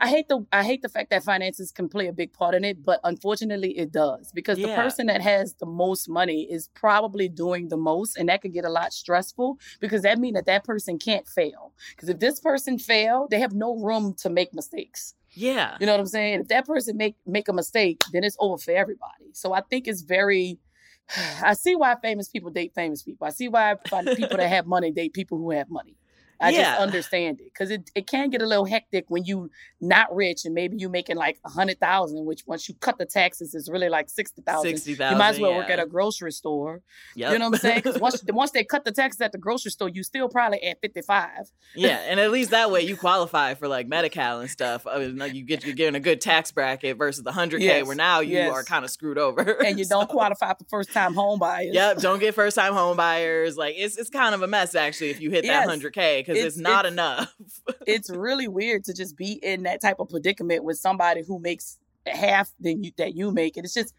I 0.00 0.08
hate 0.08 0.28
the 0.28 0.46
I 0.52 0.62
hate 0.62 0.82
the 0.82 0.88
fact 0.88 1.10
that 1.10 1.24
finances 1.24 1.72
can 1.72 1.88
play 1.88 2.06
a 2.06 2.12
big 2.12 2.32
part 2.32 2.54
in 2.54 2.64
it, 2.64 2.84
but 2.84 3.00
unfortunately 3.02 3.76
it 3.76 3.90
does 3.90 4.30
because 4.32 4.56
the 4.56 4.68
person 4.68 5.06
that 5.06 5.20
has 5.20 5.54
the 5.54 5.66
most 5.66 6.08
money 6.08 6.42
is 6.48 6.68
probably 6.74 7.28
doing 7.28 7.68
the 7.68 7.76
most, 7.76 8.16
and 8.16 8.28
that 8.28 8.40
could 8.40 8.52
get 8.52 8.64
a 8.64 8.70
lot 8.70 8.92
stressful 8.92 9.58
because 9.80 10.02
that 10.02 10.20
means 10.20 10.36
that 10.36 10.46
that 10.46 10.62
person 10.62 10.96
can't 10.96 11.26
fail. 11.26 11.72
Because 11.90 12.08
if 12.08 12.20
this 12.20 12.38
person 12.38 12.78
fail, 12.78 13.26
they 13.28 13.40
have 13.40 13.52
no 13.52 13.76
room 13.76 14.14
to 14.18 14.30
make 14.30 14.54
mistakes. 14.54 15.14
Yeah. 15.32 15.76
You 15.80 15.86
know 15.86 15.92
what 15.92 16.00
I'm 16.00 16.06
saying? 16.06 16.42
If 16.42 16.48
that 16.48 16.66
person 16.66 16.96
make 16.96 17.16
make 17.26 17.48
a 17.48 17.52
mistake, 17.52 18.00
then 18.12 18.22
it's 18.22 18.36
over 18.38 18.58
for 18.58 18.70
everybody. 18.70 19.32
So 19.32 19.52
I 19.52 19.60
think 19.60 19.88
it's 19.88 20.02
very. 20.02 20.60
I 21.42 21.54
see 21.54 21.76
why 21.76 21.96
famous 22.02 22.28
people 22.28 22.50
date 22.50 22.72
famous 22.74 23.02
people. 23.02 23.26
I 23.26 23.30
see 23.30 23.48
why 23.48 23.74
people 23.74 24.36
that 24.36 24.48
have 24.48 24.66
money 24.66 24.90
date 24.90 25.12
people 25.12 25.38
who 25.38 25.50
have 25.52 25.68
money. 25.70 25.96
I 26.44 26.50
Yeah. 26.50 26.62
just 26.62 26.80
understand 26.80 27.40
it 27.40 27.46
because 27.52 27.70
it, 27.70 27.90
it 27.94 28.06
can 28.06 28.30
get 28.30 28.42
a 28.42 28.46
little 28.46 28.64
hectic 28.64 29.04
when 29.08 29.24
you 29.24 29.50
not 29.80 30.14
rich 30.14 30.44
and 30.44 30.54
maybe 30.54 30.76
you 30.78 30.88
making 30.88 31.16
like 31.16 31.38
a 31.44 31.50
hundred 31.50 31.78
thousand, 31.80 32.24
which 32.24 32.42
once 32.46 32.68
you 32.68 32.74
cut 32.80 32.98
the 32.98 33.06
taxes 33.06 33.54
is 33.54 33.68
really 33.70 33.88
like 33.88 34.08
sixty 34.10 34.42
thousand. 34.42 34.70
60,000. 34.70 35.12
You 35.12 35.18
might 35.18 35.28
as 35.30 35.40
well 35.40 35.54
work 35.54 35.70
at 35.70 35.78
a 35.78 35.86
grocery 35.86 36.32
store. 36.32 36.82
Yep. 37.16 37.32
You 37.32 37.38
know 37.38 37.46
what 37.46 37.54
I'm 37.56 37.60
saying? 37.60 37.76
Because 37.84 37.98
once 38.00 38.22
once 38.32 38.50
they 38.52 38.64
cut 38.64 38.84
the 38.84 38.92
taxes 38.92 39.20
at 39.20 39.32
the 39.32 39.38
grocery 39.38 39.70
store, 39.70 39.88
you 39.88 40.02
still 40.02 40.28
probably 40.28 40.62
at 40.62 40.80
fifty 40.80 41.02
five. 41.02 41.50
Yeah, 41.74 41.98
and 42.08 42.18
at 42.20 42.30
least 42.30 42.50
that 42.50 42.70
way 42.70 42.82
you 42.82 42.96
qualify 43.06 43.54
for 43.54 43.68
like 43.68 43.86
Medi-Cal 43.88 44.40
and 44.40 44.50
stuff. 44.50 44.86
I 44.86 44.98
mean, 44.98 45.16
like, 45.16 45.34
you 45.34 45.44
get 45.44 45.64
you're 45.64 45.74
getting 45.74 45.94
a 45.96 46.00
good 46.00 46.20
tax 46.20 46.50
bracket 46.52 46.96
versus 46.96 47.22
the 47.24 47.32
hundred 47.32 47.58
k, 47.60 47.66
Yes, 47.66 47.86
where 47.86 47.96
now 47.96 48.20
you 48.20 48.34
yes. 48.34 48.52
are 48.52 48.64
kind 48.64 48.84
of 48.84 48.90
screwed 48.90 49.18
over. 49.18 49.42
And 49.64 49.78
you 49.78 49.84
don't 49.88 50.08
qualify 50.08 50.52
for 50.54 50.64
first 50.68 50.92
time 50.92 51.14
home 51.14 51.38
buyers. 51.38 51.74
Yep, 51.74 51.98
don't 51.98 52.18
get 52.20 52.34
first 52.34 52.56
time 52.56 52.72
home 52.74 52.96
buyers. 52.96 53.56
Like 53.56 53.74
it's 53.76 53.96
it's 53.96 54.10
kind 54.10 54.34
of 54.34 54.42
a 54.42 54.46
mess 54.46 54.74
actually 54.74 55.10
if 55.10 55.20
you 55.20 55.30
hit 55.30 55.42
that 55.42 55.48
Yes. 55.60 55.68
hundred 55.68 55.92
k 55.94 56.20
because 56.20 56.33
it's, 56.36 56.56
It's- 56.56 56.56
not 56.58 56.84
it's- 56.86 56.92
enough. 56.92 57.34
it's 57.86 58.10
really 58.10 58.48
weird 58.48 58.84
to 58.84 58.94
just 58.94 59.16
be 59.16 59.32
in 59.42 59.62
that 59.64 59.80
type 59.80 59.96
of 60.00 60.08
predicament 60.08 60.64
with 60.64 60.78
somebody 60.78 61.22
who 61.26 61.38
makes 61.38 61.78
half 62.06 62.50
than 62.60 62.82
you 62.84 62.92
that 62.98 63.14
you 63.14 63.30
make. 63.32 63.56
And 63.56 63.64
it's 63.64 63.74
just 63.74 63.94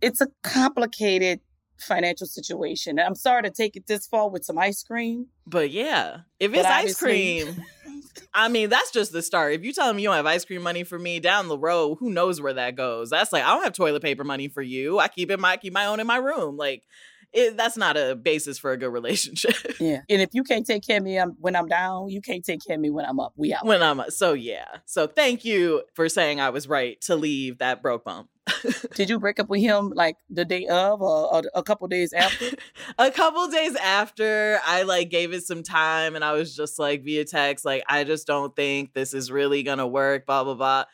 it's 0.00 0.20
a 0.20 0.28
complicated 0.42 1.40
financial 1.78 2.26
situation. 2.26 2.98
And 2.98 3.06
I'm 3.06 3.14
sorry 3.16 3.42
to 3.42 3.50
take 3.50 3.74
it 3.76 3.86
this 3.86 4.06
far 4.06 4.28
with 4.30 4.44
some 4.44 4.58
ice 4.58 4.82
cream. 4.82 5.26
But 5.46 5.70
yeah, 5.70 6.18
if 6.38 6.54
it's 6.54 6.64
ice 6.66 6.96
cream, 6.96 7.62
I 8.34 8.48
mean 8.48 8.70
that's 8.70 8.90
just 8.92 9.12
the 9.12 9.22
start. 9.22 9.54
If 9.54 9.64
you 9.64 9.72
tell 9.72 9.92
me 9.92 10.02
you 10.02 10.08
don't 10.08 10.16
have 10.16 10.26
ice 10.26 10.44
cream 10.44 10.62
money 10.62 10.84
for 10.84 10.98
me 10.98 11.18
down 11.20 11.48
the 11.48 11.58
road, 11.58 11.96
who 11.98 12.10
knows 12.10 12.40
where 12.40 12.52
that 12.54 12.76
goes? 12.76 13.10
That's 13.10 13.32
like 13.32 13.42
I 13.44 13.48
don't 13.54 13.64
have 13.64 13.72
toilet 13.72 14.02
paper 14.02 14.24
money 14.24 14.48
for 14.48 14.62
you. 14.62 14.98
I 14.98 15.08
keep 15.08 15.30
it 15.30 15.40
my 15.40 15.56
keep 15.56 15.72
my 15.72 15.86
own 15.86 15.98
in 16.00 16.06
my 16.06 16.16
room. 16.18 16.56
Like 16.56 16.84
it, 17.34 17.56
that's 17.56 17.76
not 17.76 17.96
a 17.96 18.14
basis 18.14 18.58
for 18.58 18.72
a 18.72 18.76
good 18.76 18.88
relationship. 18.90 19.54
Yeah. 19.80 20.02
And 20.08 20.22
if 20.22 20.30
you 20.32 20.44
can't 20.44 20.64
take 20.64 20.86
care 20.86 20.98
of 20.98 21.02
me 21.02 21.18
um, 21.18 21.36
when 21.40 21.56
I'm 21.56 21.66
down, 21.66 22.08
you 22.08 22.20
can't 22.20 22.44
take 22.44 22.64
care 22.64 22.76
of 22.76 22.80
me 22.80 22.90
when 22.90 23.04
I'm 23.04 23.18
up. 23.18 23.32
We 23.36 23.52
out. 23.52 23.66
when 23.66 23.82
I'm 23.82 24.00
up. 24.00 24.12
so 24.12 24.32
yeah. 24.32 24.66
So 24.86 25.06
thank 25.06 25.44
you 25.44 25.82
for 25.94 26.08
saying 26.08 26.40
I 26.40 26.50
was 26.50 26.68
right 26.68 27.00
to 27.02 27.16
leave 27.16 27.58
that 27.58 27.82
broke 27.82 28.04
bump. 28.04 28.28
Did 28.94 29.10
you 29.10 29.18
break 29.18 29.40
up 29.40 29.48
with 29.48 29.60
him 29.60 29.90
like 29.94 30.16
the 30.30 30.44
day 30.44 30.66
of 30.66 31.02
or, 31.02 31.34
or 31.34 31.42
a 31.54 31.62
couple 31.62 31.88
days 31.88 32.12
after? 32.12 32.50
a 32.98 33.10
couple 33.10 33.48
days 33.48 33.74
after 33.76 34.60
I 34.64 34.82
like 34.82 35.10
gave 35.10 35.32
it 35.32 35.44
some 35.44 35.62
time 35.62 36.14
and 36.14 36.24
I 36.24 36.32
was 36.32 36.54
just 36.54 36.78
like 36.78 37.02
via 37.04 37.24
text, 37.24 37.64
like, 37.64 37.82
I 37.88 38.04
just 38.04 38.26
don't 38.26 38.54
think 38.54 38.94
this 38.94 39.12
is 39.12 39.30
really 39.30 39.62
gonna 39.62 39.86
work, 39.86 40.26
blah, 40.26 40.44
blah, 40.44 40.54
blah. 40.54 40.84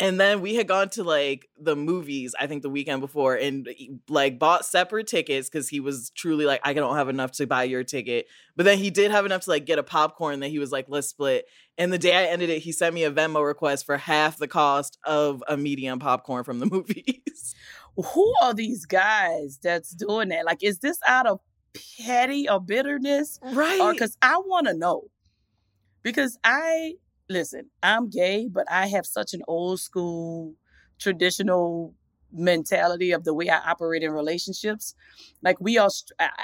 And 0.00 0.18
then 0.18 0.40
we 0.40 0.56
had 0.56 0.66
gone 0.66 0.88
to 0.90 1.04
like 1.04 1.48
the 1.56 1.76
movies, 1.76 2.34
I 2.38 2.48
think 2.48 2.62
the 2.62 2.70
weekend 2.70 3.00
before, 3.00 3.36
and 3.36 3.68
like 4.08 4.40
bought 4.40 4.64
separate 4.66 5.06
tickets 5.06 5.48
because 5.48 5.68
he 5.68 5.78
was 5.78 6.10
truly 6.10 6.46
like, 6.46 6.60
I 6.64 6.72
don't 6.72 6.96
have 6.96 7.08
enough 7.08 7.30
to 7.32 7.46
buy 7.46 7.64
your 7.64 7.84
ticket. 7.84 8.26
But 8.56 8.64
then 8.64 8.78
he 8.78 8.90
did 8.90 9.12
have 9.12 9.24
enough 9.24 9.42
to 9.42 9.50
like 9.50 9.66
get 9.66 9.78
a 9.78 9.84
popcorn 9.84 10.40
that 10.40 10.48
he 10.48 10.58
was 10.58 10.72
like, 10.72 10.86
let's 10.88 11.08
split. 11.08 11.46
And 11.78 11.92
the 11.92 11.98
day 11.98 12.16
I 12.16 12.24
ended 12.24 12.50
it, 12.50 12.58
he 12.60 12.72
sent 12.72 12.92
me 12.92 13.04
a 13.04 13.12
Venmo 13.12 13.44
request 13.46 13.86
for 13.86 13.96
half 13.96 14.36
the 14.36 14.48
cost 14.48 14.98
of 15.04 15.44
a 15.46 15.56
medium 15.56 16.00
popcorn 16.00 16.42
from 16.42 16.58
the 16.58 16.66
movies. 16.70 17.54
Who 17.96 18.34
are 18.42 18.52
these 18.52 18.86
guys 18.86 19.60
that's 19.62 19.90
doing 19.90 20.30
that? 20.30 20.44
Like, 20.44 20.64
is 20.64 20.80
this 20.80 20.98
out 21.06 21.26
of 21.26 21.38
petty 22.00 22.48
or 22.48 22.60
bitterness? 22.60 23.38
right. 23.42 23.80
Or 23.80 23.92
because 23.92 24.16
I 24.20 24.38
want 24.38 24.66
to 24.66 24.74
know. 24.74 25.04
Because 26.02 26.36
I 26.42 26.94
listen, 27.28 27.70
I'm 27.82 28.08
gay, 28.10 28.48
but 28.50 28.70
I 28.70 28.86
have 28.88 29.06
such 29.06 29.34
an 29.34 29.42
old 29.48 29.80
school, 29.80 30.54
traditional 30.98 31.94
mentality 32.36 33.12
of 33.12 33.24
the 33.24 33.32
way 33.32 33.48
I 33.48 33.58
operate 33.58 34.02
in 34.02 34.10
relationships. 34.10 34.94
Like 35.42 35.60
we 35.60 35.78
all, 35.78 35.90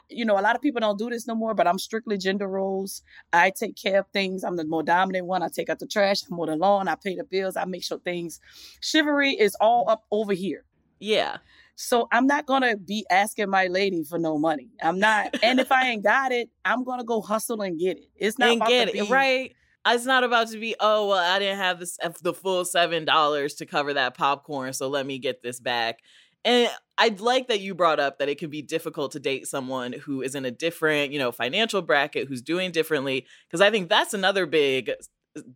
you 0.09 0.25
know, 0.25 0.39
a 0.39 0.41
lot 0.41 0.55
of 0.55 0.63
people 0.63 0.81
don't 0.81 0.99
do 0.99 1.11
this 1.11 1.27
no 1.27 1.35
more, 1.35 1.55
but 1.55 1.67
I'm 1.67 1.79
strictly 1.79 2.17
gender 2.17 2.49
roles. 2.49 3.03
I 3.33 3.51
take 3.51 3.77
care 3.77 4.01
of 4.01 4.07
things. 4.13 4.45
I'm 4.45 4.57
the 4.57 4.65
more 4.65 4.83
dominant 4.83 5.27
one. 5.27 5.43
I 5.43 5.49
take 5.49 5.69
out 5.69 5.81
the 5.81 5.87
trash, 5.87 6.23
I 6.23 6.35
mow 6.35 6.47
the 6.47 6.57
lawn, 6.57 6.89
I 6.89 6.95
pay 6.95 7.17
the 7.17 7.25
bills, 7.25 7.57
I 7.57 7.65
make 7.65 7.83
sure 7.83 7.99
things. 7.99 8.41
Chivalry 8.81 9.33
is 9.33 9.57
all 9.61 9.89
up 9.89 10.05
over 10.11 10.33
here. 10.33 10.65
yeah. 11.01 11.39
So 11.77 12.09
I'm 12.13 12.27
not 12.27 12.45
gonna 12.45 12.77
be 12.77 13.07
asking 13.11 13.49
my 13.49 13.69
lady 13.69 14.05
for 14.05 14.19
no 14.19 14.37
money. 14.37 14.69
I'm 14.83 14.99
not, 14.99 15.35
and 15.43 15.59
if 15.59 15.73
I 15.73 15.89
ain't 15.89 16.05
got 16.05 16.31
it, 16.31 16.51
I'm 16.63 16.85
gonna 16.85 17.05
go 17.05 17.23
hustle 17.23 17.63
and 17.63 17.79
get 17.79 17.97
it. 17.97 18.11
It's 18.17 18.39
not 18.39 18.51
and 18.51 18.63
get 18.69 18.89
it 18.89 18.93
be- 18.93 19.11
right. 19.11 19.57
It's 19.87 20.05
not 20.05 20.25
about 20.25 20.49
to 20.51 20.59
be. 20.59 20.75
Oh 20.79 21.09
well, 21.09 21.19
I 21.19 21.39
didn't 21.39 21.59
have 21.59 21.81
this 21.81 21.97
uh, 22.03 22.11
the 22.23 22.35
full 22.35 22.65
seven 22.65 23.05
dollars 23.05 23.55
to 23.55 23.67
cover 23.67 23.95
that 23.95 24.17
popcorn, 24.17 24.73
so 24.73 24.89
let 24.89 25.07
me 25.07 25.19
get 25.19 25.43
this 25.43 25.59
back. 25.61 26.01
And 26.45 26.71
I'd 26.97 27.21
like 27.21 27.49
that 27.49 27.61
you 27.61 27.75
brought 27.75 28.01
up 28.01 28.19
that 28.19 28.29
it 28.29 28.39
can 28.39 28.51
be 28.51 28.63
difficult 28.63 29.13
to 29.13 29.21
date 29.21 29.47
someone 29.47 29.93
who 29.93 30.23
is 30.23 30.35
in 30.35 30.45
a 30.45 30.51
different, 30.51 31.13
you 31.13 31.19
know, 31.19 31.33
financial 31.33 31.83
bracket, 31.83 32.29
who's 32.29 32.43
doing 32.43 32.73
differently. 32.73 33.27
Because 33.47 33.61
I 33.61 33.71
think 33.71 33.89
that's 33.89 34.15
another 34.15 34.47
big, 34.47 34.91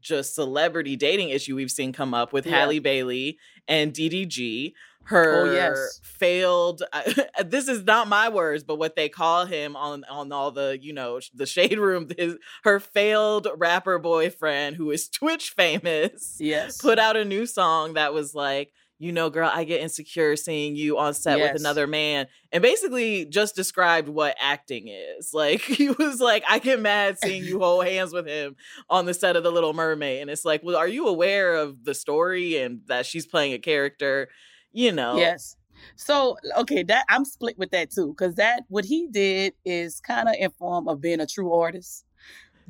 just 0.01 0.35
celebrity 0.35 0.95
dating 0.97 1.31
issue 1.31 1.57
we've 1.57 1.71
seen 1.71 1.93
come 1.93 2.13
up 2.15 2.33
with 2.33 2.47
Yeah. 2.47 2.61
Halle 2.61 2.79
Bailey 2.81 3.39
and 3.67 3.93
DDG. 3.93 4.73
Oh, 5.05 5.09
her 5.15 5.47
Oh, 5.47 5.53
yes. 5.53 6.01
failed. 6.03 6.83
Uh, 7.37 7.43
this 7.45 7.69
is 7.69 7.83
not 7.85 8.09
my 8.09 8.29
words, 8.29 8.63
but 8.65 8.77
what 8.79 8.95
they 8.97 9.09
call 9.09 9.45
him 9.45 9.75
on 9.77 10.05
on 10.05 10.31
all 10.33 10.51
the 10.53 10.79
you 10.81 10.93
know 10.93 11.21
the 11.35 11.47
shade 11.47 11.79
room. 11.79 12.09
His, 12.19 12.37
her 12.63 12.79
failed 12.81 13.49
rapper 13.57 13.99
boyfriend, 13.99 14.77
who 14.77 14.91
is 14.91 15.09
Twitch 15.09 15.51
famous, 15.51 16.37
Yes. 16.41 16.79
put 16.79 16.99
out 16.99 17.17
a 17.17 17.25
new 17.25 17.47
song 17.47 17.95
that 17.95 18.13
was 18.15 18.35
like, 18.35 18.73
you 19.01 19.11
know, 19.13 19.29
girl, 19.31 19.51
I 19.53 19.65
get 19.65 19.81
insecure 19.81 20.37
seeing 20.37 20.77
you 20.77 20.97
on 20.99 21.13
set 21.15 21.39
Yes. 21.39 21.53
with 21.55 21.61
another 21.61 21.87
man. 21.89 22.27
And 22.53 22.63
basically 22.63 23.25
just 23.27 23.57
described 23.57 24.09
what 24.09 24.37
acting 24.41 24.87
is. 24.89 25.31
Like 25.35 25.61
he 25.63 25.91
was 25.91 26.21
like, 26.21 26.45
I 26.49 26.61
get 26.61 26.81
mad 26.81 27.19
seeing 27.23 27.43
you 27.45 27.59
hold 27.59 27.85
hands 27.87 28.13
with 28.13 28.27
him 28.29 28.55
on 28.89 29.05
the 29.07 29.15
set 29.15 29.35
of 29.37 29.43
The 29.43 29.51
Little 29.51 29.73
Mermaid. 29.75 30.21
And 30.23 30.31
it's 30.31 30.45
like, 30.45 30.63
well, 30.63 30.77
are 30.77 30.89
you 30.89 31.09
aware 31.09 31.57
of 31.57 31.85
the 31.85 31.95
story 31.95 32.59
and 32.59 32.81
that 32.87 33.05
she's 33.07 33.27
playing 33.27 33.53
a 33.55 33.59
character? 33.59 34.29
You 34.75 34.93
know. 34.93 35.17
Yes. 35.17 35.57
So 35.97 36.37
okay, 36.59 36.83
that 36.85 37.05
I'm 37.09 37.25
split 37.25 37.57
with 37.59 37.71
that 37.71 37.91
too, 37.91 38.09
because 38.09 38.35
that 38.37 38.65
what 38.69 38.85
he 38.85 39.07
did 39.11 39.55
is 39.65 40.01
kind 40.01 40.29
of 40.29 40.35
in 40.39 40.51
form 40.51 40.89
of 40.89 41.01
being 41.01 41.21
a 41.21 41.27
true 41.27 41.53
artist, 41.53 42.05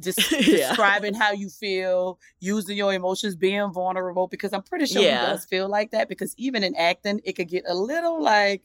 just 0.01 0.31
Yeah. 0.33 0.69
describing 0.69 1.14
how 1.14 1.33
you 1.33 1.49
feel, 1.49 2.19
using 2.40 2.77
your 2.77 2.93
emotions, 2.93 3.37
being 3.37 3.73
vulnerable. 3.73 4.27
Because 4.29 4.53
I'm 4.53 4.62
pretty 4.62 4.87
sure 4.87 5.03
Yeah. 5.03 5.27
he 5.27 5.33
does 5.33 5.45
feel 5.45 5.69
like 5.69 5.90
that. 5.93 6.09
Because 6.09 6.35
even 6.38 6.62
in 6.64 6.75
acting, 6.77 7.21
it 7.25 7.35
could 7.35 7.49
get 7.49 7.64
a 7.67 7.75
little 7.75 8.23
like 8.23 8.62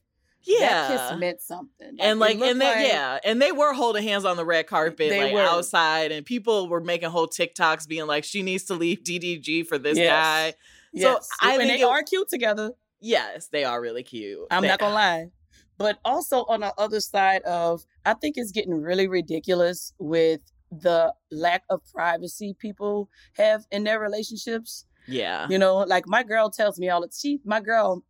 that 0.47 0.53
Yeah. 0.59 0.87
kiss 1.09 1.19
meant 1.19 1.41
something, 1.41 1.97
and 1.99 2.17
like 2.19 2.39
and 2.39 2.61
they 2.61 2.87
yeah 2.87 3.19
and 3.25 3.41
they 3.41 3.51
were 3.51 3.73
holding 3.73 4.03
hands 4.03 4.23
on 4.23 4.37
the 4.37 4.45
red 4.45 4.65
mm, 4.65 4.69
carpet 4.69 5.09
They 5.09 5.23
like 5.25 5.33
were. 5.33 5.41
outside 5.41 6.13
and 6.13 6.25
people 6.25 6.69
were 6.69 6.79
making 6.79 7.09
whole 7.09 7.27
tiktoks 7.27 7.85
being 7.85 8.07
like 8.07 8.23
she 8.23 8.41
needs 8.41 8.63
to 8.65 8.73
leave 8.73 8.99
ddg 9.03 9.67
for 9.67 9.77
this 9.77 9.97
Yes. 9.97 10.09
guy 10.09 10.53
Yes. 10.93 11.03
So, 11.03 11.19
I 11.45 11.51
and 11.51 11.59
think 11.59 11.73
they 11.73 11.81
it- 11.81 11.85
are 11.87 12.01
cute 12.03 12.29
together. 12.29 12.71
Yes 13.01 13.47
they 13.47 13.63
are 13.63 13.81
really 13.81 14.03
cute 14.03 14.39
I'm 14.51 14.61
They- 14.61 14.67
not 14.69 14.79
gonna 14.79 14.93
lie. 14.93 15.31
But 15.77 15.97
also 16.03 16.43
on 16.49 16.59
the 16.59 16.73
other 16.77 16.99
side 16.99 17.41
of, 17.43 17.85
I 18.05 18.13
think 18.13 18.35
it's 18.37 18.51
getting 18.51 18.73
really 18.81 19.07
ridiculous 19.07 19.93
with 19.97 20.41
the 20.69 21.13
lack 21.31 21.63
of 21.69 21.81
privacy 21.93 22.53
people 22.59 23.09
have 23.37 23.65
in 23.71 23.85
their 23.85 23.97
relationships. 23.99 24.85
yeah 25.07 25.47
You 25.49 25.57
know, 25.57 25.77
like 25.77 26.05
my 26.05 26.23
girl 26.23 26.49
tells 26.49 26.77
me 26.79 26.89
all 26.89 26.99
the 27.01 27.09
she 27.17 27.39
my 27.45 27.61
girl, 27.61 28.03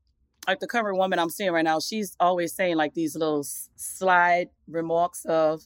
like 0.47 0.59
the 0.59 0.67
current 0.67 0.97
woman 0.97 1.19
I'm 1.19 1.29
seeing 1.29 1.51
right 1.51 1.63
now, 1.63 1.79
she's 1.79 2.15
always 2.19 2.55
saying 2.55 2.75
like 2.75 2.95
these 2.95 3.15
little 3.15 3.45
slide 3.75 4.47
remarks 4.67 5.23
of, 5.25 5.61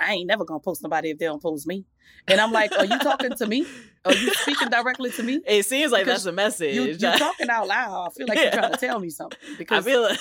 I 0.00 0.14
ain't 0.14 0.26
never 0.26 0.44
gonna 0.44 0.60
post 0.60 0.82
nobody 0.82 1.10
if 1.10 1.18
they 1.18 1.26
don't 1.26 1.42
post 1.42 1.66
me. 1.66 1.84
And 2.26 2.40
I'm 2.40 2.52
like, 2.52 2.72
are 2.72 2.84
you 2.84 2.98
talking 2.98 3.32
to 3.32 3.46
me? 3.46 3.66
Are 4.04 4.14
you 4.14 4.32
speaking 4.34 4.68
directly 4.68 5.10
to 5.12 5.22
me? 5.22 5.40
it 5.46 5.64
seems 5.64 5.92
like 5.92 6.04
Because 6.04 6.24
that's 6.24 6.32
a 6.32 6.32
message 6.32 6.74
You, 6.74 6.84
you're 6.84 7.18
talking 7.18 7.48
out 7.50 7.66
loud. 7.68 8.08
I 8.08 8.10
feel 8.10 8.26
like 8.26 8.38
you're 8.38 8.50
trying 8.50 8.72
to 8.72 8.78
tell 8.78 8.98
me 8.98 9.10
something 9.10 9.38
because 9.58 9.86
i 9.86 9.90
feel 9.90 10.02
like 10.02 10.18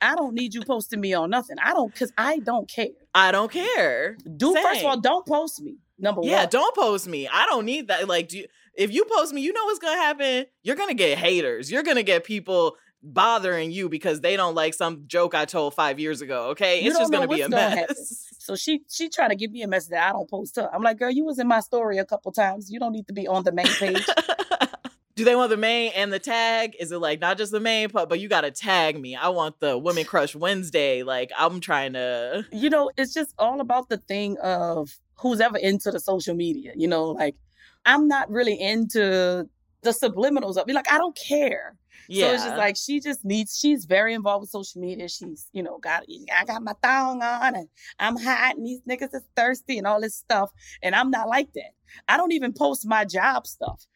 I 0.00 0.14
don't 0.16 0.34
need 0.34 0.54
you 0.54 0.62
posting 0.62 1.00
me 1.00 1.12
on 1.14 1.30
nothing. 1.30 1.56
I 1.62 1.72
don't 1.72 1.92
because 1.92 2.12
I 2.16 2.38
don't 2.38 2.68
care. 2.68 2.88
i 3.14 3.30
don't 3.32 3.50
care 3.50 4.16
Do 4.36 4.54
first 4.54 4.80
of 4.80 4.86
all, 4.86 5.00
don't 5.00 5.26
post 5.26 5.60
me. 5.62 5.76
Number 5.98 6.22
yeah 6.22 6.30
one. 6.32 6.40
Yeah, 6.40 6.46
don't 6.46 6.74
post 6.74 7.06
me 7.06 7.28
i 7.28 7.44
don't 7.46 7.66
need 7.66 7.88
that 7.88 8.08
like 8.08 8.28
do 8.28 8.38
you, 8.38 8.46
if 8.74 8.90
you 8.92 9.04
post 9.04 9.34
me 9.34 9.42
you 9.42 9.52
know 9.52 9.64
what's 9.66 9.78
gonna 9.78 10.00
happen 10.00 10.46
you're 10.62 10.76
gonna 10.76 10.94
get 10.94 11.18
haters 11.18 11.70
you're 11.70 11.82
gonna 11.82 12.02
get 12.02 12.24
people 12.24 12.76
bothering 13.02 13.70
you 13.70 13.88
because 13.88 14.20
they 14.20 14.36
don't 14.36 14.54
like 14.54 14.72
some 14.74 15.04
joke 15.06 15.34
i 15.34 15.44
told 15.44 15.74
five 15.74 15.98
years 16.00 16.22
ago 16.22 16.48
okay 16.50 16.80
You 16.82 16.90
it's 16.90 16.98
just 16.98 17.12
gonna 17.12 17.28
be 17.28 17.42
a 17.42 17.48
mess 17.48 18.28
So 18.40 18.56
she 18.56 18.82
she 18.88 19.08
trying 19.10 19.28
to 19.30 19.36
give 19.36 19.52
me 19.52 19.62
a 19.62 19.68
message 19.68 19.90
that 19.90 20.08
I 20.08 20.12
don't 20.12 20.28
post 20.28 20.56
her. 20.56 20.68
I'm 20.74 20.82
like, 20.82 20.98
girl, 20.98 21.10
you 21.10 21.24
was 21.24 21.38
in 21.38 21.46
my 21.46 21.60
story 21.60 21.98
a 21.98 22.06
couple 22.06 22.32
times. 22.32 22.70
You 22.70 22.80
don't 22.80 22.92
need 22.92 23.06
to 23.08 23.12
be 23.12 23.28
on 23.28 23.44
the 23.44 23.52
main 23.52 23.66
page. 23.66 24.06
Do 25.14 25.24
they 25.24 25.36
want 25.36 25.50
the 25.50 25.58
main 25.58 25.92
and 25.94 26.10
the 26.10 26.18
tag? 26.18 26.74
Is 26.80 26.90
it 26.92 26.98
like 26.98 27.20
not 27.20 27.36
just 27.36 27.52
the 27.52 27.60
main 27.60 27.90
part, 27.90 28.08
but 28.08 28.18
you 28.18 28.28
gotta 28.28 28.50
tag 28.50 28.98
me? 28.98 29.14
I 29.14 29.28
want 29.28 29.60
the 29.60 29.76
Women 29.76 30.04
Crush 30.06 30.34
Wednesday. 30.34 31.02
Like 31.02 31.30
I'm 31.36 31.60
trying 31.60 31.92
to. 31.92 32.46
you 32.50 32.70
know, 32.70 32.90
it's 32.96 33.12
just 33.12 33.34
all 33.38 33.60
about 33.60 33.90
the 33.90 33.98
thing 33.98 34.38
of 34.38 34.98
who's 35.16 35.40
ever 35.42 35.58
into 35.58 35.90
the 35.90 36.00
social 36.00 36.34
media. 36.34 36.72
You 36.74 36.88
know, 36.88 37.10
like 37.10 37.36
I'm 37.84 38.08
not 38.08 38.30
really 38.30 38.58
into 38.58 39.46
the 39.82 39.90
subliminals 39.90 40.56
of 40.56 40.66
it. 40.66 40.74
Like 40.74 40.90
I 40.90 40.96
don't 40.96 41.16
care. 41.16 41.76
Yeah. 42.10 42.26
So 42.26 42.34
it's 42.34 42.44
just 42.44 42.56
like 42.56 42.76
she 42.76 42.98
just 42.98 43.24
needs. 43.24 43.56
She's 43.56 43.84
very 43.84 44.14
involved 44.14 44.42
with 44.42 44.50
social 44.50 44.80
media. 44.80 45.08
She's 45.08 45.46
you 45.52 45.62
know 45.62 45.78
got 45.78 46.04
I 46.36 46.44
got 46.44 46.62
my 46.62 46.74
thong 46.82 47.22
on 47.22 47.54
and 47.54 47.68
I'm 48.00 48.16
hot 48.16 48.56
and 48.56 48.66
these 48.66 48.80
niggas 48.88 49.14
is 49.14 49.22
thirsty 49.36 49.78
and 49.78 49.86
all 49.86 50.00
this 50.00 50.16
stuff. 50.16 50.50
And 50.82 50.96
I'm 50.96 51.10
not 51.10 51.28
like 51.28 51.52
that. 51.54 51.70
I 52.08 52.16
don't 52.16 52.32
even 52.32 52.52
post 52.52 52.84
my 52.84 53.04
job 53.04 53.46
stuff. 53.46 53.86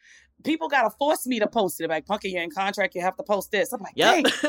People 0.45 0.69
gotta 0.69 0.89
force 0.91 1.25
me 1.27 1.39
to 1.39 1.47
post 1.47 1.81
it. 1.81 1.89
Like, 1.89 2.05
Punkie, 2.05 2.31
you're 2.31 2.43
in 2.43 2.51
contract. 2.51 2.95
You 2.95 3.01
have 3.01 3.17
to 3.17 3.23
post 3.23 3.51
this. 3.51 3.73
I'm 3.73 3.81
like, 3.81 3.93
Yep. 3.95 4.25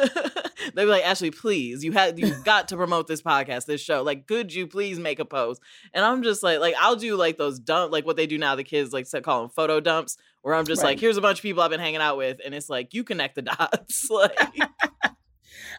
They'd 0.74 0.84
be 0.84 0.90
like, 0.90 1.04
Ashley, 1.04 1.30
please, 1.30 1.82
you 1.84 1.92
had 1.92 2.18
you 2.18 2.34
got 2.44 2.68
to 2.68 2.76
promote 2.76 3.06
this 3.06 3.22
podcast, 3.22 3.66
this 3.66 3.80
show. 3.80 4.02
Like, 4.02 4.26
could 4.26 4.52
you 4.52 4.66
please 4.66 4.98
make 4.98 5.18
a 5.18 5.24
post? 5.24 5.60
And 5.94 6.04
I'm 6.04 6.22
just 6.22 6.42
like, 6.42 6.60
like 6.60 6.74
I'll 6.78 6.96
do 6.96 7.16
like 7.16 7.38
those 7.38 7.58
dump, 7.58 7.92
like 7.92 8.04
what 8.04 8.16
they 8.16 8.26
do 8.26 8.36
now. 8.38 8.54
The 8.56 8.64
kids 8.64 8.92
like 8.92 9.06
call 9.22 9.42
them 9.42 9.50
photo 9.50 9.80
dumps, 9.80 10.16
where 10.42 10.54
I'm 10.54 10.64
just 10.66 10.82
Right. 10.82 10.90
like, 10.90 11.00
here's 11.00 11.16
a 11.16 11.20
bunch 11.20 11.38
of 11.38 11.42
people 11.42 11.62
I've 11.62 11.70
been 11.70 11.80
hanging 11.80 12.00
out 12.00 12.16
with, 12.16 12.38
and 12.44 12.54
it's 12.54 12.68
like 12.68 12.94
you 12.94 13.02
connect 13.04 13.34
the 13.36 13.42
dots. 13.42 14.08
like, 14.10 14.38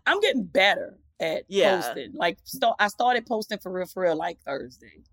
I'm 0.05 0.19
getting 0.21 0.43
better 0.45 0.95
at 1.19 1.43
Yeah. 1.47 1.81
posting. 1.81 2.13
Like, 2.13 2.37
start. 2.45 2.75
I 2.79 2.87
started 2.87 3.25
posting 3.25 3.57
for 3.59 3.71
real, 3.71 3.85
for 3.87 4.03
real, 4.03 4.15
like 4.15 4.39
Thursday. 4.45 5.03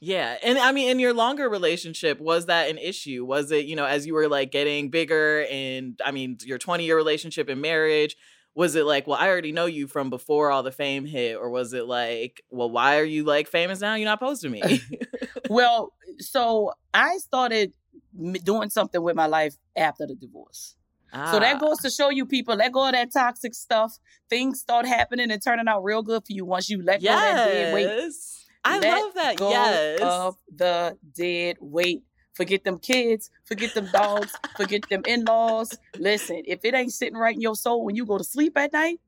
Yeah. 0.00 0.36
And 0.42 0.58
I 0.58 0.72
mean, 0.72 0.90
in 0.90 0.98
your 0.98 1.14
longer 1.14 1.48
relationship, 1.48 2.20
was 2.20 2.46
that 2.46 2.68
an 2.70 2.78
issue? 2.78 3.24
Was 3.24 3.50
it, 3.50 3.64
you 3.66 3.76
know, 3.76 3.86
as 3.86 4.06
you 4.06 4.14
were 4.14 4.28
like 4.28 4.50
getting 4.52 4.90
bigger 4.90 5.46
and 5.50 5.98
I 6.04 6.10
mean, 6.12 6.38
your 6.44 6.58
20 6.58 6.84
year 6.84 6.96
relationship 6.96 7.48
and 7.48 7.60
marriage, 7.62 8.16
was 8.54 8.74
it 8.74 8.84
like, 8.84 9.06
well, 9.06 9.18
I 9.20 9.28
already 9.28 9.52
know 9.52 9.66
you 9.66 9.86
from 9.86 10.08
before 10.10 10.50
all 10.50 10.62
the 10.62 10.72
fame 10.72 11.04
hit? 11.06 11.36
Or 11.36 11.50
was 11.50 11.72
it 11.72 11.86
like, 11.86 12.42
well, 12.50 12.70
why 12.70 12.98
are 12.98 13.04
you 13.04 13.24
like 13.24 13.48
famous 13.48 13.80
now? 13.80 13.94
You're 13.94 14.06
not 14.06 14.20
posting 14.20 14.50
me. 14.50 14.80
well, 15.50 15.92
so 16.18 16.72
I 16.94 17.18
started 17.18 17.72
doing 18.44 18.70
something 18.70 19.02
with 19.02 19.14
my 19.16 19.26
life 19.26 19.56
after 19.76 20.06
the 20.06 20.14
divorce. 20.14 20.74
So 21.12 21.38
that 21.40 21.56
Ah. 21.56 21.58
goes 21.58 21.78
to 21.78 21.88
show 21.90 22.10
you 22.10 22.26
people 22.26 22.56
let 22.56 22.72
go 22.72 22.84
of 22.86 22.92
that 22.92 23.10
toxic 23.12 23.54
stuff. 23.54 23.96
Things 24.28 24.60
start 24.60 24.86
happening 24.86 25.30
and 25.30 25.42
turning 25.42 25.66
out 25.68 25.82
real 25.82 26.02
good 26.02 26.22
for 26.26 26.32
you 26.32 26.44
once 26.44 26.68
you 26.68 26.82
let 26.82 27.02
go 27.02 27.08
of 27.14 27.18
that 27.20 27.44
dead 27.52 27.74
weight. 27.74 28.10
Yes. 28.70 28.84
I 28.84 28.88
Let 28.88 29.02
love 29.02 29.14
that. 29.14 29.36
Go 29.36 29.50
Yes. 29.50 30.00
of 30.00 30.36
the 30.54 30.96
dead 31.14 31.56
weight. 31.60 32.02
Forget 32.34 32.64
them 32.64 32.78
kids, 32.78 33.30
forget 33.46 33.72
them 33.72 33.88
dogs, 33.94 34.30
forget 34.58 34.82
them 34.90 35.02
in-laws. 35.06 35.74
Listen, 35.98 36.42
if 36.46 36.60
it 36.64 36.74
ain't 36.74 36.92
sitting 36.92 37.16
right 37.16 37.34
in 37.34 37.40
your 37.40 37.56
soul 37.56 37.82
when 37.82 37.96
you 37.96 38.04
go 38.04 38.18
to 38.18 38.24
sleep 38.24 38.58
at 38.58 38.74
night, 38.74 39.00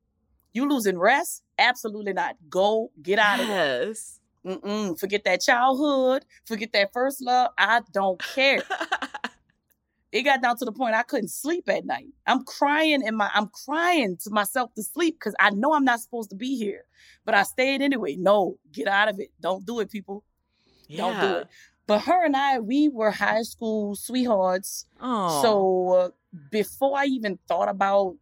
you 0.51 0.67
losing 0.67 0.97
rest? 0.97 1.43
Absolutely 1.59 2.13
not. 2.13 2.37
Go 2.49 2.89
get 3.03 3.19
out 3.19 3.39
of 3.39 3.47
there. 3.47 3.85
yes. 3.89 4.19
Mm-mm. 4.43 4.99
Forget 4.99 5.23
that 5.25 5.41
childhood. 5.41 6.25
Forget 6.45 6.71
that 6.73 6.91
first 6.91 7.21
love. 7.21 7.51
I 7.55 7.81
don't 7.93 8.19
care. 8.33 8.63
it 10.11 10.23
got 10.23 10.41
down 10.41 10.57
to 10.57 10.65
the 10.65 10.71
point 10.71 10.95
I 10.95 11.03
couldn't 11.03 11.29
sleep 11.29 11.69
at 11.69 11.85
night. 11.85 12.07
I'm 12.25 12.43
crying 12.43 13.01
in 13.05 13.15
my 13.15 13.29
I'm 13.33 13.47
crying 13.47 14.17
to 14.23 14.29
myself 14.31 14.73
to 14.75 14.83
sleep 14.83 15.17
because 15.19 15.35
I 15.39 15.51
know 15.51 15.73
I'm 15.73 15.85
not 15.85 15.99
supposed 15.99 16.31
to 16.31 16.35
be 16.35 16.57
here. 16.57 16.85
But 17.25 17.35
I 17.35 17.43
stayed 17.43 17.81
anyway. 17.81 18.15
No, 18.17 18.57
get 18.71 18.87
out 18.87 19.09
of 19.09 19.19
it. 19.19 19.29
Don't 19.39 19.65
do 19.65 19.79
it, 19.79 19.91
people. 19.91 20.23
Don't 20.95 21.19
do 21.19 21.37
it. 21.37 21.47
But 21.85 22.01
her 22.01 22.25
and 22.25 22.35
I, 22.35 22.59
we 22.59 22.89
were 22.89 23.11
high 23.11 23.43
school 23.43 23.95
sweethearts. 23.95 24.85
Oh. 24.99 25.41
So 25.41 25.93
uh, 25.93 26.09
before 26.51 26.97
I 26.97 27.05
even 27.05 27.39
thought 27.47 27.69
about 27.69 28.15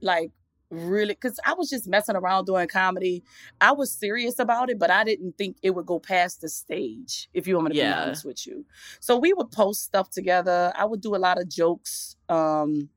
like 0.00 0.30
really, 0.72 1.14
because 1.14 1.38
I 1.44 1.52
was 1.54 1.68
just 1.70 1.86
messing 1.86 2.16
around 2.16 2.46
doing 2.46 2.66
comedy, 2.66 3.22
I 3.60 3.72
was 3.72 3.92
serious 3.92 4.38
about 4.38 4.70
it, 4.70 4.78
but 4.78 4.90
I 4.90 5.04
didn't 5.04 5.36
think 5.38 5.58
it 5.62 5.70
would 5.70 5.86
go 5.86 6.00
past 6.00 6.40
the 6.40 6.48
stage, 6.48 7.28
if 7.34 7.46
you 7.46 7.54
want 7.56 7.68
me 7.68 7.74
to 7.74 7.78
Yeah. 7.78 7.94
be 7.94 8.00
honest 8.02 8.24
with 8.24 8.46
you. 8.46 8.64
So 8.98 9.16
we 9.18 9.32
would 9.32 9.50
post 9.52 9.82
stuff 9.82 10.10
together. 10.10 10.72
I 10.74 10.84
would 10.86 11.00
do 11.02 11.14
a 11.14 11.18
lot 11.18 11.38
of 11.40 11.48
jokes 11.48 12.16
um, 12.28 12.88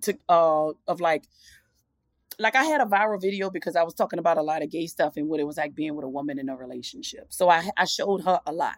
to 0.00 0.16
uh, 0.28 0.72
of 0.88 1.00
like, 1.00 1.24
like 2.38 2.56
I 2.56 2.64
had 2.64 2.80
a 2.80 2.84
viral 2.84 3.20
video 3.20 3.50
because 3.50 3.76
I 3.76 3.82
was 3.84 3.94
talking 3.94 4.18
about 4.18 4.38
a 4.38 4.42
lot 4.42 4.62
of 4.62 4.70
gay 4.70 4.86
stuff 4.86 5.16
and 5.16 5.28
what 5.28 5.38
it 5.40 5.44
was 5.44 5.56
like 5.56 5.74
being 5.74 5.94
with 5.94 6.04
a 6.04 6.08
woman 6.08 6.38
in 6.38 6.48
a 6.48 6.56
relationship. 6.56 7.26
So 7.28 7.48
I 7.48 7.70
I 7.76 7.84
showed 7.84 8.22
her 8.24 8.40
a 8.46 8.52
lot. 8.52 8.76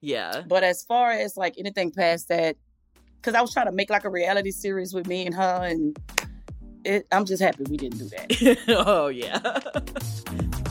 yeah. 0.00 0.42
But 0.46 0.64
as 0.64 0.84
far 0.84 1.12
as 1.12 1.36
like 1.36 1.54
anything 1.58 1.90
past 1.92 2.28
that, 2.28 2.56
because 3.16 3.34
I 3.34 3.40
was 3.40 3.52
trying 3.52 3.66
to 3.66 3.72
make 3.72 3.90
like 3.90 4.04
a 4.04 4.10
reality 4.10 4.50
series 4.50 4.92
with 4.92 5.06
me 5.06 5.24
and 5.26 5.34
her, 5.34 5.64
and 5.64 5.96
it, 6.88 7.06
I'm 7.12 7.24
just 7.24 7.42
happy 7.42 7.64
we 7.68 7.76
didn't 7.76 7.98
do 7.98 8.08
that. 8.08 8.58
oh 8.86 9.08
yeah. 9.08 9.38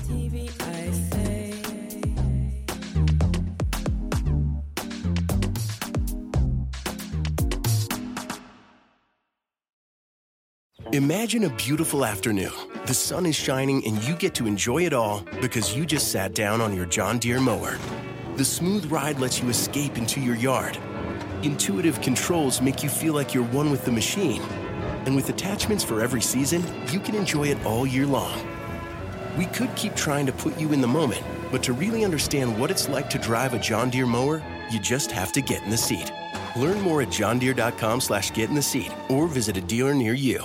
TV 0.07 0.49
I 0.61 0.91
say. 0.91 1.53
Imagine 10.93 11.43
a 11.43 11.49
beautiful 11.49 12.03
afternoon. 12.03 12.51
The 12.87 12.93
sun 12.93 13.25
is 13.25 13.35
shining 13.35 13.85
and 13.85 14.01
you 14.03 14.15
get 14.15 14.33
to 14.35 14.47
enjoy 14.47 14.85
it 14.85 14.93
all 14.93 15.23
because 15.41 15.75
you 15.75 15.85
just 15.85 16.11
sat 16.11 16.33
down 16.33 16.61
on 16.61 16.75
your 16.75 16.85
John 16.85 17.19
Deere 17.19 17.39
mower. 17.39 17.77
The 18.37 18.45
smooth 18.45 18.85
ride 18.91 19.19
lets 19.19 19.41
you 19.41 19.49
escape 19.49 19.97
into 19.97 20.19
your 20.19 20.35
yard. 20.35 20.77
Intuitive 21.43 22.01
controls 22.01 22.61
make 22.61 22.81
you 22.81 22.89
feel 22.89 23.13
like 23.13 23.33
you're 23.33 23.43
one 23.45 23.69
with 23.69 23.85
the 23.85 23.91
machine. 23.91 24.41
And 25.07 25.15
with 25.15 25.29
attachments 25.29 25.85
for 25.85 26.01
every 26.01 26.19
season, 26.19 26.61
you 26.91 26.99
can 26.99 27.15
enjoy 27.15 27.47
it 27.47 27.65
all 27.65 27.87
year 27.87 28.05
long. 28.05 28.45
We 29.37 29.45
could 29.45 29.73
keep 29.77 29.95
trying 29.95 30.25
to 30.25 30.33
put 30.33 30.59
you 30.59 30.73
in 30.73 30.81
the 30.81 30.87
moment, 30.87 31.23
but 31.49 31.63
to 31.63 31.71
really 31.71 32.03
understand 32.03 32.59
what 32.59 32.71
it's 32.71 32.89
like 32.89 33.09
to 33.11 33.17
drive 33.17 33.53
a 33.53 33.59
John 33.59 33.89
Deere 33.89 34.05
mower, 34.05 34.43
you 34.69 34.81
just 34.81 35.09
have 35.11 35.31
to 35.31 35.41
get 35.41 35.63
in 35.63 35.69
the 35.69 35.77
seat. 35.77 36.11
Learn 36.57 36.81
more 36.81 37.01
at 37.01 37.07
johndeere.com 37.07 38.01
slash 38.01 38.33
get 38.33 38.49
in 38.49 38.55
the 38.55 38.61
seat 38.61 38.91
or 39.07 39.27
visit 39.27 39.55
a 39.55 39.61
dealer 39.61 39.93
near 39.93 40.13
you. 40.13 40.43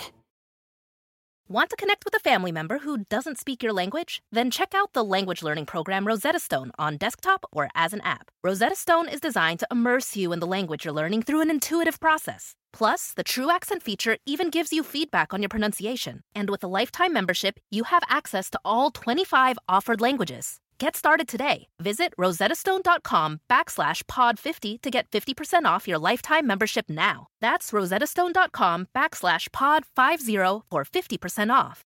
Want 1.49 1.69
to 1.71 1.77
connect 1.77 2.05
with 2.05 2.15
a 2.15 2.21
family 2.21 2.53
member 2.53 2.79
who 2.79 2.99
doesn't 3.11 3.39
speak 3.39 3.65
your 3.65 3.73
language? 3.73 4.23
Then 4.31 4.49
check 4.49 4.75
out 4.77 4.93
the 4.93 5.03
language 5.05 5.43
learning 5.43 5.67
program 5.67 6.07
Rosetta 6.07 6.39
Stone 6.39 6.71
on 6.79 6.99
desktop 6.99 7.45
or 7.51 7.69
as 7.75 7.93
an 7.93 8.01
app. 8.03 8.31
Rosetta 8.45 8.77
Stone 8.77 9.09
is 9.09 9.21
designed 9.21 9.59
to 9.59 9.67
immerse 9.73 10.17
you 10.17 10.33
in 10.33 10.39
the 10.39 10.47
language 10.47 10.85
you're 10.85 10.95
learning 10.95 11.23
through 11.25 11.41
an 11.41 11.51
intuitive 11.51 11.99
process. 11.99 12.55
Plus, 12.73 13.13
the 13.15 13.25
True 13.25 13.51
Accent 13.51 13.83
feature 13.83 14.17
even 14.27 14.51
gives 14.51 14.73
you 14.73 14.83
feedback 14.83 15.33
on 15.33 15.43
your 15.43 15.49
pronunciation. 15.49 16.23
And 16.35 16.51
with 16.51 16.65
a 16.65 16.69
lifetime 16.69 17.13
membership, 17.13 17.61
you 17.71 17.85
have 17.85 18.03
access 18.09 18.51
to 18.51 18.61
all 18.65 18.91
25 18.91 19.59
offered 19.69 20.01
languages. 20.01 20.59
Get 20.79 20.97
started 20.97 21.29
today. 21.29 21.69
Visit 21.79 22.13
rosettastone.com 22.19 23.41
backslash 23.49 24.05
pod 24.09 24.39
50 24.39 24.79
to 24.79 24.91
get 24.91 25.09
50% 25.11 25.65
off 25.65 25.87
your 25.87 25.99
lifetime 25.99 26.45
membership 26.45 26.87
now. 26.89 27.29
That's 27.41 27.71
rosettastone.com 27.71 28.89
backslash 28.93 29.53
pod 29.53 29.85
50 29.95 30.63
for 30.69 30.85
50% 30.85 31.53
off. 31.53 31.85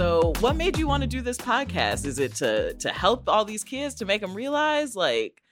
So, 0.00 0.32
what 0.40 0.56
made 0.56 0.78
you 0.78 0.88
want 0.88 1.02
to 1.02 1.06
do 1.06 1.20
this 1.20 1.36
podcast? 1.36 2.06
Is 2.06 2.18
it 2.18 2.34
to 2.36 2.72
to 2.72 2.88
help 2.88 3.28
all 3.28 3.44
these 3.44 3.62
kids 3.62 3.96
to 3.96 4.06
make 4.06 4.22
them 4.22 4.32
realize 4.32 4.96
like 4.96 5.42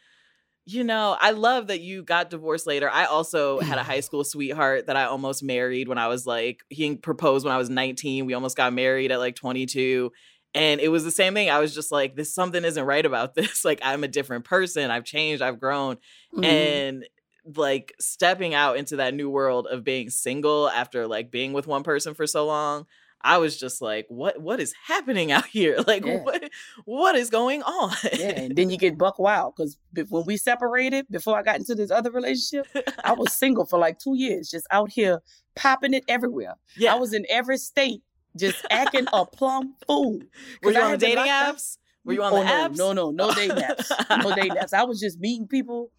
you 0.64 0.84
know, 0.84 1.18
I 1.20 1.32
love 1.32 1.66
that 1.66 1.82
you 1.82 2.02
got 2.02 2.30
divorced 2.30 2.66
later. 2.66 2.88
I 2.88 3.04
also 3.04 3.60
had 3.60 3.76
a 3.76 3.82
high 3.82 4.00
school 4.00 4.24
sweetheart 4.24 4.86
that 4.86 4.96
I 4.96 5.04
almost 5.04 5.42
married 5.42 5.86
when 5.86 5.98
I 5.98 6.08
was 6.08 6.26
like 6.26 6.60
he 6.70 6.96
proposed 6.96 7.44
when 7.44 7.54
I 7.54 7.58
was 7.58 7.68
19. 7.68 8.24
We 8.24 8.32
almost 8.32 8.56
got 8.56 8.72
married 8.72 9.12
at 9.12 9.18
like 9.18 9.36
22. 9.36 10.12
And 10.54 10.80
it 10.80 10.88
was 10.88 11.04
the 11.04 11.10
same 11.10 11.34
thing. 11.34 11.50
I 11.50 11.58
was 11.58 11.74
just 11.74 11.92
like, 11.92 12.16
this 12.16 12.34
something 12.34 12.64
isn't 12.64 12.86
right 12.86 13.04
about 13.04 13.34
this. 13.34 13.66
Like, 13.66 13.80
I'm 13.82 14.02
a 14.02 14.08
different 14.08 14.46
person. 14.46 14.90
I've 14.90 15.04
changed. 15.04 15.42
I've 15.42 15.60
grown. 15.60 15.98
Mhm. 16.34 16.44
And 16.46 17.08
like 17.54 17.92
stepping 18.00 18.54
out 18.54 18.78
into 18.78 18.96
that 18.96 19.12
new 19.12 19.28
world 19.28 19.66
of 19.66 19.84
being 19.84 20.08
single 20.08 20.70
after 20.70 21.06
like 21.06 21.30
being 21.30 21.52
with 21.52 21.66
one 21.66 21.82
person 21.82 22.14
for 22.14 22.26
so 22.26 22.46
long, 22.46 22.86
I 23.22 23.38
was 23.38 23.58
just 23.58 23.82
like, 23.82 24.06
what 24.08 24.40
what 24.40 24.60
is 24.60 24.72
happening 24.86 25.32
out 25.32 25.46
here? 25.46 25.76
Like 25.86 26.04
Yeah. 26.04 26.18
what 26.22 26.50
what 26.84 27.14
is 27.16 27.30
going 27.30 27.62
on? 27.62 27.92
yeah, 28.12 28.30
and 28.40 28.56
then 28.56 28.70
you 28.70 28.76
get 28.76 28.96
buck 29.04 29.18
wild 29.18 29.54
because 29.56 29.76
when 30.08 30.24
we 30.24 30.36
separated, 30.36 31.06
before 31.10 31.38
I 31.38 31.42
got 31.42 31.56
into 31.56 31.74
this 31.74 31.90
other 31.90 32.10
relationship, 32.10 32.66
I 33.04 33.12
was 33.12 33.32
single 33.44 33.64
for 33.66 33.78
like 33.78 33.98
two 33.98 34.16
years, 34.16 34.50
just 34.50 34.66
out 34.70 34.90
here 34.90 35.20
popping 35.56 35.94
it 35.94 36.04
everywhere. 36.08 36.54
yeah. 36.76 36.94
I 36.94 36.98
was 36.98 37.12
in 37.12 37.26
every 37.28 37.58
state, 37.58 38.02
just 38.36 38.64
acting 38.70 39.06
a 39.12 39.26
plum 39.26 39.74
fool. 39.86 40.20
Were 40.62 40.70
you 40.72 40.78
on 40.78 40.84
the 40.84 40.90
had 40.90 41.00
been 41.00 41.10
dating 41.16 41.30
up. 41.30 41.56
apps? 41.56 41.78
Were 42.04 42.12
you 42.14 42.22
on 42.22 42.32
oh, 42.32 42.38
the 42.38 42.44
no, 42.44 42.50
apps? 42.50 42.76
No, 42.76 42.92
no, 42.92 43.10
no 43.10 43.34
dating 43.34 43.56
apps. 43.56 43.90
No 44.22 44.34
dating 44.34 44.52
apps. 44.52 44.72
I 44.72 44.84
was 44.84 45.00
just 45.00 45.18
meeting 45.20 45.46
people. 45.46 45.90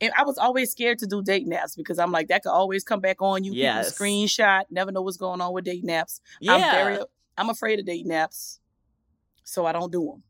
And 0.00 0.12
I 0.16 0.22
was 0.24 0.38
always 0.38 0.70
scared 0.70 0.98
to 1.00 1.06
do 1.06 1.22
date 1.22 1.46
naps 1.46 1.74
because 1.74 1.98
I'm 1.98 2.12
like, 2.12 2.28
that 2.28 2.42
could 2.44 2.52
always 2.52 2.84
come 2.84 3.00
back 3.00 3.20
on 3.20 3.42
you. 3.44 3.50
People 3.52 3.62
Yes. 3.64 3.98
screenshot, 3.98 4.62
never 4.70 4.92
know 4.92 5.02
what's 5.02 5.16
going 5.16 5.40
on 5.40 5.52
with 5.52 5.64
date 5.64 5.84
naps. 5.84 6.20
Yeah. 6.40 6.54
I'm 6.54 6.60
very, 6.70 6.98
I'm 7.36 7.50
afraid 7.50 7.80
of 7.80 7.86
date 7.86 8.06
naps, 8.06 8.60
So 9.44 9.66
I 9.66 9.72
don't 9.72 9.90
do 9.90 10.04
them. 10.04 10.22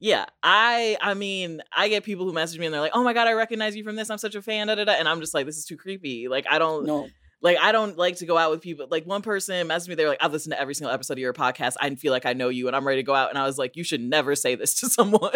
Yeah, 0.00 0.26
I 0.42 0.98
I 1.00 1.14
mean, 1.14 1.62
I 1.74 1.88
get 1.88 2.04
people 2.04 2.26
who 2.26 2.32
message 2.34 2.58
me 2.58 2.66
and 2.66 2.74
they're 2.74 2.80
like, 2.82 2.92
"Oh 2.94 3.02
my 3.02 3.14
god, 3.14 3.26
I 3.26 3.32
recognize 3.32 3.74
you 3.74 3.84
from 3.84 3.96
this. 3.96 4.10
I'm 4.10 4.18
such 4.18 4.34
a 4.34 4.42
fan." 4.42 4.66
Da, 4.66 4.74
da, 4.74 4.84
da. 4.84 4.92
And 4.92 5.08
I'm 5.08 5.20
just 5.20 5.32
like, 5.32 5.46
"This 5.46 5.56
is 5.56 5.64
too 5.64 5.78
creepy." 5.78 6.28
Like, 6.28 6.44
I 6.50 6.58
don't 6.58 6.84
No. 6.84 7.08
like 7.40 7.56
I 7.58 7.72
don't 7.72 7.96
like 7.96 8.16
to 8.16 8.26
go 8.26 8.36
out 8.36 8.50
with 8.50 8.60
people. 8.60 8.86
Like 8.90 9.06
one 9.06 9.22
person 9.22 9.66
messaged 9.68 9.88
me, 9.88 9.94
they're 9.94 10.08
like, 10.08 10.22
"I've 10.22 10.32
listened 10.32 10.52
to 10.52 10.60
every 10.60 10.74
single 10.74 10.92
episode 10.92 11.14
of 11.14 11.20
your 11.20 11.32
podcast. 11.32 11.76
I 11.80 11.94
feel 11.94 12.12
like 12.12 12.26
I 12.26 12.34
know 12.34 12.50
you, 12.50 12.66
and 12.66 12.76
I'm 12.76 12.86
ready 12.86 13.00
to 13.00 13.06
go 13.06 13.14
out." 13.14 13.30
And 13.30 13.38
I 13.38 13.46
was 13.46 13.56
like, 13.56 13.76
"You 13.76 13.84
should 13.84 14.02
never 14.02 14.34
say 14.34 14.56
this 14.56 14.74
to 14.80 14.88
someone. 14.90 15.30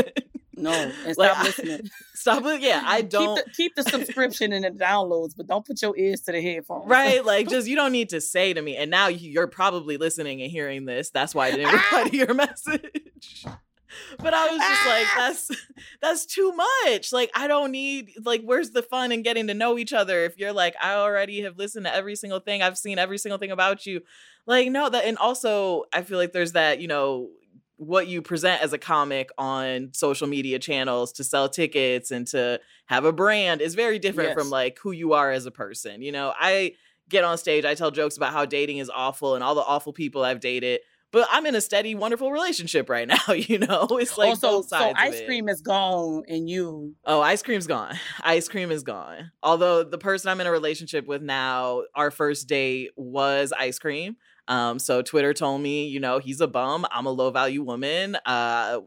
No. 0.62 0.72
And 0.72 1.16
Like, 1.16 1.30
stop 1.30 1.38
I- 1.38 1.42
listening. 1.44 1.90
Stop 2.14 2.44
it. 2.46 2.60
Yeah, 2.60 2.82
I 2.84 3.02
don't." 3.02 3.36
Keep 3.36 3.44
the, 3.44 3.50
keep 3.52 3.74
the 3.76 3.82
subscription 3.84 4.52
and 4.52 4.64
the 4.64 4.70
downloads, 4.70 5.34
but 5.36 5.46
don't 5.46 5.64
put 5.64 5.80
your 5.80 5.96
ears 5.96 6.20
to 6.22 6.32
the 6.32 6.40
headphones. 6.42 6.88
Right, 6.88 7.24
like 7.24 7.48
just 7.50 7.68
you 7.68 7.76
don't 7.76 7.92
need 7.92 8.08
to 8.10 8.20
say 8.20 8.52
to 8.52 8.60
me, 8.60 8.76
and 8.76 8.90
now 8.90 9.06
you- 9.08 9.30
you're 9.30 9.46
probably 9.46 9.96
listening 9.96 10.42
and 10.42 10.50
hearing 10.50 10.84
this. 10.84 11.10
That's 11.10 11.34
why 11.34 11.46
I 11.46 11.50
didn't 11.52 11.66
ah! 11.68 11.72
reply 11.72 12.08
to 12.10 12.16
your 12.16 12.34
message. 12.34 13.44
But 14.18 14.34
I 14.34 14.48
was 14.50 14.58
just 14.60 14.86
like, 14.86 15.06
ah! 15.06 15.14
that's 15.16 15.50
that's 16.02 16.26
too 16.26 16.52
much. 16.84 17.12
Like, 17.12 17.30
I 17.34 17.46
don't 17.48 17.70
need 17.72 18.12
like, 18.24 18.42
where's 18.42 18.70
the 18.70 18.82
fun 18.82 19.12
in 19.12 19.22
getting 19.22 19.46
to 19.46 19.54
know 19.54 19.78
each 19.78 19.92
other? 19.92 20.24
If 20.24 20.38
you're 20.38 20.52
like, 20.52 20.74
I 20.82 20.94
already 20.94 21.42
have 21.42 21.56
listened 21.56 21.86
to 21.86 21.94
every 21.94 22.14
single 22.16 22.40
thing, 22.40 22.62
I've 22.62 22.76
seen 22.78 22.98
every 22.98 23.18
single 23.18 23.38
thing 23.38 23.50
about 23.50 23.86
you. 23.86 24.02
Like, 24.46 24.68
no, 24.70 24.88
that 24.88 25.04
and 25.04 25.16
also 25.18 25.84
I 25.92 26.02
feel 26.02 26.18
like 26.18 26.32
there's 26.32 26.52
that, 26.52 26.80
you 26.80 26.88
know, 26.88 27.28
what 27.78 28.08
you 28.08 28.20
present 28.20 28.60
as 28.60 28.72
a 28.72 28.78
comic 28.78 29.30
on 29.38 29.90
social 29.92 30.26
media 30.26 30.58
channels 30.58 31.12
to 31.12 31.24
sell 31.24 31.48
tickets 31.48 32.10
and 32.10 32.26
to 32.26 32.60
have 32.86 33.04
a 33.04 33.12
brand 33.12 33.60
is 33.60 33.74
very 33.74 33.98
different 34.00 34.34
from 34.34 34.50
like 34.50 34.78
who 34.80 34.90
you 34.90 35.12
are 35.12 35.30
as 35.30 35.46
a 35.46 35.50
person. 35.50 36.02
You 36.02 36.12
know, 36.12 36.34
I 36.38 36.72
get 37.08 37.24
on 37.24 37.38
stage, 37.38 37.64
I 37.64 37.74
tell 37.74 37.90
jokes 37.90 38.16
about 38.16 38.32
how 38.32 38.44
dating 38.44 38.78
is 38.78 38.90
awful 38.90 39.34
and 39.36 39.44
all 39.44 39.54
the 39.54 39.62
awful 39.62 39.92
people 39.92 40.24
I've 40.24 40.40
dated, 40.40 40.80
but 41.12 41.26
I'm 41.30 41.46
in 41.46 41.54
a 41.54 41.60
steady, 41.60 41.94
wonderful 41.94 42.32
relationship 42.32 42.90
right 42.90 43.06
now. 43.28 43.32
You 43.32 43.58
know, 43.58 43.86
it's 43.92 44.18
like 44.18 44.30
also, 44.30 44.48
both 44.58 44.68
sides. 44.68 44.98
so 44.98 45.04
ice 45.06 45.24
cream 45.24 45.48
is 45.48 45.60
gone 45.62 46.24
and 46.28 46.50
you 46.50 46.94
Oh, 47.04 47.20
ice 47.20 47.42
cream's 47.42 47.68
gone. 47.68 47.96
Ice 48.24 48.48
cream 48.48 48.70
is 48.70 48.82
gone. 48.82 49.30
Although 49.42 49.84
the 49.84 49.98
person 49.98 50.30
I'm 50.30 50.40
in 50.40 50.46
a 50.46 50.50
relationship 50.50 51.06
with 51.06 51.22
now, 51.22 51.82
our 51.94 52.10
first 52.10 52.48
date 52.48 52.90
was 52.96 53.52
ice 53.56 53.78
cream. 53.78 54.16
Um, 54.48 54.78
so 54.78 55.02
Twitter 55.02 55.32
told 55.34 55.60
me, 55.60 55.86
you 55.86 56.00
know, 56.00 56.18
he's 56.18 56.40
a 56.40 56.48
bum. 56.48 56.86
I'm 56.90 57.06
a 57.06 57.10
low 57.10 57.30
value 57.30 57.62
woman. 57.62 58.16
Uh, 58.26 58.80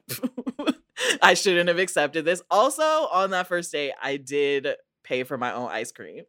I 1.21 1.33
shouldn't 1.35 1.67
have 1.69 1.79
accepted 1.79 2.25
this. 2.25 2.41
Also, 2.51 2.83
on 2.83 3.31
that 3.31 3.47
first 3.47 3.71
date, 3.71 3.93
I 4.01 4.17
did 4.17 4.67
pay 5.03 5.23
for 5.23 5.37
my 5.37 5.53
own 5.53 5.69
ice 5.69 5.91
cream. 5.91 6.23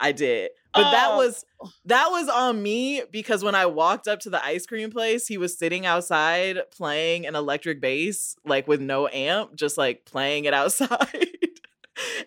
I 0.00 0.12
did. 0.12 0.50
But 0.72 0.90
that 0.90 1.10
Oh. 1.12 1.16
was 1.18 1.44
that 1.84 2.08
was 2.10 2.28
on 2.28 2.60
me 2.62 3.02
because 3.12 3.44
when 3.44 3.54
I 3.54 3.66
walked 3.66 4.08
up 4.08 4.18
to 4.20 4.30
the 4.30 4.44
ice 4.44 4.66
cream 4.66 4.90
place, 4.90 5.26
he 5.28 5.38
was 5.38 5.56
sitting 5.56 5.86
outside 5.86 6.58
playing 6.72 7.26
an 7.26 7.36
electric 7.36 7.80
bass, 7.80 8.34
like 8.44 8.66
with 8.66 8.80
no 8.80 9.06
amp, 9.08 9.54
just 9.54 9.78
like 9.78 10.04
playing 10.04 10.46
it 10.46 10.54
outside. 10.62 11.33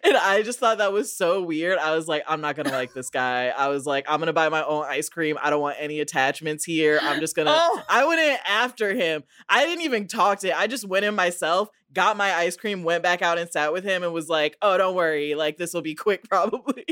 And 0.04 0.18
I 0.18 0.44
just 0.44 0.60
thought 0.60 0.78
that 0.80 0.94
was 0.94 1.16
so 1.16 1.44
weird. 1.44 1.78
I 1.78 1.96
was 1.96 2.08
like, 2.08 2.24
I'm 2.28 2.42
not 2.42 2.56
gonna 2.56 2.72
like 2.72 2.94
this 2.94 3.10
guy. 3.10 3.48
I 3.50 3.68
was 3.68 3.86
like, 3.86 4.06
I'm 4.08 4.20
gonna 4.20 4.34
buy 4.34 4.50
my 4.50 4.64
own 4.64 4.86
ice 4.86 5.10
cream. 5.10 5.38
I 5.42 5.50
don't 5.50 5.62
want 5.62 5.78
any 5.80 6.00
attachments 6.00 6.64
here. 6.64 7.00
I'm 7.02 7.20
just 7.20 7.36
gonna 7.36 7.52
Oh. 7.54 7.82
I 7.90 8.06
went 8.06 8.20
in 8.22 8.38
after 8.48 8.94
him. 8.94 9.24
I 9.50 9.66
didn't 9.66 9.84
even 9.84 10.08
talk 10.08 10.40
to 10.40 10.48
him. 10.48 10.56
I 10.58 10.68
just 10.68 10.88
went 10.88 11.06
in 11.06 11.16
myself, 11.16 11.70
got 11.94 12.18
my 12.18 12.34
ice 12.34 12.56
cream, 12.58 12.84
went 12.84 13.04
back 13.04 13.22
out 13.22 13.38
and 13.38 13.50
sat 13.50 13.74
with 13.74 13.84
him 13.84 14.04
and 14.04 14.14
was 14.14 14.30
like, 14.30 14.58
oh, 14.62 14.78
don't 14.78 14.96
worry. 14.96 15.36
Like, 15.36 15.58
this 15.58 15.74
will 15.74 15.82
be 15.82 15.96
quick, 15.96 16.24
probably. 16.30 16.86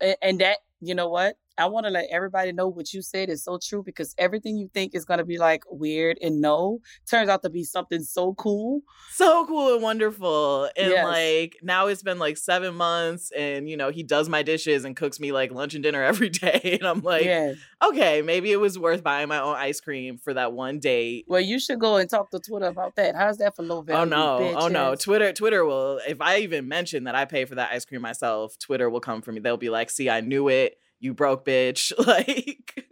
and, 0.00 0.16
and 0.22 0.40
that 0.40 0.58
you 0.80 0.94
know 0.94 1.08
what 1.08 1.36
i 1.58 1.66
want 1.66 1.84
to 1.84 1.90
let 1.90 2.06
everybody 2.10 2.52
know 2.52 2.68
what 2.68 2.92
you 2.92 3.02
said 3.02 3.28
is 3.28 3.44
so 3.44 3.58
true 3.62 3.82
because 3.82 4.14
everything 4.18 4.56
you 4.56 4.70
think 4.72 4.94
is 4.94 5.04
going 5.04 5.18
to 5.18 5.24
be 5.24 5.38
like 5.38 5.62
weird 5.70 6.18
and 6.22 6.40
no 6.40 6.80
turns 7.08 7.28
out 7.28 7.42
to 7.42 7.50
be 7.50 7.64
something 7.64 8.02
so 8.02 8.34
cool 8.34 8.82
so 9.12 9.46
cool 9.46 9.74
and 9.74 9.82
wonderful. 9.82 10.68
And 10.76 10.92
Yes. 10.92 11.04
like, 11.04 11.56
now 11.62 11.88
it's 11.88 12.02
been 12.02 12.18
like 12.18 12.36
seven 12.36 12.74
months 12.74 13.32
and, 13.36 13.68
you 13.68 13.76
know, 13.76 13.90
he 13.90 14.02
does 14.02 14.28
my 14.28 14.42
dishes 14.42 14.84
and 14.84 14.94
cooks 14.94 15.18
me 15.18 15.32
like 15.32 15.50
lunch 15.50 15.74
and 15.74 15.82
dinner 15.82 16.02
every 16.12 16.28
day. 16.28 16.78
And 16.80 16.88
I'm 16.88 17.00
like, 17.00 17.24
yeah 17.24 17.54
okay, 17.82 18.22
maybe 18.22 18.50
it 18.50 18.56
was 18.56 18.78
worth 18.78 19.02
buying 19.02 19.28
my 19.28 19.40
own 19.40 19.56
ice 19.56 19.80
cream 19.80 20.18
for 20.18 20.34
that 20.34 20.52
one 20.52 20.78
date. 20.78 21.24
well 21.28 21.40
you 21.40 21.58
should 21.58 21.78
go 21.78 21.96
and 21.96 22.10
talk 22.10 22.30
to 22.30 22.38
twitter 22.38 22.66
about 22.66 22.96
that 22.96 23.14
how's 23.14 23.38
that 23.38 23.54
for 23.54 23.62
low 23.62 23.78
oh, 23.78 23.82
value 23.82 24.00
Oh 24.00 24.04
no! 24.04 24.54
Oh 24.56 24.68
no! 24.68 24.94
Twitter, 24.94 25.32
Twitter 25.32 25.64
will. 25.64 26.00
If 26.06 26.20
I 26.20 26.38
even 26.38 26.68
mention 26.68 27.04
that 27.04 27.14
I 27.14 27.24
pay 27.24 27.44
for 27.44 27.54
that 27.56 27.70
ice 27.72 27.84
cream 27.84 28.02
myself, 28.02 28.58
Twitter 28.58 28.88
will 28.90 29.00
come 29.00 29.22
for 29.22 29.32
me. 29.32 29.40
They'll 29.40 29.56
be 29.56 29.70
like, 29.70 29.90
"See, 29.90 30.10
I 30.10 30.20
knew 30.20 30.48
it. 30.48 30.78
You 31.00 31.14
broke, 31.14 31.44
bitch." 31.44 31.92
Like, 32.06 32.88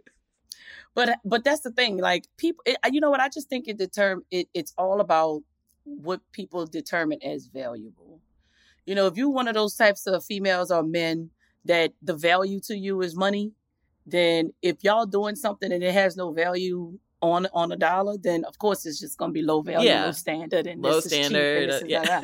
but 0.97 1.19
but 1.23 1.43
that's 1.43 1.61
the 1.61 1.71
thing 1.71 1.97
like 1.97 2.25
people 2.37 2.63
it, 2.65 2.75
you 2.91 2.99
know 2.99 3.11
what 3.11 3.19
i 3.19 3.29
just 3.29 3.47
think 3.49 3.67
it 3.67 3.77
determine 3.77 4.25
it, 4.31 4.49
it's 4.55 4.73
all 4.79 4.99
about 4.99 5.43
what 5.83 6.19
people 6.31 6.65
determine 6.65 7.19
as 7.23 7.45
valuable 7.47 8.19
you 8.87 8.95
know 8.95 9.05
if 9.05 9.15
you're 9.15 9.29
one 9.29 9.47
of 9.47 9.53
those 9.53 9.75
types 9.75 10.07
of 10.07 10.25
females 10.25 10.71
or 10.71 10.81
men 10.83 11.29
that 11.65 11.93
the 12.01 12.15
value 12.15 12.59
to 12.59 12.75
you 12.75 13.01
is 13.01 13.15
money 13.15 13.51
then 14.07 14.51
if 14.63 14.83
y'all 14.83 15.05
doing 15.05 15.35
something 15.35 15.71
and 15.71 15.83
it 15.83 15.93
has 15.93 16.17
no 16.17 16.31
value 16.31 16.97
on 17.21 17.45
on 17.53 17.71
a 17.71 17.75
dollar 17.75 18.17
then 18.17 18.43
of 18.45 18.57
course 18.57 18.85
it's 18.85 18.99
just 18.99 19.17
going 19.19 19.29
to 19.29 19.33
be 19.33 19.41
low 19.43 19.61
value 19.61 19.89
Yeah. 19.89 20.05
low 20.05 20.11
standard 20.11 20.65
and 20.65 20.81
Low 20.81 20.95
this 20.95 21.05
is 21.07 21.11
cheap 21.11 21.19
and 21.19 21.35
standard, 21.35 21.69
uh, 21.71 21.85
yeah. 21.85 22.21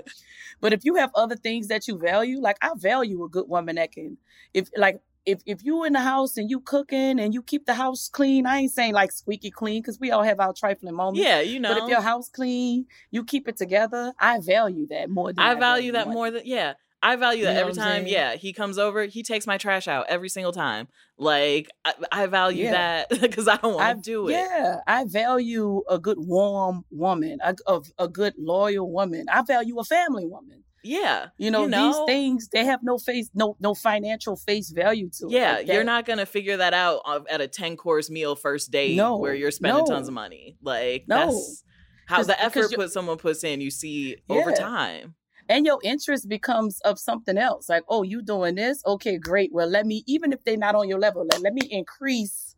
but 0.62 0.74
if 0.74 0.84
you 0.84 0.96
have 0.96 1.12
other 1.14 1.36
things 1.36 1.68
that 1.68 1.88
you 1.88 1.98
value 1.98 2.40
like 2.42 2.58
i 2.64 2.72
value 2.76 3.24
a 3.24 3.30
good 3.30 3.48
woman 3.48 3.76
that 3.76 3.92
can 3.92 4.18
if 4.54 4.70
like 4.78 5.00
if 5.26 5.42
if 5.46 5.64
you 5.64 5.84
in 5.86 5.94
the 5.94 6.02
house 6.02 6.38
and 6.38 6.50
you 6.50 6.60
cooking 6.60 7.20
and 7.20 7.34
you 7.34 7.42
keep 7.42 7.66
the 7.66 7.74
house 7.74 8.10
clean, 8.10 8.46
I 8.46 8.58
ain't 8.60 8.72
saying 8.72 8.94
like 8.94 9.12
squeaky 9.12 9.52
clean 9.52 9.82
because 9.82 10.00
we 10.00 10.12
all 10.12 10.24
have 10.24 10.40
our 10.40 10.54
trifling 10.54 10.96
moments. 10.96 11.26
yeah, 11.26 11.40
you 11.42 11.60
know. 11.60 11.74
But 11.74 11.84
if 11.84 11.90
your 11.90 12.02
house 12.02 12.30
clean, 12.30 12.86
you 13.12 13.24
keep 13.24 13.48
it 13.48 13.58
together. 13.58 14.14
I 14.20 14.40
value 14.40 14.88
that 14.88 15.10
more 15.10 15.32
than 15.34 15.44
I 15.44 15.56
value 15.56 15.94
that 15.94 16.08
more 16.10 16.32
than 16.32 16.44
yeah. 16.46 16.74
I 17.06 17.18
value 17.18 17.44
that 17.44 17.50
You 17.50 17.56
know 17.56 17.62
every 17.62 17.74
time. 17.74 18.08
Yeah, 18.08 18.36
he 18.36 18.54
comes 18.54 18.78
over, 18.78 19.04
he 19.06 19.24
takes 19.24 19.46
my 19.46 19.58
trash 19.58 19.90
out 19.90 20.06
every 20.08 20.30
single 20.30 20.54
time. 20.54 20.88
Like 21.18 21.70
I, 21.84 21.94
I 22.12 22.26
value 22.28 22.64
Yeah. 22.64 22.72
that 23.08 23.10
because 23.22 23.48
I 23.50 23.58
don't 23.58 23.76
want 23.76 23.98
to 23.98 24.10
do 24.10 24.30
it. 24.30 24.34
Yeah, 24.34 24.78
I 24.88 25.04
value 25.04 25.82
a 25.90 26.00
good 26.00 26.18
warm 26.20 26.86
woman, 26.92 27.40
a, 27.44 27.56
a, 27.68 27.82
a 28.00 28.08
good 28.08 28.36
loyal 28.38 28.90
woman. 28.90 29.26
I 29.30 29.42
value 29.42 29.80
a 29.80 29.84
family 29.84 30.26
woman. 30.28 30.63
Yeah, 30.84 31.28
You 31.38 31.50
know, 31.52 31.68
these 31.68 31.96
things 32.06 32.50
they 32.50 32.66
have 32.66 32.82
no 32.84 32.98
face, 32.98 33.30
no 33.34 33.56
no 33.60 33.74
financial 33.74 34.36
face 34.36 34.70
value 34.72 35.10
to 35.20 35.28
it. 35.28 35.32
Yeah, 35.32 35.54
Like 35.58 35.68
you're 35.68 35.84
not 35.84 36.06
gonna 36.06 36.26
figure 36.26 36.58
that 36.58 36.74
out 36.74 37.02
at 37.30 37.40
a 37.42 37.48
ten 37.48 37.78
course 37.78 38.10
meal 38.10 38.36
first 38.36 38.70
date 38.72 38.96
No, 38.98 39.18
where 39.18 39.34
you're 39.34 39.52
spending 39.52 39.86
no. 39.86 39.86
tons 39.86 40.08
of 40.10 40.14
money. 40.14 40.58
Like 40.62 41.06
No. 41.08 41.28
that's 41.28 41.64
how 42.08 42.24
the 42.24 42.40
effort 42.42 42.74
put 42.74 42.92
someone 42.92 43.18
puts 43.18 43.44
in. 43.44 43.62
You 43.62 43.72
see 43.72 44.18
over 44.30 44.52
time. 44.52 45.16
and 45.50 45.66
your 45.66 45.80
interest 45.84 46.28
becomes 46.30 46.80
of 46.82 46.98
something 47.00 47.38
else. 47.38 47.68
Like, 47.70 47.84
oh, 47.90 48.04
you 48.04 48.22
doing 48.22 48.56
this? 48.56 48.82
Okay, 48.86 49.18
great. 49.18 49.52
Well, 49.54 49.68
let 49.70 49.86
me 49.86 50.04
even 50.08 50.32
if 50.34 50.44
they're 50.44 50.58
not 50.58 50.76
on 50.76 50.88
your 50.90 51.00
level, 51.00 51.26
let, 51.32 51.42
let 51.42 51.54
me 51.54 51.68
increase, 51.70 52.53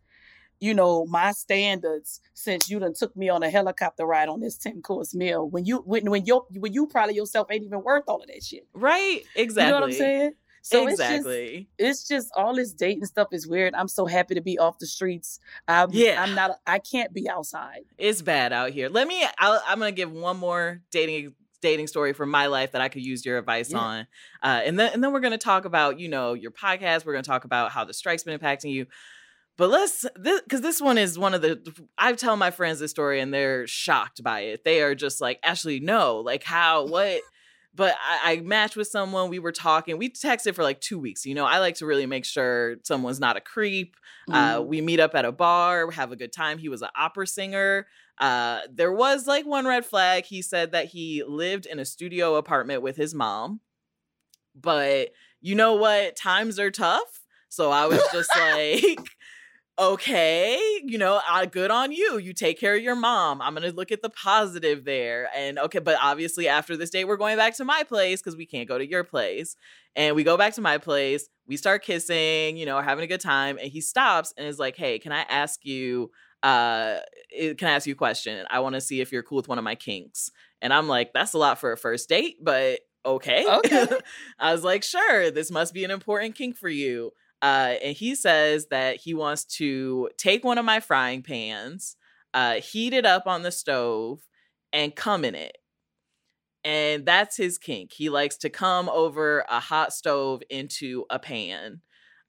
you 0.60 0.74
know, 0.74 1.06
my 1.06 1.32
standards 1.32 2.22
since 2.34 2.70
you 2.70 2.80
done 2.80 2.93
took 2.93 3.16
me 3.16 3.30
on 3.30 3.43
a 3.43 3.49
helicopter 3.49 4.06
ride 4.06 4.30
on 4.30 4.39
this 4.39 4.58
10 4.58 4.82
course 4.82 5.14
meal. 5.14 5.49
When 5.49 5.66
you 5.66 5.78
when 5.80 6.10
when 6.10 6.26
you 6.26 6.45
when 6.51 6.74
you 6.74 6.88
probably 6.88 7.16
yourself 7.16 7.47
ain't 7.51 7.64
even 7.64 7.84
worth 7.84 8.06
all 8.08 8.22
of 8.22 8.28
that 8.28 8.43
shit. 8.43 8.68
Right? 8.74 9.22
Exactly. 9.36 9.66
You 9.66 9.72
know 9.72 9.82
what 9.82 9.89
I'm 9.89 9.93
saying? 9.93 10.32
So 10.62 10.88
exactly. 10.88 11.70
it's 11.78 11.99
just 11.99 12.08
it's 12.08 12.08
just 12.08 12.32
all 12.36 12.56
this 12.56 12.74
dating 12.74 13.06
stuff 13.06 13.28
is 13.32 13.47
weird. 13.47 13.76
I'm 13.76 13.88
so 13.88 14.08
happy 14.08 14.34
to 14.34 14.41
be 14.41 14.58
off 14.58 14.80
the 14.80 14.88
streets. 14.88 15.39
I'm, 15.68 15.89
Yeah. 15.91 16.20
I'm 16.20 16.34
not 16.34 16.58
I 16.66 16.80
can't 16.80 17.14
be 17.14 17.30
outside. 17.30 17.82
it's 17.99 18.24
bad 18.24 18.51
out 18.51 18.72
here. 18.72 18.89
Let 18.89 19.08
me. 19.08 19.24
I'll, 19.38 19.62
I'm 19.68 19.78
gonna 19.78 19.91
give 19.91 20.12
one 20.12 20.38
more 20.38 20.82
dating 20.89 21.36
dating 21.62 21.88
story 21.88 22.14
from 22.14 22.32
my 22.32 22.47
life 22.47 22.72
that 22.72 22.82
I 22.82 22.89
could 22.89 23.03
use 23.03 23.24
your 23.26 23.38
advice 23.38 23.72
Yeah. 23.72 23.78
on, 23.78 24.08
uh, 24.41 24.62
and 24.66 24.80
then 24.80 24.91
and 24.93 25.03
then 25.03 25.14
we're 25.14 25.20
gonna 25.20 25.38
talk 25.38 25.66
about 25.66 25.99
you 25.99 26.10
know 26.10 26.34
your 26.34 26.51
podcast. 26.51 27.06
We're 27.06 27.14
gonna 27.14 27.24
talk 27.24 27.45
about 27.45 27.72
how 27.72 27.86
the 27.86 27.93
strike's 27.93 28.24
been 28.24 28.39
impacting 28.39 28.72
you. 28.72 28.88
But 29.58 29.70
let's 29.70 30.06
this 30.16 30.41
because 30.41 30.62
this 30.62 30.82
one 30.82 30.97
is 30.97 31.18
one 31.18 31.34
of 31.34 31.41
the 31.41 31.62
I 31.97 32.12
tell 32.14 32.36
my 32.36 32.51
friends 32.51 32.80
this 32.80 32.91
story 32.91 33.22
and 33.22 33.34
they're 33.34 33.66
shocked 33.68 34.22
by 34.24 34.41
it. 34.41 34.64
They 34.66 34.82
are 34.82 34.95
just 34.95 35.22
like, 35.22 35.39
Ashley, 35.43 35.80
no, 35.80 36.18
like 36.20 36.43
how 36.43 36.86
what. 36.88 37.22
But 37.74 37.93
I, 38.01 38.34
I 38.34 38.39
matched 38.41 38.78
with 38.78 38.88
someone. 38.88 39.30
We 39.30 39.39
were 39.39 39.51
talking. 39.51 39.97
We 39.97 40.10
texted 40.10 40.56
for 40.56 40.64
like 40.64 40.80
two 40.80 40.97
weeks. 40.97 41.26
You 41.26 41.36
know, 41.36 41.45
I 41.45 41.60
like 41.60 41.76
to 41.76 41.86
really 41.86 42.06
make 42.06 42.24
sure 42.24 42.78
someone's 42.84 43.20
not 43.20 43.36
a 43.38 43.41
creep. 43.41 43.95
Uh, 44.32 44.60
Mhm. 44.60 44.68
we 44.68 44.82
meet 44.82 44.99
up 45.01 45.14
at 45.14 45.26
a 45.26 45.32
bar, 45.34 45.91
have 45.91 46.12
a 46.14 46.16
good 46.16 46.32
time. 46.34 46.58
He 46.58 46.70
was 46.70 46.82
an 46.82 46.88
opera 46.95 47.28
singer. 47.28 47.86
Uh, 48.18 48.62
there 48.72 48.93
was 48.93 49.28
like 49.28 49.45
one 49.45 49.66
red 49.68 49.86
flag. 49.86 50.24
He 50.26 50.41
said 50.41 50.72
that 50.72 50.86
he 50.88 51.22
lived 51.28 51.66
in 51.66 51.80
a 51.80 51.86
studio 51.86 52.36
apartment 52.36 52.82
with 52.82 52.95
his 52.95 53.14
mom. 53.14 53.60
But 54.56 55.10
you 55.41 55.56
know 55.56 55.76
what? 55.76 56.16
Times 56.16 56.60
are 56.60 56.72
tough. 56.72 57.22
So 57.49 57.72
I 57.72 57.86
was 57.88 58.01
just 58.14 58.30
like, 58.53 59.10
okay, 59.78 60.57
you 60.86 60.97
know, 60.97 61.21
uh, 61.30 61.45
good 61.45 61.69
on 61.69 61.91
you. 61.91 62.17
You 62.17 62.34
take 62.34 62.59
care 62.59 62.76
of 62.76 62.82
your 62.82 62.95
mom. 62.95 63.41
I'm 63.41 63.53
going 63.53 63.69
to 63.69 63.76
look 63.76 63.91
at 63.91 64.01
the 64.01 64.09
positive 64.09 64.86
there. 64.86 65.30
And 65.36 65.59
okay, 65.59 65.80
but 65.80 65.97
obviously 66.01 66.47
after 66.47 66.78
this 66.78 66.89
date, 66.89 67.05
we're 67.05 67.17
going 67.17 67.38
back 67.38 67.55
to 67.57 67.65
my 67.65 67.84
place 67.84 68.21
because 68.21 68.38
we 68.38 68.45
can't 68.45 68.67
go 68.67 68.78
to 68.78 68.88
your 68.88 69.03
place. 69.03 69.55
And 69.95 70.15
we 70.15 70.23
go 70.23 70.38
back 70.38 70.53
to 70.53 70.61
my 70.61 70.78
place. 70.78 71.28
We 71.47 71.57
start 71.57 71.84
kissing, 71.84 72.57
you 72.57 72.65
know, 72.65 72.80
having 72.80 73.03
a 73.03 73.07
good 73.07 73.21
time. 73.21 73.57
And 73.57 73.69
he 73.69 73.82
stops 73.82 74.34
and 74.38 74.47
is 74.47 74.59
like, 74.59 74.78
hey, 74.78 74.99
can 74.99 75.11
I 75.11 75.21
ask 75.21 75.65
you, 75.65 76.11
uh, 76.41 76.97
eh, 77.36 77.53
can 77.55 77.67
I 77.67 77.71
ask 77.71 77.86
you 77.86 77.93
a 77.93 77.97
question? 77.97 78.45
I 78.49 78.59
want 78.59 78.76
to 78.76 78.82
see 78.82 79.01
if 79.01 79.11
you're 79.11 79.23
cool 79.23 79.38
with 79.38 79.47
one 79.47 79.57
of 79.57 79.63
my 79.63 79.76
kinks. 79.76 80.32
And 80.61 80.73
I'm 80.73 80.88
like, 80.88 81.11
that's 81.13 81.34
a 81.34 81.38
lot 81.38 81.59
for 81.59 81.73
a 81.73 81.78
first 81.78 82.07
date, 82.07 82.38
but 82.41 82.80
okay. 83.05 83.45
Okay. 83.45 83.88
I 84.39 84.53
was 84.53 84.63
like, 84.63 84.84
sure, 84.84 85.32
this 85.32 85.51
must 85.51 85.73
be 85.73 85.84
an 85.84 85.91
important 85.91 86.36
kink 86.36 86.55
for 86.55 86.69
you. 86.69 87.11
Uh, 87.46 87.76
and 87.84 87.96
he 87.96 88.16
says 88.16 88.66
that 88.72 88.96
he 88.96 89.14
wants 89.14 89.46
to 89.46 90.10
take 90.18 90.43
one 90.43 90.58
of 90.58 90.66
my 90.66 90.80
frying 90.80 91.22
pans, 91.22 91.96
uh, 92.34 92.56
heat 92.56 92.91
it 92.91 93.06
up 93.06 93.28
on 93.28 93.43
the 93.43 93.52
stove, 93.52 94.28
and 94.74 94.96
come 94.96 95.24
in 95.24 95.36
it. 95.36 95.56
And 96.64 97.06
that's 97.06 97.38
his 97.38 97.60
kink. 97.60 97.91
He 97.93 98.10
likes 98.10 98.38
to 98.38 98.50
come 98.50 98.89
over 98.89 99.46
a 99.48 99.60
hot 99.60 99.93
stove 99.93 100.41
into 100.50 101.06
a 101.12 101.20
pan. 101.20 101.82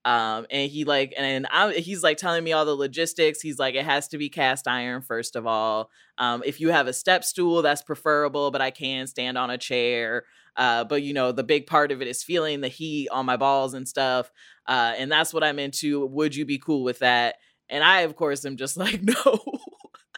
Um, 0.04 0.44
and 0.50 0.70
he 0.70 0.84
like, 0.84 1.14
and 1.16 1.46
I, 1.50 1.72
he's 1.72 2.02
like 2.02 2.18
telling 2.18 2.44
me 2.44 2.52
all 2.52 2.66
the 2.66 2.74
logistics. 2.74 3.40
He's 3.40 3.58
like, 3.58 3.74
it 3.74 3.86
has 3.86 4.08
to 4.08 4.18
be 4.18 4.28
cast 4.28 4.68
iron 4.68 5.00
first 5.00 5.34
of 5.34 5.46
all. 5.46 5.88
Um, 6.18 6.42
if 6.44 6.60
you 6.60 6.68
have 6.68 6.88
a 6.88 6.92
step 6.92 7.24
stool, 7.24 7.62
that's 7.62 7.80
preferable, 7.80 8.50
but 8.50 8.60
I 8.60 8.70
can 8.70 9.06
stand 9.06 9.38
on 9.38 9.48
a 9.48 9.56
chair. 9.56 10.24
Uh, 10.56 10.84
but 10.84 11.02
you 11.02 11.12
know, 11.12 11.32
the 11.32 11.42
big 11.44 11.66
part 11.66 11.90
of 11.92 12.00
it 12.00 12.08
is 12.08 12.22
feeling 12.22 12.60
the 12.60 12.68
heat 12.68 13.08
on 13.10 13.26
my 13.26 13.36
balls 13.36 13.74
and 13.74 13.88
stuff. 13.88 14.30
Uh, 14.68 14.94
and 14.96 15.10
that's 15.10 15.32
what 15.32 15.44
I'm 15.44 15.58
into. 15.58 16.06
Would 16.06 16.34
you 16.34 16.44
be 16.44 16.58
cool 16.58 16.82
with 16.82 17.00
that? 17.00 17.36
And 17.68 17.82
I, 17.82 18.00
of 18.02 18.16
course, 18.16 18.44
am 18.44 18.56
just 18.56 18.76
like, 18.76 19.02
no. 19.24 19.40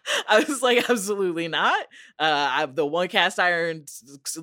I 0.29 0.45
was 0.47 0.63
like, 0.63 0.89
absolutely 0.89 1.49
not. 1.49 1.81
Uh, 2.19 2.49
I, 2.51 2.67
the 2.67 2.87
one 2.87 3.09
cast 3.09 3.39
iron 3.39 3.85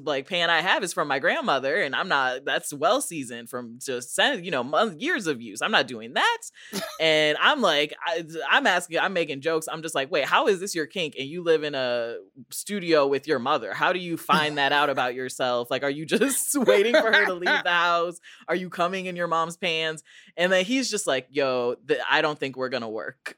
like 0.03 0.28
pan 0.28 0.49
I 0.49 0.61
have 0.61 0.84
is 0.84 0.93
from 0.93 1.07
my 1.07 1.20
grandmother, 1.20 1.82
and 1.82 1.95
I'm 1.95 2.07
not. 2.07 2.45
That's 2.45 2.74
well 2.74 3.01
seasoned 3.01 3.49
from 3.49 3.80
just 3.82 4.18
you 4.18 4.51
know 4.51 4.63
month, 4.63 5.01
years 5.01 5.28
of 5.28 5.41
use. 5.41 5.61
I'm 5.61 5.72
not 5.72 5.88
doing 5.88 6.13
that. 6.13 6.38
and 6.99 7.38
I'm 7.41 7.61
like, 7.61 7.93
I, 8.05 8.24
I'm 8.49 8.68
asking, 8.68 8.99
I'm 8.99 9.13
making 9.13 9.41
jokes. 9.41 9.68
I'm 9.72 9.82
just 9.82 9.95
like, 9.95 10.11
wait, 10.11 10.26
how 10.26 10.47
is 10.47 10.59
this 10.59 10.76
your 10.76 10.86
kink? 10.86 11.16
And 11.18 11.28
you 11.28 11.43
live 11.43 11.63
in 11.63 11.76
a 11.76 12.18
studio 12.51 13.07
with 13.07 13.28
your 13.28 13.39
mother. 13.39 13.74
How 13.74 13.93
do 13.93 13.99
you 13.99 14.18
find 14.18 14.57
that 14.57 14.72
out 14.72 14.89
about 14.89 15.16
yourself? 15.16 15.70
Like, 15.72 15.84
are 15.84 15.89
you 15.89 16.05
just 16.16 16.55
waiting 16.57 16.93
for 16.93 17.11
her 17.11 17.26
to 17.26 17.34
leave 17.34 17.63
the 17.63 17.70
house? 17.70 18.20
Are 18.47 18.55
you 18.55 18.70
coming 18.70 19.05
in 19.05 19.16
your 19.16 19.28
mom's 19.28 19.57
pants? 19.57 20.03
And 20.38 20.51
then 20.51 20.66
he's 20.66 20.89
just 20.89 21.07
like, 21.07 21.28
yo, 21.30 21.76
th- 21.88 21.99
I 22.09 22.22
don't 22.22 22.38
think 22.38 22.55
we're 22.55 22.70
gonna 22.70 22.89
work. 22.89 23.38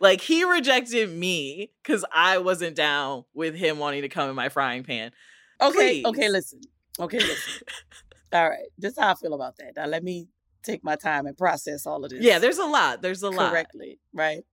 Like 0.00 0.20
he 0.20 0.44
rejected 0.44 1.10
me 1.10 1.70
because 1.82 2.04
I 2.12 2.38
wasn't 2.38 2.76
down 2.76 3.24
with 3.34 3.54
him 3.54 3.78
wanting 3.78 4.02
to 4.02 4.08
come 4.08 4.28
in 4.28 4.36
my 4.36 4.48
frying 4.48 4.84
pan. 4.84 5.12
Okay, 5.60 6.02
Please. 6.02 6.04
okay, 6.06 6.28
listen. 6.28 6.60
Okay, 6.98 7.18
listen. 7.18 7.62
all 8.32 8.48
right, 8.48 8.68
this 8.78 8.92
is 8.92 8.98
how 8.98 9.12
I 9.12 9.14
feel 9.14 9.34
about 9.34 9.56
that. 9.58 9.72
Now 9.76 9.86
let 9.86 10.02
me 10.02 10.28
take 10.62 10.84
my 10.84 10.96
time 10.96 11.26
and 11.26 11.36
process 11.36 11.86
all 11.86 12.04
of 12.04 12.10
this. 12.10 12.22
Yeah, 12.22 12.38
there's 12.38 12.58
a 12.58 12.66
lot. 12.66 13.02
There's 13.02 13.22
a 13.22 13.30
lot. 13.30 13.50
correctly, 13.50 13.98
right? 14.12 14.44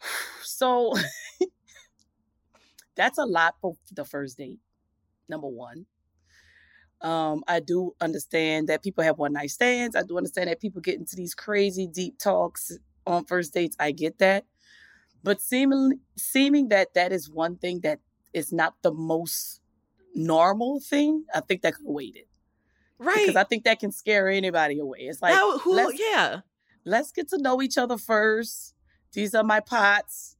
So 0.50 0.92
that's 2.96 3.16
a 3.16 3.24
lot 3.24 3.54
for 3.60 3.76
the 3.92 4.04
first 4.04 4.38
date. 4.38 4.58
Number 5.28 5.46
one. 5.46 5.86
Um, 7.00 7.44
I 7.46 7.60
do 7.60 7.94
understand 8.00 8.68
that 8.68 8.82
people 8.82 9.04
have 9.04 9.18
one 9.18 9.34
night 9.34 9.50
stands. 9.50 9.94
I 9.94 10.02
do 10.02 10.16
understand 10.16 10.50
that 10.50 10.60
people 10.60 10.80
get 10.80 10.98
into 10.98 11.14
these 11.14 11.32
crazy 11.32 11.86
deep 11.86 12.18
talks 12.18 12.72
on 13.08 13.24
first 13.24 13.52
dates. 13.54 13.76
I 13.80 13.90
get 13.90 14.18
that. 14.18 14.44
But 15.24 15.40
seeming 15.40 16.00
seeming 16.16 16.68
that 16.68 16.94
that 16.94 17.12
is 17.12 17.28
one 17.28 17.56
thing 17.56 17.80
that 17.80 17.98
is 18.32 18.52
not 18.52 18.74
the 18.82 18.92
most 18.92 19.60
normal 20.14 20.80
thing, 20.80 21.24
I 21.34 21.40
think 21.40 21.62
that 21.62 21.74
could 21.74 21.86
have 21.86 21.94
waited. 21.94 22.24
Right. 22.98 23.16
Because 23.18 23.36
I 23.36 23.44
think 23.44 23.64
that 23.64 23.80
can 23.80 23.92
scare 23.92 24.28
anybody 24.28 24.78
away. 24.78 25.00
It's 25.00 25.22
like 25.22 25.34
Now, 25.34 25.58
who, 25.58 25.74
let's- 25.74 25.98
yeah. 26.00 26.40
let's 26.84 27.12
get 27.12 27.28
to 27.30 27.38
know 27.38 27.62
each 27.62 27.78
other 27.78 27.96
first. 27.98 28.74
These 29.12 29.34
are 29.34 29.44
my 29.44 29.60
pots. 29.60 30.36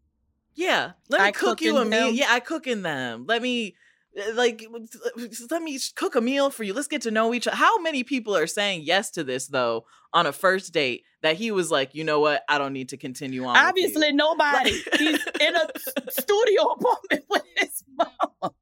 Yeah. 0.55 0.93
Let 1.09 1.21
me 1.21 1.27
I 1.29 1.31
cook 1.33 1.41
cook 1.51 1.61
you 1.61 1.77
a 1.79 1.85
meal. 1.85 2.11
Yeah, 2.11 2.27
I 2.31 2.41
cook 2.41 2.67
in 2.67 2.83
them. 2.83 3.25
Let 3.29 3.43
me 3.43 3.75
Eh, 4.19 4.33
like 4.35 4.63
eh, 4.63 5.27
let 5.51 5.63
me 5.63 5.79
cook 5.95 6.15
a 6.15 6.21
meal 6.21 6.51
for 6.51 6.65
you. 6.65 6.75
Let's 6.75 6.89
get 6.89 7.03
to 7.03 7.11
know 7.11 7.33
each 7.35 7.47
other. 7.47 7.57
How 7.57 7.81
many 7.81 8.05
people 8.05 8.37
are 8.37 8.47
saying 8.47 8.83
yes 8.85 9.11
to 9.13 9.25
this 9.25 9.47
though 9.47 9.85
on 10.13 10.27
a 10.27 10.33
first 10.33 10.73
date 10.73 11.05
that 11.23 11.37
he 11.37 11.51
was 11.51 11.71
like, 11.71 11.95
you 11.95 12.05
know 12.05 12.21
what? 12.21 12.43
I 12.49 12.59
don't 12.59 12.73
need 12.73 12.91
to 12.91 12.97
continue 12.97 13.45
on. 13.45 13.57
Obviously, 13.57 14.13
nobody. 14.13 14.71
He's 14.99 15.27
in 15.41 15.57
a 15.57 15.69
studio 16.11 16.63
apartment 16.63 17.25
with 17.29 17.43
his 17.57 17.85
mom 17.97 18.53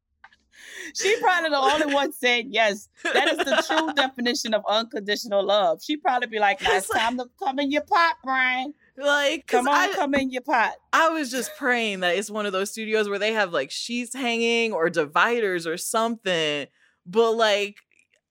She 0.94 1.16
probably 1.20 1.50
the 1.50 1.56
only 1.56 1.94
one 1.94 2.12
saying 2.12 2.48
yes. 2.50 2.88
That 3.04 3.28
is 3.28 3.38
the 3.38 3.64
true 3.66 3.92
definition 3.94 4.54
of 4.54 4.62
unconditional 4.68 5.44
love. 5.44 5.80
She 5.82 5.96
probably 5.96 6.28
be 6.28 6.38
like, 6.38 6.62
"Now 6.62 6.76
it's 6.76 6.88
time 6.88 7.18
to 7.18 7.26
come 7.42 7.58
in 7.58 7.70
your 7.70 7.82
pot, 7.82 8.16
Brian. 8.24 8.74
Like 8.98 9.46
Come 9.46 9.68
on, 9.68 9.74
I, 9.74 9.92
come 9.94 10.14
in 10.14 10.30
your 10.30 10.42
pot." 10.42 10.72
I 10.92 11.10
was 11.10 11.30
just 11.30 11.50
praying 11.56 12.00
that 12.00 12.16
it's 12.16 12.30
one 12.30 12.46
of 12.46 12.52
those 12.52 12.70
studios 12.70 13.08
where 13.08 13.18
they 13.18 13.32
have 13.32 13.52
like 13.52 13.70
sheets 13.70 14.14
hanging 14.14 14.72
or 14.72 14.90
dividers 14.90 15.66
or 15.66 15.76
something. 15.76 16.66
But 17.06 17.32
like, 17.32 17.76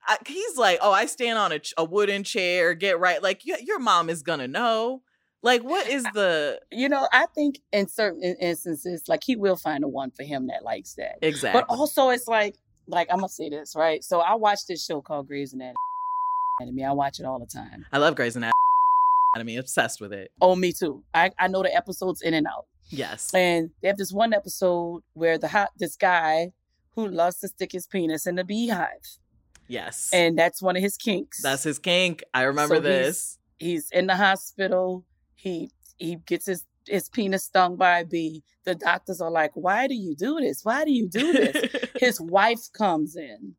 I, 0.06 0.18
he's 0.26 0.56
like, 0.56 0.78
oh, 0.82 0.92
I 0.92 1.06
stand 1.06 1.38
on 1.38 1.52
a, 1.52 1.60
a 1.78 1.84
wooden 1.84 2.24
chair, 2.24 2.74
get 2.74 2.98
right. 3.00 3.22
Like, 3.22 3.42
y- 3.46 3.62
your 3.64 3.78
mom 3.78 4.10
is 4.10 4.22
gonna 4.22 4.48
know. 4.48 5.02
Like, 5.42 5.62
what 5.62 5.88
is 5.88 6.02
the 6.14 6.60
You 6.72 6.88
know, 6.88 7.08
I 7.12 7.26
think 7.34 7.60
in 7.72 7.88
certain 7.88 8.36
instances, 8.40 9.04
like 9.06 9.22
he 9.24 9.36
will 9.36 9.56
find 9.56 9.84
a 9.84 9.88
one 9.88 10.10
for 10.10 10.24
him 10.24 10.48
that 10.48 10.64
likes 10.64 10.94
that. 10.94 11.18
exactly? 11.22 11.60
But 11.60 11.72
also, 11.72 12.10
it's 12.10 12.26
like, 12.26 12.56
like 12.88 13.08
I'm 13.10 13.18
gonna 13.18 13.28
say 13.28 13.48
this 13.48 13.74
right. 13.76 14.02
So 14.02 14.20
I 14.20 14.34
watch 14.34 14.66
this 14.68 14.84
show 14.84 15.00
called 15.00 15.28
Grey's 15.28 15.52
Anatomy. 15.52 16.84
I 16.84 16.92
watch 16.92 17.20
it 17.20 17.26
all 17.26 17.38
the 17.38 17.46
time. 17.46 17.86
I 17.92 17.98
love 17.98 18.16
Grey's 18.16 18.36
Anatomy. 18.36 18.52
Obsessed 19.56 20.00
with 20.00 20.12
it. 20.12 20.30
Oh, 20.40 20.56
me 20.56 20.72
too. 20.72 21.04
I 21.14 21.30
I 21.38 21.48
know 21.48 21.62
the 21.62 21.74
episodes 21.74 22.22
in 22.22 22.34
and 22.34 22.46
out. 22.46 22.66
Yes. 22.88 23.34
And 23.34 23.70
they 23.82 23.88
have 23.88 23.96
this 23.96 24.12
one 24.12 24.32
episode 24.32 25.02
where 25.14 25.38
the 25.38 25.48
hot 25.48 25.70
this 25.78 25.96
guy 25.96 26.52
who 26.94 27.08
loves 27.08 27.38
to 27.40 27.48
stick 27.48 27.72
his 27.72 27.86
penis 27.86 28.26
in 28.26 28.36
the 28.36 28.44
beehive, 28.44 29.18
Yes. 29.68 30.10
and 30.12 30.38
that's 30.38 30.62
one 30.62 30.76
of 30.76 30.82
his 30.82 30.96
kinks. 30.96 31.42
That's 31.42 31.64
his 31.64 31.78
kink. 31.78 32.22
I 32.32 32.42
remember 32.42 32.76
So 32.76 32.82
he's- 32.82 33.04
this. 33.06 33.38
he's 33.58 33.90
in 33.90 34.06
the 34.06 34.16
hospital. 34.16 35.04
He 35.34 35.70
he 35.98 36.16
gets 36.16 36.46
his 36.46 36.64
his 36.88 37.08
penis 37.08 37.44
stung 37.44 37.76
by 37.76 37.98
a 38.00 38.04
bee. 38.04 38.44
The 38.64 38.74
doctors 38.76 39.20
are 39.20 39.30
like, 39.30 39.50
"Why 39.54 39.88
do 39.88 39.94
you 39.94 40.14
do 40.14 40.38
this? 40.40 40.60
Why 40.64 40.84
do 40.84 40.92
you 40.92 41.08
do 41.08 41.32
this?" 41.32 41.90
his 42.00 42.20
wife 42.20 42.70
comes 42.72 43.16
in 43.16 43.56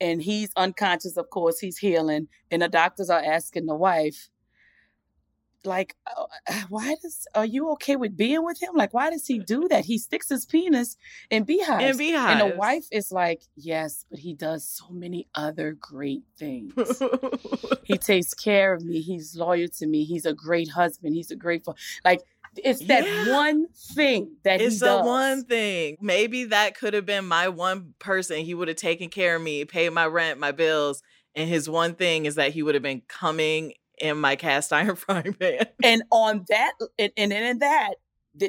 and 0.00 0.22
he's 0.22 0.50
unconscious 0.56 1.16
of 1.16 1.28
course 1.30 1.58
he's 1.58 1.78
healing 1.78 2.28
and 2.52 2.62
the 2.62 2.68
doctors 2.68 3.10
are 3.10 3.20
asking 3.22 3.66
the 3.66 3.74
wife 3.74 4.28
like 5.64 5.96
"Oh, 6.16 6.26
uh, 6.48 6.62
why 6.68 6.96
does 7.02 7.26
are 7.34 7.44
you 7.44 7.70
okay 7.72 7.96
with 7.96 8.16
being 8.16 8.44
with 8.44 8.62
him 8.62 8.70
like 8.74 8.94
why 8.94 9.10
does 9.10 9.26
he 9.26 9.38
do 9.38 9.66
that 9.68 9.84
he 9.84 9.98
sticks 9.98 10.28
his 10.28 10.46
penis 10.46 10.96
in 11.30 11.44
beehives 11.44 11.84
and 11.84 11.98
beehives. 11.98 12.40
and 12.42 12.52
the 12.52 12.56
wife 12.56 12.86
is 12.92 13.10
like 13.10 13.42
yes 13.56 14.04
but 14.10 14.20
he 14.20 14.34
does 14.34 14.68
so 14.68 14.88
many 14.90 15.26
other 15.34 15.72
great 15.72 16.22
things 16.38 16.72
he 17.84 17.96
takes 17.98 18.34
care 18.34 18.72
of 18.72 18.82
me 18.84 19.00
he's 19.00 19.36
loyal 19.36 19.68
to 19.68 19.86
me 19.86 20.04
he's 20.04 20.26
a 20.26 20.32
great 20.34 20.68
husband 20.70 21.14
he's 21.14 21.30
a 21.30 21.36
great 21.36 21.64
fa- 21.64 21.74
like 22.04 22.20
it's 22.56 22.84
that 22.86 23.04
Yeah. 23.04 23.32
one 23.34 23.66
thing 23.94 24.36
that 24.42 24.60
it's 24.60 24.80
he 24.80 24.86
the 24.86 25.00
one 25.02 25.44
thing. 25.44 25.96
Maybe 26.00 26.44
that 26.44 26.76
could 26.76 26.94
have 26.94 27.04
been 27.06 27.26
my 27.26 27.48
one 27.48 27.94
person. 28.00 28.38
He 28.44 28.54
would 28.54 28.68
have 28.68 28.76
taken 28.78 29.10
care 29.10 29.36
of 29.36 29.42
me, 29.42 29.64
paid 29.66 29.90
my 29.90 30.06
rent, 30.06 30.40
my 30.40 30.50
bills, 30.50 31.02
and 31.36 31.48
his 31.48 31.68
one 31.68 31.94
thing 31.94 32.24
is 32.26 32.34
that 32.36 32.52
he 32.52 32.62
would 32.62 32.74
have 32.74 32.82
been 32.82 33.02
coming 33.06 33.74
in 34.00 34.18
my 34.18 34.36
cast 34.36 34.72
iron 34.72 34.96
frying 34.96 35.34
pan. 35.34 35.66
And 35.82 36.02
on 36.10 36.44
that, 36.48 36.72
and, 36.98 37.12
and 37.16 37.32
then 37.32 37.42
in 37.42 37.58
that, 37.60 37.94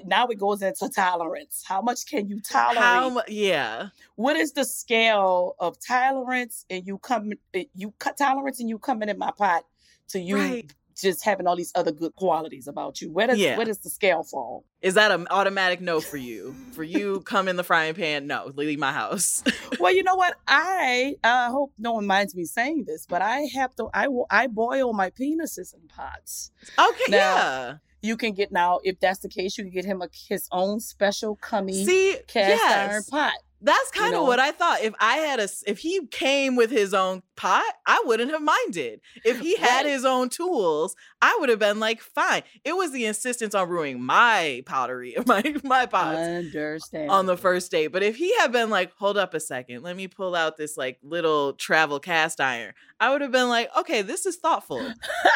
now 0.06 0.28
it 0.28 0.38
goes 0.38 0.62
into 0.62 0.90
tolerance. 0.90 1.64
How 1.66 1.82
much 1.82 2.06
can 2.06 2.28
you 2.28 2.42
tolerate? 2.42 2.78
How 2.78 3.22
yeah. 3.28 3.90
what 4.16 4.36
is 4.36 4.54
the 4.54 4.66
scale 4.66 5.56
of 5.60 5.78
tolerance 5.80 6.66
and 6.70 6.86
you 6.86 7.00
come, 7.00 7.34
eh, 7.54 7.66
you 7.74 7.94
cut 7.98 8.18
tolerance 8.18 8.60
and 8.60 8.70
you 8.70 8.78
coming 8.78 9.10
in 9.10 9.18
my 9.18 9.32
pot 9.32 9.66
to 10.10 10.20
you 10.20 10.38
Right. 10.38 10.74
Just 11.02 11.24
having 11.24 11.48
all 11.48 11.56
these 11.56 11.72
other 11.76 11.92
good 11.92 12.16
qualities 12.16 12.68
about 12.68 13.02
you? 13.02 13.12
Where 13.12 13.28
does 13.28 13.38
Yeah. 13.38 13.58
where 13.58 13.66
does 13.66 13.80
the 13.80 13.90
scale 13.90 14.24
fall? 14.24 14.66
Is 14.82 14.94
that 14.94 15.12
an 15.12 15.28
automatic 15.30 15.82
no 15.82 16.00
for 16.02 16.18
you? 16.18 16.56
For 16.74 16.84
you, 16.84 17.22
come 17.22 17.48
in 17.48 17.56
the 17.58 17.64
frying 17.64 17.94
pan? 17.96 18.28
No, 18.28 18.52
leave 18.56 18.80
my 18.80 18.92
house. 18.94 19.44
well, 19.80 19.94
you 19.94 20.04
know 20.04 20.16
what? 20.16 20.36
I 20.48 21.16
I 21.24 21.48
hope 21.48 21.74
no 21.78 21.94
one 21.94 22.06
minds 22.08 22.36
me 22.36 22.46
saying 22.46 22.86
this, 22.88 23.06
but 23.08 23.22
I 23.22 23.42
have 23.56 23.76
to. 23.76 23.90
I 23.94 24.08
will- 24.08 24.28
I 24.30 24.48
boil 24.48 24.94
my 24.94 25.10
penises 25.10 25.74
in 25.74 25.88
pots. 25.88 26.52
okay, 26.78 27.04
Now, 27.12 27.18
yeah. 27.18 27.74
You 28.02 28.16
can 28.16 28.32
get 28.34 28.52
now 28.54 28.80
if 28.84 29.00
that's 29.02 29.20
the 29.20 29.28
case, 29.28 29.58
you 29.58 29.66
can 29.66 29.74
get 29.74 29.84
him 29.84 30.02
a 30.02 30.08
his 30.14 30.48
own 30.54 30.80
special 30.80 31.36
cummy 31.36 31.84
See, 31.86 32.16
cast 32.28 32.64
iron 32.64 33.04
pot. 33.10 33.34
That's 33.62 33.92
kind 33.92 34.16
of 34.16 34.24
what 34.26 34.40
I 34.40 34.52
thought. 34.52 34.82
If 34.82 34.94
I 35.00 35.18
had 35.18 35.40
a, 35.40 35.50
if 35.68 35.80
he 35.80 36.08
came 36.08 36.56
with 36.56 36.72
his 36.72 36.94
own 36.94 37.24
pot, 37.36 37.64
I 37.86 38.02
wouldn't 38.06 38.32
have 38.32 38.42
minded. 38.42 39.02
If 39.26 39.40
he 39.40 39.58
had 39.58 39.84
Right. 39.86 39.94
his 39.94 40.06
own 40.06 40.30
tools, 40.30 40.96
I 41.22 41.36
would 41.40 41.50
have 41.50 41.60
been 41.60 41.80
like, 41.80 42.00
fine. 42.02 42.44
It 42.64 42.78
was 42.78 42.92
the 42.94 43.06
insistence 43.06 43.54
on 43.54 43.68
ruining 43.68 44.02
my 44.02 44.64
pottery, 44.66 45.16
my 45.26 45.56
my 45.64 45.86
pots 45.86 46.18
Understand 46.20 47.12
on 47.12 47.26
the 47.26 47.36
first 47.38 47.70
date. 47.72 47.88
But 47.88 48.02
if 48.04 48.16
he 48.16 48.34
had 48.38 48.52
been 48.52 48.70
like, 48.70 48.94
hold 48.94 49.18
up 49.18 49.34
a 49.34 49.40
second, 49.40 49.84
let 49.84 49.96
me 49.98 50.08
pull 50.08 50.36
out 50.36 50.56
this 50.58 50.78
like 50.78 50.98
little 51.04 51.54
travel 51.54 52.00
cast 52.00 52.40
iron, 52.40 52.74
I 53.00 53.12
would 53.12 53.22
have 53.22 53.32
been 53.32 53.50
like, 53.50 53.70
okay, 53.78 54.02
this 54.02 54.26
is 54.26 54.38
thoughtful, 54.38 54.94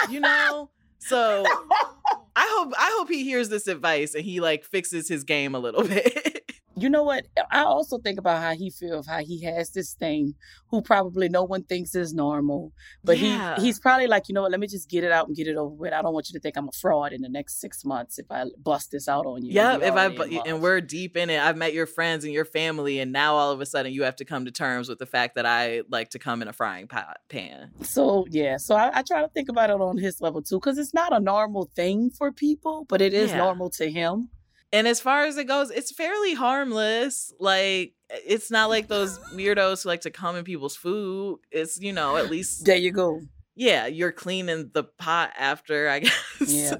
you 0.10 0.20
know. 0.22 0.70
So 1.00 1.44
I 2.36 2.48
hope 2.50 2.74
I 2.78 2.96
hope 2.98 3.10
he 3.10 3.24
hears 3.26 3.50
this 3.50 3.68
advice 3.68 4.16
and 4.16 4.24
he 4.24 4.40
like 4.40 4.64
fixes 4.64 5.08
his 5.10 5.24
game 5.26 5.56
a 5.56 5.60
little 5.60 5.84
bit. 5.88 6.52
You 6.76 6.90
know 6.90 7.04
what? 7.04 7.26
I 7.52 7.64
also 7.64 7.98
think 8.00 8.18
about 8.20 8.42
how 8.42 8.56
he 8.56 8.70
feels, 8.72 9.06
how 9.08 9.20
he 9.20 9.44
has 9.44 9.72
this 9.72 9.94
thing 9.94 10.36
who 10.70 10.82
probably 10.82 11.30
no 11.30 11.44
one 11.44 11.64
thinks 11.64 11.94
is 11.96 12.14
normal. 12.14 12.72
But 13.04 13.20
Yeah. 13.20 13.56
he 13.58 13.64
he's 13.66 13.80
probably 13.80 14.08
like, 14.08 14.28
you 14.28 14.34
know 14.34 14.42
what, 14.42 14.52
let 14.52 14.60
me 14.60 14.68
just 14.68 14.90
get 14.90 15.04
it 15.04 15.12
out 15.12 15.28
and 15.28 15.36
get 15.36 15.48
it 15.48 15.56
over 15.56 15.74
with. 15.76 15.94
I 15.94 16.02
don't 16.02 16.14
want 16.14 16.30
you 16.30 16.34
to 16.34 16.40
think 16.40 16.58
I'm 16.58 16.68
a 16.68 16.72
fraud 16.72 17.14
in 17.14 17.22
the 17.22 17.30
next 17.30 17.60
six 17.62 17.86
months 17.86 18.18
if 18.18 18.26
I 18.32 18.46
bust 18.58 18.92
this 18.92 19.08
out 19.08 19.26
on 19.26 19.44
you. 19.46 19.54
Yeah, 19.54 19.76
if 19.78 19.94
I 19.94 20.08
already 20.08 20.16
bu- 20.18 20.24
in 20.24 20.34
love. 20.36 20.44
and 20.48 20.62
we're 20.62 20.82
deep 20.82 21.16
in 21.16 21.30
it, 21.30 21.40
I've 21.40 21.58
met 21.58 21.74
your 21.74 21.86
friends 21.86 22.24
and 22.24 22.34
your 22.34 22.46
family, 22.46 23.00
and 23.00 23.12
now 23.12 23.36
all 23.36 23.52
of 23.52 23.62
a 23.62 23.66
sudden 23.66 23.92
you 23.94 24.04
have 24.04 24.16
to 24.18 24.26
come 24.26 24.46
to 24.46 24.52
terms 24.52 24.90
with 24.90 25.00
the 25.00 25.06
fact 25.06 25.36
that 25.36 25.46
I 25.46 25.84
like 25.90 26.10
to 26.12 26.20
come 26.20 26.42
in 26.42 26.48
a 26.48 26.54
frying 26.54 26.88
pot 26.88 27.18
pan. 27.30 27.72
So 27.84 28.26
yeah, 28.30 28.58
so 28.58 28.76
I, 28.76 29.00
I 29.00 29.02
try 29.04 29.22
to 29.22 29.28
think 29.30 29.50
about 29.50 29.70
it 29.70 29.80
on 29.80 29.98
his 29.98 30.22
level 30.22 30.42
too, 30.42 30.58
because 30.58 30.78
it's 30.78 30.94
not 30.94 31.14
a 31.16 31.20
normal 31.20 31.70
thing 31.76 32.10
for 32.10 32.32
people, 32.32 32.86
but 32.90 33.02
it 33.02 33.14
is 33.14 33.30
Yeah. 33.32 33.38
normal 33.38 33.70
to 33.72 33.90
him. 33.92 34.30
And 34.74 34.88
as 34.88 35.00
far 35.00 35.26
as 35.26 35.38
it 35.38 35.46
goes, 35.46 35.70
it's 35.70 35.92
fairly 35.92 36.34
harmless. 36.34 37.32
Like 37.40 37.94
it's 38.10 38.50
not 38.50 38.70
like 38.70 38.88
those 38.88 39.20
weirdos 39.36 39.84
who 39.84 39.90
like 39.90 40.02
to 40.02 40.10
come 40.10 40.36
in 40.36 40.44
people's 40.44 40.76
food. 40.76 41.40
It's 41.52 41.80
you 41.80 41.94
know 41.94 42.18
at 42.18 42.30
least 42.30 42.66
There 42.66 42.76
you 42.76 42.92
go. 42.92 43.22
Yeah, 43.56 43.86
you're 43.88 44.12
cleaning 44.12 44.72
the 44.74 44.84
pot 44.84 45.32
after, 45.38 45.88
I 45.90 46.00
guess. 46.02 46.14
Yeah. 46.48 46.76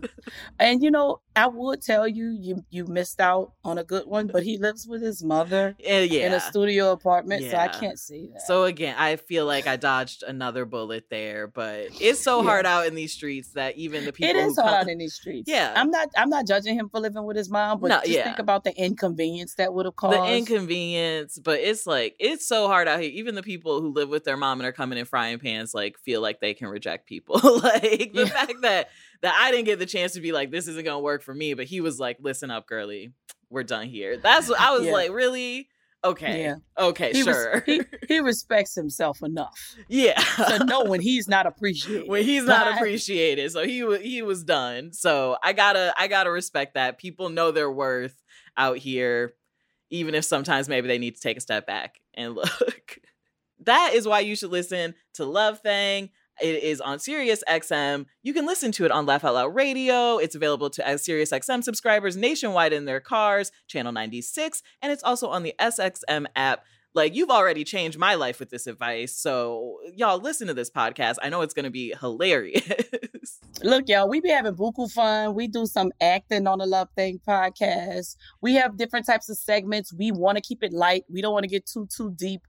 And 0.60 0.82
you 0.84 0.92
know, 0.92 1.20
I 1.36 1.48
would 1.48 1.82
tell 1.82 2.08
you, 2.08 2.30
you 2.40 2.64
you 2.70 2.86
missed 2.86 3.20
out 3.22 3.54
on 3.64 3.78
a 3.78 3.84
good 3.84 4.06
one, 4.08 4.28
but 4.28 4.44
he 4.44 4.58
lives 4.58 4.88
with 4.88 5.02
his 5.02 5.24
mother 5.24 5.76
Eh, 5.84 6.02
yeah. 6.10 6.28
in 6.28 6.34
a 6.34 6.40
studio 6.40 6.92
apartment, 6.92 7.50
so 7.50 7.58
I 7.58 7.68
can't 7.70 7.98
say 8.00 8.28
that. 8.34 8.42
So 8.42 8.64
again, 8.66 8.96
I 8.98 9.16
feel 9.16 9.46
like 9.46 9.66
I 9.68 9.76
dodged 9.78 10.24
another 10.24 10.66
bullet 10.66 11.06
there, 11.10 11.48
but 11.48 11.88
it's 12.02 12.20
so 12.22 12.42
Yeah. 12.42 12.48
hard 12.50 12.66
out 12.66 12.88
in 12.88 12.96
these 12.96 13.14
streets 13.14 13.54
that 13.54 13.78
even 13.78 14.06
the 14.06 14.14
people 14.14 14.30
it 14.36 14.36
is 14.36 14.56
who 14.56 14.62
hard 14.62 14.72
come- 14.74 14.82
out 14.82 14.90
in 14.90 14.98
these 14.98 15.14
streets. 15.16 15.50
Yeah. 15.50 15.74
I'm 15.76 15.90
not 15.92 16.10
I'm 16.18 16.30
not 16.30 16.46
judging 16.48 16.76
him 16.76 16.90
for 16.90 17.00
living 17.00 17.24
with 17.24 17.38
his 17.38 17.50
mom, 17.50 17.80
but 17.80 17.88
No, 17.88 17.98
just 18.00 18.10
yeah. 18.10 18.24
think 18.26 18.40
about 18.40 18.64
the 18.64 18.76
inconvenience 18.76 19.56
that 19.56 19.74
would 19.74 19.86
have 19.86 19.96
caused. 19.96 20.18
the 20.20 20.36
inconvenience, 20.38 21.40
but 21.40 21.60
it's 21.60 21.86
like 21.88 22.16
it's 22.20 22.48
so 22.48 22.68
hard 22.68 22.88
out 22.88 23.00
here. 23.00 23.12
Even 23.12 23.36
the 23.36 23.44
people 23.44 23.82
who 23.82 23.92
live 23.94 24.10
with 24.10 24.24
their 24.24 24.38
mom 24.38 24.60
and 24.60 24.68
are 24.68 24.72
coming 24.74 24.98
in 24.98 25.06
frying 25.06 25.40
pans 25.40 25.74
like 25.74 25.98
feel 26.00 26.22
like 26.22 26.40
they 26.40 26.54
can 26.54 26.63
reject 26.70 27.08
people. 27.08 27.36
like 27.44 28.14
the 28.14 28.24
Yeah. 28.24 28.26
fact 28.26 28.54
that 28.62 28.90
that 29.22 29.36
I 29.40 29.52
didn't 29.52 29.66
get 29.66 29.80
the 29.80 29.86
chance 29.86 30.14
to 30.14 30.22
be 30.22 30.32
like, 30.32 30.52
this 30.52 30.68
isn't 30.68 30.84
gonna 30.86 31.00
work 31.00 31.24
for 31.24 31.34
me, 31.34 31.54
but 31.54 31.66
he 31.66 31.82
was 31.82 32.00
like, 32.00 32.18
listen 32.22 32.52
up, 32.52 32.68
girly, 32.68 33.14
we're 33.50 33.64
done 33.64 33.88
here. 33.88 34.18
That's 34.18 34.50
what 34.50 34.60
I 34.60 34.72
was 34.72 34.86
Yeah. 34.86 34.92
like, 34.94 35.12
really? 35.12 35.70
Okay. 36.06 36.42
Yeah. 36.44 36.56
Okay, 36.78 37.14
He, 37.14 37.24
res- 37.24 37.36
sure. 37.36 37.64
he, 37.66 37.82
he 38.10 38.20
respects 38.20 38.76
himself 38.76 39.24
enough 39.24 39.58
yeah. 39.88 40.20
to 40.50 40.66
know 40.66 40.84
when 40.84 41.00
he's 41.00 41.30
not 41.30 41.46
appreciated. 41.46 42.10
when 42.10 42.24
he's 42.26 42.44
not 42.44 42.74
appreciated. 42.76 43.50
So 43.54 43.64
he 43.64 43.86
he 44.02 44.22
was 44.22 44.44
done. 44.44 44.92
So 44.92 45.38
I 45.42 45.54
gotta 45.54 45.94
I 45.98 46.08
gotta 46.10 46.30
respect 46.30 46.74
that. 46.74 46.98
People 46.98 47.30
know 47.30 47.52
their 47.52 47.72
worth 47.72 48.22
out 48.58 48.80
here, 48.80 49.36
even 49.92 50.14
if 50.14 50.26
sometimes 50.26 50.68
maybe 50.68 50.90
they 50.90 50.98
need 50.98 51.16
to 51.16 51.22
take 51.22 51.38
a 51.38 51.42
step 51.42 51.66
back 51.66 52.02
and 52.16 52.36
look. 52.36 53.00
that 53.62 53.92
is 53.94 54.06
why 54.06 54.20
you 54.20 54.36
should 54.36 54.52
listen 54.52 54.96
to 55.14 55.24
Love 55.24 55.60
Thang. 55.62 56.10
It 56.42 56.64
is 56.64 56.82
on 56.82 57.00
Sirius 57.00 57.44
XM. 57.48 58.06
You 58.24 58.34
can 58.34 58.46
listen 58.46 58.72
to 58.74 58.86
it 58.86 58.92
on 58.92 59.06
Laugh 59.06 59.24
Out 59.24 59.36
Loud 59.36 59.56
Radio. 59.56 60.18
It's 60.18 60.36
available 60.36 60.70
to 60.72 60.88
uh, 60.88 60.98
Sirius 60.98 61.32
XM 61.32 61.64
subscribers 61.64 62.18
nationwide 62.18 62.74
in 62.74 62.86
their 62.86 63.00
cars, 63.00 63.52
channel 63.68 63.92
96, 63.92 64.64
and 64.82 64.92
it's 64.92 65.04
also 65.04 65.28
on 65.30 65.44
the 65.44 65.54
SXM 65.60 66.26
app. 66.36 66.64
Like 66.96 67.16
you've 67.16 67.30
already 67.30 67.64
changed 67.64 67.98
my 67.98 68.16
life 68.16 68.40
with 68.40 68.50
this 68.50 68.68
advice. 68.68 69.16
So 69.16 69.80
y'all 69.96 70.20
listen 70.20 70.48
to 70.48 70.54
this 70.54 70.70
podcast. 70.70 71.16
I 71.22 71.30
know 71.30 71.42
it's 71.42 71.54
going 71.54 71.66
to 71.66 71.72
be 71.72 71.94
hilarious. 72.00 72.62
Look, 73.64 73.88
y'all, 73.88 74.10
we 74.10 74.20
be 74.20 74.30
having 74.30 74.56
buku 74.56 74.92
fun. 74.92 75.36
We 75.36 75.48
do 75.48 75.66
some 75.66 75.92
acting 76.02 76.48
on 76.48 76.58
the 76.60 76.66
Love 76.66 76.90
Thang 76.98 77.20
podcast. 77.26 78.18
We 78.42 78.56
have 78.56 78.78
different 78.78 79.06
types 79.06 79.30
of 79.30 79.38
segments. 79.38 79.94
We 79.94 80.12
want 80.12 80.38
to 80.38 80.42
keep 80.42 80.64
it 80.64 80.74
light. 80.74 81.06
We 81.10 81.22
don't 81.22 81.34
want 81.34 81.44
to 81.44 81.50
get 81.50 81.66
too 81.66 81.88
too 81.96 82.12
deep 82.12 82.42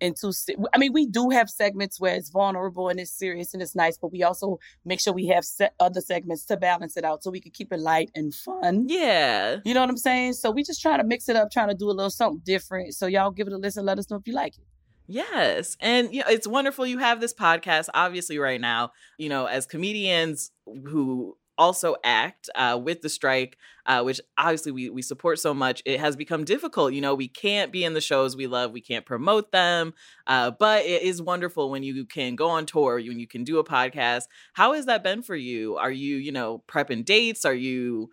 and 0.00 0.16
too. 0.16 0.32
I 0.74 0.78
mean, 0.78 0.92
we 0.92 1.06
do 1.06 1.30
have 1.30 1.50
segments 1.50 2.00
where 2.00 2.14
it's 2.14 2.30
vulnerable 2.30 2.88
and 2.88 2.98
it's 2.98 3.10
serious 3.10 3.52
and 3.52 3.62
it's 3.62 3.74
nice, 3.74 3.98
but 3.98 4.12
we 4.12 4.22
also 4.22 4.58
make 4.84 5.00
sure 5.00 5.12
we 5.12 5.26
have 5.26 5.44
se- 5.44 5.70
other 5.78 6.00
segments 6.00 6.46
to 6.46 6.56
balance 6.56 6.96
it 6.96 7.04
out 7.04 7.22
so 7.22 7.30
we 7.30 7.40
can 7.40 7.52
keep 7.52 7.72
it 7.72 7.80
light 7.80 8.10
and 8.14 8.34
fun. 8.34 8.86
yeah. 8.88 9.58
You 9.64 9.74
know 9.74 9.80
what 9.80 9.90
I'm 9.90 9.96
saying? 9.98 10.34
So 10.34 10.50
we 10.50 10.62
just 10.62 10.80
trying 10.80 10.98
to 10.98 11.04
mix 11.04 11.28
it 11.28 11.36
up, 11.36 11.50
trying 11.50 11.68
to 11.68 11.74
do 11.74 11.90
a 11.90 11.92
little 11.92 12.10
something 12.10 12.40
different. 12.44 12.94
So 12.94 13.06
y'all 13.06 13.30
give 13.30 13.46
it 13.46 13.52
a 13.52 13.58
listen. 13.58 13.84
Let 13.92 13.98
us 13.98 14.10
know 14.10 14.16
if 14.16 14.26
you 14.26 14.32
like 14.32 14.56
it. 14.56 14.64
Yes. 15.06 15.76
And 15.80 16.14
you 16.14 16.20
know, 16.20 16.26
it's 16.30 16.46
wonderful 16.46 16.86
you 16.86 16.96
have 16.96 17.20
this 17.20 17.34
podcast 17.34 17.90
obviously 17.92 18.38
right 18.38 18.58
now, 18.58 18.92
you 19.18 19.28
know, 19.28 19.44
as 19.44 19.66
comedians 19.66 20.50
who 20.64 21.36
also 21.58 21.96
act 22.02 22.48
uh, 22.54 22.80
with 22.82 23.02
the 23.02 23.10
strike, 23.10 23.58
uh, 23.84 24.02
which 24.02 24.18
obviously 24.38 24.72
we, 24.72 24.88
we 24.88 25.02
support 25.02 25.40
so 25.40 25.52
much, 25.52 25.82
it 25.84 26.00
has 26.00 26.16
become 26.16 26.42
difficult. 26.44 26.94
You 26.94 27.02
know, 27.02 27.14
we 27.14 27.28
can't 27.28 27.70
be 27.70 27.84
in 27.84 27.92
the 27.92 28.00
shows 28.00 28.34
we 28.34 28.46
love, 28.46 28.72
we 28.72 28.80
can't 28.80 29.04
promote 29.04 29.52
them. 29.52 29.92
Uh, 30.26 30.52
but 30.52 30.86
it 30.86 31.02
is 31.02 31.20
wonderful 31.20 31.70
when 31.70 31.82
you 31.82 32.06
can 32.06 32.34
go 32.34 32.48
on 32.48 32.64
tour, 32.64 32.94
when 32.94 33.18
you 33.18 33.28
can 33.28 33.44
do 33.44 33.58
a 33.58 33.64
podcast. 33.64 34.22
How 34.54 34.72
has 34.72 34.86
that 34.86 35.04
been 35.04 35.22
for 35.22 35.36
you? 35.36 35.76
Are 35.76 35.92
you, 35.92 36.16
you 36.16 36.32
know, 36.32 36.64
prepping 36.66 37.04
dates? 37.04 37.44
Are 37.44 37.52
you, 37.52 38.08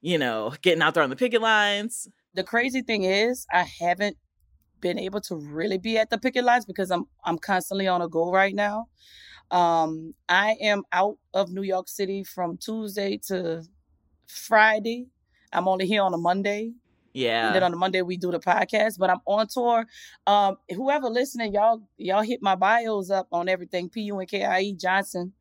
you 0.00 0.18
know, 0.18 0.52
getting 0.60 0.82
out 0.82 0.94
there 0.94 1.04
on 1.04 1.10
the 1.10 1.14
picket 1.14 1.40
lines? 1.40 2.08
the 2.34 2.44
crazy 2.44 2.82
thing 2.82 3.04
is 3.04 3.46
I 3.52 3.64
haven't 3.80 4.16
been 4.80 4.98
able 4.98 5.20
to 5.22 5.36
really 5.36 5.78
be 5.78 5.98
at 5.98 6.10
the 6.10 6.18
picket 6.18 6.44
lines 6.44 6.64
because 6.64 6.90
I'm 6.90 7.06
I'm 7.24 7.38
constantly 7.38 7.86
on 7.86 8.02
a 8.02 8.08
go 8.08 8.30
right 8.30 8.54
now. 8.54 8.88
Um, 9.50 10.14
I 10.28 10.56
am 10.60 10.82
out 10.92 11.16
of 11.32 11.50
New 11.50 11.62
York 11.62 11.88
City 11.88 12.24
from 12.24 12.56
Tuesday 12.56 13.18
to 13.28 13.62
Friday. 14.26 15.06
I'm 15.52 15.68
only 15.68 15.86
here 15.86 16.02
on 16.02 16.14
a 16.14 16.18
Monday. 16.18 16.72
Yeah. 17.12 17.46
And 17.46 17.54
then 17.54 17.62
on 17.62 17.70
the 17.70 17.76
Monday 17.76 18.02
we 18.02 18.16
do 18.16 18.32
the 18.32 18.40
podcast, 18.40 18.98
but 18.98 19.08
I'm 19.08 19.20
on 19.26 19.46
tour. 19.46 19.86
Um, 20.26 20.56
whoever 20.68 21.08
listening, 21.08 21.54
y'all 21.54 21.82
y'all 21.96 22.22
hit 22.22 22.42
my 22.42 22.56
bios 22.56 23.10
up 23.10 23.28
on 23.30 23.48
everything. 23.48 23.88
P 23.88 24.02
U 24.02 24.18
N 24.18 24.26
K 24.26 24.44
I 24.44 24.60
E 24.60 24.74
Johnson 24.74 25.32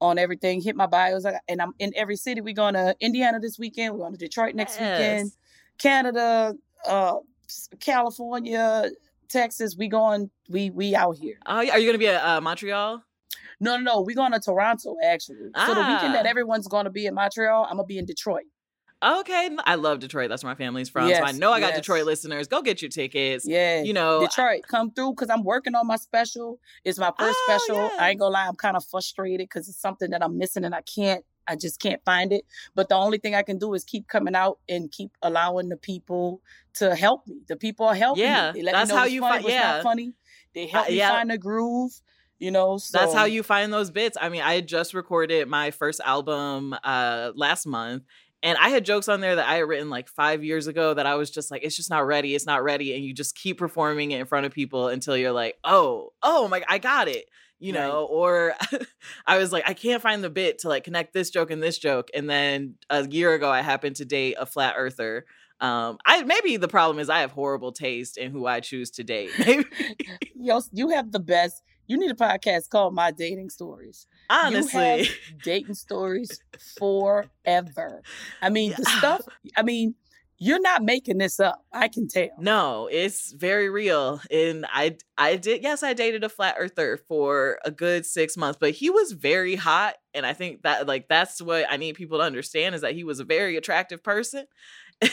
on 0.00 0.18
everything. 0.18 0.60
Hit 0.60 0.76
my 0.76 0.86
bios, 0.86 1.24
and 1.48 1.60
I'm 1.60 1.72
in 1.78 1.92
every 1.96 2.16
city. 2.16 2.40
We're 2.40 2.54
going 2.54 2.74
to 2.74 2.94
Indiana 3.00 3.40
this 3.40 3.58
weekend. 3.58 3.94
We're 3.94 4.00
going 4.00 4.12
to 4.12 4.18
Detroit 4.18 4.54
next 4.54 4.78
weekend. 4.78 5.32
Canada, 5.78 6.54
uh, 6.86 7.16
California, 7.80 8.90
Texas. 9.28 9.76
We 9.76 9.88
going. 9.88 10.30
We 10.48 10.70
we 10.70 10.94
out 10.94 11.16
here. 11.18 11.38
Oh, 11.46 11.60
yeah. 11.60 11.72
Are 11.72 11.78
you 11.78 11.86
going 11.86 11.94
to 11.94 11.98
be 11.98 12.08
at 12.08 12.22
uh, 12.24 12.40
Montreal? 12.40 13.02
No, 13.60 13.76
no, 13.76 13.82
no. 13.82 14.00
We 14.02 14.14
going 14.14 14.32
to 14.32 14.40
Toronto 14.40 14.96
actually. 15.04 15.36
So 15.56 15.74
the 15.74 15.80
weekend 15.80 16.14
that 16.14 16.26
Ah. 16.26 16.28
everyone's 16.28 16.68
going 16.68 16.84
to 16.84 16.90
be 16.90 17.06
in 17.06 17.14
Montreal, 17.14 17.64
I'm 17.64 17.76
gonna 17.78 17.86
be 17.86 17.98
in 17.98 18.04
Detroit. 18.04 18.44
Okay, 19.02 19.50
I 19.66 19.74
love 19.74 19.98
Detroit. 20.00 20.30
That's 20.30 20.42
where 20.42 20.50
my 20.50 20.56
family's 20.56 20.88
from. 20.88 21.08
so 21.12 21.22
I 21.22 21.32
know 21.32 21.52
I 21.52 21.60
got 21.60 21.68
yes. 21.68 21.76
Detroit 21.78 22.06
listeners. 22.06 22.48
Go 22.48 22.62
get 22.62 22.80
your 22.80 22.88
tickets. 22.88 23.46
Yeah, 23.46 23.82
You 23.82 23.92
know, 23.92 24.20
Detroit, 24.20 24.62
come 24.68 24.90
through 24.90 25.12
because 25.12 25.28
I'm 25.28 25.44
working 25.44 25.74
on 25.74 25.86
my 25.86 25.96
special. 25.96 26.58
It's 26.82 26.98
my 26.98 27.12
first 27.18 27.38
Oh, 27.38 27.58
special. 27.58 27.76
yeah. 27.82 27.96
I 28.00 28.10
ain't 28.10 28.18
gonna 28.20 28.32
lie, 28.32 28.46
I'm 28.46 28.56
kind 28.56 28.74
of 28.76 28.84
frustrated 28.86 29.48
because 29.48 29.68
it's 29.68 29.78
something 29.80 30.10
that 30.10 30.22
I'm 30.24 30.38
missing 30.38 30.64
and 30.64 30.74
I 30.74 30.80
can't. 30.80 31.24
I 31.48 31.56
just 31.56 31.80
can't 31.80 32.02
find 32.04 32.32
it. 32.32 32.44
But 32.74 32.88
the 32.88 32.94
only 32.96 33.18
thing 33.18 33.34
I 33.34 33.42
can 33.42 33.58
do 33.58 33.74
is 33.74 33.84
keep 33.84 34.08
coming 34.08 34.34
out 34.34 34.58
and 34.68 34.90
keep 34.90 35.10
allowing 35.22 35.68
the 35.68 35.76
people 35.76 36.40
to 36.74 36.94
help 36.94 37.26
me. 37.26 37.36
The 37.48 37.56
people 37.56 37.86
are 37.86 37.94
helping 37.94 38.24
Yeah, 38.24 38.52
me. 38.52 38.62
That's 38.62 38.90
me 38.90 38.94
know 38.94 39.00
how 39.00 39.06
you 39.06 39.20
funny, 39.20 39.42
find- 39.42 39.52
yeah. 39.52 39.72
not 39.72 39.82
funny. 39.82 40.12
They 40.54 40.66
help 40.66 40.86
Uh, 40.86 40.90
me 40.90 40.96
yeah. 40.96 41.10
find 41.10 41.30
the 41.30 41.38
groove. 41.38 41.92
You 42.38 42.50
know, 42.50 42.76
so 42.76 42.98
That's 42.98 43.14
how 43.14 43.24
you 43.24 43.42
find 43.42 43.72
those 43.72 43.90
bits. 43.90 44.18
I 44.20 44.28
mean, 44.28 44.42
I 44.42 44.60
just 44.60 44.92
recorded 44.92 45.48
my 45.48 45.70
first 45.70 46.00
album 46.04 46.74
uh 46.84 47.32
last 47.34 47.66
month 47.66 48.02
and 48.42 48.58
I 48.58 48.68
had 48.68 48.84
jokes 48.84 49.08
on 49.08 49.22
there 49.22 49.36
that 49.36 49.48
I 49.48 49.54
had 49.54 49.66
written 49.66 49.88
like 49.88 50.06
5 50.08 50.44
years 50.44 50.66
ago 50.66 50.92
that 50.92 51.06
I 51.06 51.14
was 51.14 51.30
just 51.30 51.50
like 51.50 51.64
it's 51.64 51.74
just 51.76 51.88
not 51.88 52.06
ready, 52.06 52.34
it's 52.34 52.44
not 52.44 52.62
ready 52.62 52.94
and 52.94 53.02
you 53.02 53.14
just 53.14 53.34
keep 53.36 53.56
performing 53.56 54.10
it 54.10 54.20
in 54.20 54.26
front 54.26 54.44
of 54.44 54.52
people 54.52 54.88
until 54.88 55.16
you're 55.16 55.32
like, 55.32 55.56
"Oh, 55.64 56.12
oh 56.22 56.46
my 56.48 56.62
I 56.68 56.76
got 56.76 57.08
it." 57.08 57.24
You 57.58 57.72
Right. 57.74 57.80
know, 57.86 58.04
or 58.04 58.54
I 59.26 59.38
was 59.38 59.50
like, 59.52 59.68
I 59.68 59.72
can't 59.74 60.02
find 60.02 60.22
the 60.22 60.30
bit 60.30 60.58
to 60.60 60.68
like 60.68 60.84
connect 60.84 61.12
this 61.14 61.30
joke 61.30 61.50
and 61.50 61.62
this 61.62 61.78
joke. 61.78 62.08
And 62.14 62.28
then 62.28 62.74
a 62.90 63.06
year 63.08 63.32
ago, 63.34 63.50
I 63.50 63.62
happened 63.62 63.96
to 63.96 64.04
date 64.04 64.36
a 64.38 64.44
flat 64.46 64.74
earther. 64.76 65.24
Um, 65.58 65.96
I 66.04 66.22
maybe 66.22 66.58
the 66.58 66.68
problem 66.68 66.98
is 66.98 67.08
I 67.08 67.20
have 67.20 67.32
horrible 67.32 67.72
taste 67.72 68.18
in 68.18 68.30
who 68.30 68.46
I 68.46 68.60
choose 68.60 68.90
to 68.92 69.04
date. 69.04 69.30
Maybe 69.38 69.64
Yo, 70.38 70.60
you 70.70 70.90
have 70.90 71.12
the 71.12 71.18
best. 71.18 71.62
You 71.86 71.96
need 71.96 72.10
a 72.10 72.14
podcast 72.14 72.68
called 72.68 72.94
My 72.94 73.10
Dating 73.10 73.48
Stories. 73.48 74.06
honestly, 74.28 75.08
dating 75.42 75.72
stories 75.74 76.42
forever. 76.78 78.02
I 78.42 78.50
mean, 78.50 78.74
the 78.76 78.84
stuff, 78.84 79.22
I 79.56 79.62
mean, 79.62 79.94
you're 80.38 80.60
not 80.60 80.82
making 80.82 81.18
this 81.18 81.40
up. 81.40 81.64
I 81.72 81.88
can 81.88 82.08
tell. 82.08 82.28
No, 82.38 82.88
it's 82.92 83.32
very 83.32 83.70
real. 83.70 84.20
And 84.30 84.66
I 84.70 84.96
I 85.16 85.36
did 85.36 85.62
yes, 85.62 85.82
I 85.82 85.94
dated 85.94 86.24
a 86.24 86.28
flat 86.28 86.56
earther 86.58 86.98
for 87.08 87.58
a 87.64 87.70
good 87.70 88.04
6 88.04 88.36
months, 88.36 88.58
but 88.60 88.72
he 88.72 88.90
was 88.90 89.12
very 89.12 89.54
hot 89.56 89.94
and 90.14 90.26
I 90.26 90.34
think 90.34 90.62
that 90.62 90.86
like 90.86 91.08
that's 91.08 91.40
what 91.40 91.66
I 91.70 91.76
need 91.76 91.94
people 91.94 92.18
to 92.18 92.24
understand 92.24 92.74
is 92.74 92.82
that 92.82 92.94
he 92.94 93.04
was 93.04 93.20
a 93.20 93.24
very 93.24 93.56
attractive 93.56 94.02
person. 94.02 94.44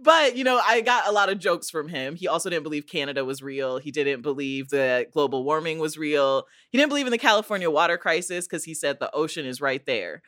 but, 0.00 0.36
you 0.36 0.44
know, 0.44 0.60
I 0.64 0.80
got 0.80 1.08
a 1.08 1.12
lot 1.12 1.28
of 1.28 1.38
jokes 1.38 1.70
from 1.70 1.88
him. 1.88 2.14
He 2.16 2.28
also 2.28 2.50
didn't 2.50 2.62
believe 2.62 2.86
Canada 2.86 3.24
was 3.24 3.42
real. 3.42 3.78
He 3.78 3.90
didn't 3.90 4.22
believe 4.22 4.70
that 4.70 5.10
global 5.10 5.44
warming 5.44 5.78
was 5.78 5.98
real. 5.98 6.44
He 6.70 6.78
didn't 6.78 6.88
believe 6.90 7.06
in 7.06 7.12
the 7.12 7.18
California 7.18 7.70
water 7.70 7.98
crisis 7.98 8.46
cuz 8.46 8.64
he 8.64 8.74
said 8.74 8.98
the 8.98 9.14
ocean 9.14 9.46
is 9.46 9.60
right 9.60 9.84
there. 9.86 10.22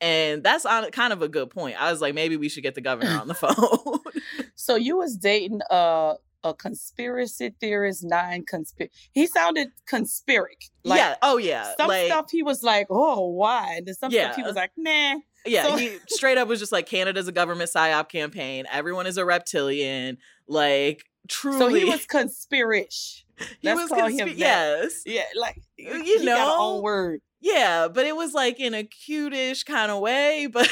And 0.00 0.42
that's 0.44 0.64
on 0.64 0.90
kind 0.92 1.12
of 1.12 1.22
a 1.22 1.28
good 1.28 1.50
point. 1.50 1.80
I 1.80 1.90
was 1.90 2.00
like, 2.00 2.14
maybe 2.14 2.36
we 2.36 2.48
should 2.48 2.62
get 2.62 2.74
the 2.74 2.80
governor 2.80 3.18
on 3.20 3.28
the 3.28 3.34
phone. 3.34 3.98
So 4.54 4.74
you 4.76 4.96
was 4.98 5.16
dating 5.16 5.60
a 5.70 6.14
a 6.44 6.52
conspiracy 6.54 7.54
theorist, 7.60 8.04
nine 8.04 8.44
conspiracy. 8.44 8.92
He 9.12 9.26
sounded 9.26 9.68
conspiric. 9.90 10.70
Like 10.84 10.98
yeah. 10.98 11.14
Oh 11.22 11.36
yeah. 11.38 11.74
some 11.76 11.88
like, 11.88 12.06
stuff 12.06 12.26
he 12.30 12.42
was 12.42 12.62
like, 12.62 12.86
oh, 12.90 13.28
why? 13.28 13.74
And 13.76 13.86
then 13.86 13.94
some 13.94 14.10
stuff 14.10 14.36
he 14.36 14.42
was 14.42 14.56
like, 14.56 14.72
nah. 14.76 15.16
Yeah, 15.46 15.62
So- 15.64 15.76
he 15.76 15.96
straight 16.08 16.38
up 16.38 16.48
was 16.48 16.58
just 16.60 16.72
like 16.72 16.86
Canada's 16.86 17.28
a 17.28 17.32
government 17.32 17.70
psyop 17.70 18.08
campaign. 18.08 18.66
Everyone 18.70 19.06
is 19.06 19.16
a 19.16 19.24
reptilian. 19.24 20.18
Like 20.48 21.04
truly, 21.28 21.58
So 21.58 21.68
he 21.68 21.84
was 21.84 22.04
conspirish. 22.06 23.22
he 23.60 23.68
Let's 23.68 23.82
was 23.82 23.88
call 23.90 24.08
consp- 24.08 24.18
him 24.18 24.28
that. 24.28 24.36
yes, 24.38 25.02
Yeah, 25.06 25.22
like 25.36 25.56
uh, 25.80 25.94
You 25.94 26.02
he 26.20 26.26
got 26.26 26.38
know? 26.38 26.56
own 26.58 26.82
word. 26.82 27.20
Yeah, 27.40 27.88
but 27.88 28.06
it 28.06 28.16
was 28.16 28.34
like 28.34 28.58
in 28.60 28.74
a 28.74 28.84
cutish 28.84 29.64
kind 29.64 29.90
of 29.90 30.00
way. 30.00 30.48
But 30.52 30.68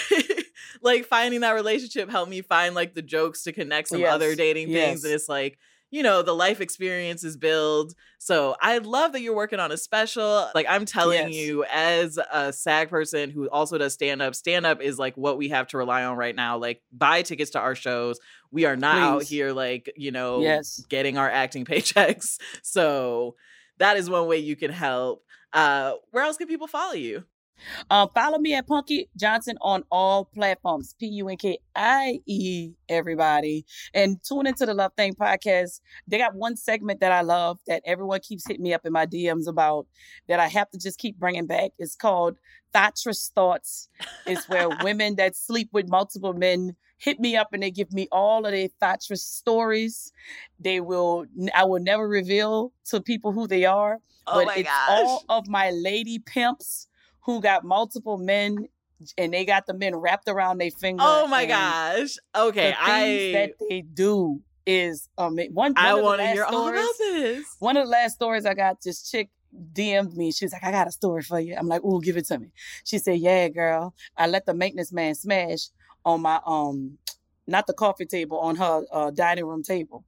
like 0.83 1.05
finding 1.07 1.41
that 1.41 1.53
relationship 1.53 2.11
helped 2.11 2.31
me 2.31 2.43
find 2.43 2.75
like 2.75 2.95
the 2.95 3.03
jokes 3.03 3.43
to 3.45 3.53
connect 3.53 3.89
some 3.89 4.05
other 4.05 4.29
Yes, 4.31 4.37
dating 4.37 4.71
things, 4.71 5.05
and 5.05 5.13
it's 5.13 5.29
like. 5.29 5.59
You 5.93 6.03
know, 6.03 6.21
the 6.21 6.35
life 6.35 6.61
experiences 6.61 7.37
build. 7.37 7.95
So 8.19 8.57
I 8.61 8.79
love 8.79 9.13
that 9.13 9.21
you're 9.23 9.37
working 9.37 9.61
on 9.61 9.71
a 9.71 9.77
special. 9.77 10.51
Like 10.53 10.67
I'm 10.69 10.85
telling 10.85 11.29
Yes. 11.29 11.33
you, 11.33 11.65
as 11.73 12.19
a 12.19 12.53
SAG 12.53 12.91
person 12.91 13.31
who 13.31 13.49
also 13.49 13.79
does 13.79 13.95
stand 13.95 14.21
up, 14.21 14.35
stand 14.35 14.67
up 14.67 14.83
is 14.83 14.99
like 14.99 15.17
what 15.17 15.39
we 15.39 15.49
have 15.51 15.69
to 15.69 15.79
rely 15.79 16.03
on 16.05 16.17
right 16.17 16.35
now. 16.35 16.59
Like 16.59 16.83
buy 16.91 17.23
tickets 17.23 17.53
to 17.53 17.61
our 17.61 17.77
shows. 17.77 18.19
We 18.51 18.65
are 18.65 18.77
not 18.77 18.99
out 19.01 19.23
here 19.23 19.53
like, 19.53 19.93
you 19.97 20.11
know, 20.11 20.43
Yes. 20.43 20.85
getting 20.89 21.19
our 21.19 21.31
acting 21.31 21.65
paychecks. 21.71 22.39
So 22.65 23.37
that 23.79 23.97
is 23.97 24.11
one 24.11 24.27
way 24.27 24.39
you 24.39 24.57
can 24.57 24.73
help. 24.73 25.25
Uh, 25.57 25.95
where 26.11 26.23
else 26.23 26.37
can 26.37 26.47
people 26.47 26.67
follow 26.67 26.93
you? 26.93 27.25
Um, 27.89 28.11
follow 28.15 28.39
me 28.39 28.53
at 28.53 28.67
Punkie 28.69 29.09
Johnson 29.17 29.57
on 29.63 29.85
all 29.91 30.27
platforms. 30.27 30.95
P 31.01 31.07
U 31.07 31.29
N 31.31 31.39
K 31.39 31.59
I 31.75 32.21
E, 32.27 32.73
everybody. 32.91 33.65
And 33.95 34.23
tune 34.23 34.47
into 34.47 34.67
the 34.67 34.75
Love 34.75 34.93
Thang 34.99 35.15
podcast. 35.15 35.81
They 36.07 36.19
got 36.19 36.35
one 36.35 36.57
segment 36.57 37.01
that 37.01 37.11
I 37.11 37.23
love 37.23 37.59
that 37.67 37.83
everyone 37.87 38.21
keeps 38.21 38.47
hitting 38.47 38.63
me 38.63 38.75
up 38.75 38.85
in 38.85 38.93
my 38.93 39.07
DMs 39.07 39.47
about 39.49 39.87
that 40.29 40.41
I 40.41 40.49
have 40.49 40.69
to 40.73 40.79
just 40.79 40.99
keep 40.99 41.19
bringing 41.19 41.47
back. 41.47 41.71
It's 41.79 41.97
called 41.97 42.37
Thatcher's 42.75 43.33
Thoughts. 43.35 43.89
It's 44.27 44.47
where 44.51 44.69
women 44.83 45.17
that 45.17 45.35
sleep 45.35 45.71
with 45.73 45.89
multiple 45.89 46.35
men 46.35 46.77
hit 46.99 47.21
me 47.21 47.37
up 47.37 47.49
and 47.53 47.63
they 47.63 47.71
give 47.71 47.93
me 47.93 48.09
all 48.11 48.47
of 48.47 48.53
their 48.53 48.69
Thatcher's 48.81 49.23
stories. 49.23 50.13
They 50.59 50.81
will, 50.81 51.27
I 51.55 51.65
will 51.65 51.81
never 51.81 52.09
reveal 52.09 52.73
to 52.87 53.01
people 53.01 53.33
who 53.33 53.47
they 53.47 53.65
are, 53.65 53.99
Oh 54.27 54.35
but 54.35 54.47
my 54.47 54.55
it's 54.57 54.69
gosh. 54.69 54.89
all 54.89 55.25
of 55.29 55.47
my 55.49 55.71
lady 55.71 56.19
pimps 56.19 56.89
who 57.21 57.41
got 57.41 57.65
multiple 57.65 58.17
men 58.19 58.69
and 59.19 59.33
they 59.35 59.45
got 59.45 59.67
the 59.67 59.75
men 59.75 59.95
wrapped 59.95 60.29
around 60.29 60.59
their 60.59 60.71
finger. 60.71 61.03
Oh 61.05 61.27
my 61.27 61.45
gosh. 61.45 62.17
Okay, 62.35 62.71
things 62.71 62.77
I 62.81 63.31
that 63.33 63.51
they 63.69 63.83
do 63.83 64.41
is 64.65 65.09
um 65.19 65.37
one. 65.53 65.75
I 65.77 65.93
one 65.95 66.03
the 66.03 66.03
want 66.05 66.21
to 66.23 66.27
hear 66.29 66.45
all 66.45 66.51
stories- 66.67 66.81
about 66.81 66.95
this. 66.99 67.57
One 67.59 67.77
of 67.77 67.85
the 67.85 67.91
last 67.91 68.15
stories 68.15 68.47
I 68.47 68.55
got, 68.55 68.81
this 68.83 69.09
chick 69.11 69.29
DM'd 69.73 70.17
me. 70.17 70.33
She 70.33 70.45
was 70.45 70.53
like, 70.53 70.65
I 70.65 70.71
got 70.71 70.87
a 70.89 70.91
story 70.91 71.23
for 71.23 71.39
you. 71.39 71.55
I'm 71.57 71.69
like, 71.69 71.85
ooh, 71.85 72.01
give 72.01 72.17
it 72.17 72.27
to 72.29 72.39
me. 72.39 72.49
She 72.85 72.99
said, 72.99 73.19
Yeah, 73.21 73.49
girl. 73.49 73.95
I 74.17 74.27
let 74.27 74.45
the 74.47 74.55
maintenance 74.55 74.93
man 74.93 75.15
smash 75.15 75.69
on 76.07 76.23
my 76.23 76.41
um 76.47 76.97
not 77.49 77.67
the 77.69 77.73
coffee 77.75 78.07
table, 78.07 78.39
on 78.41 78.57
her 78.57 78.83
uh, 78.91 79.11
dining 79.13 79.45
room 79.45 79.63
table. 79.63 80.05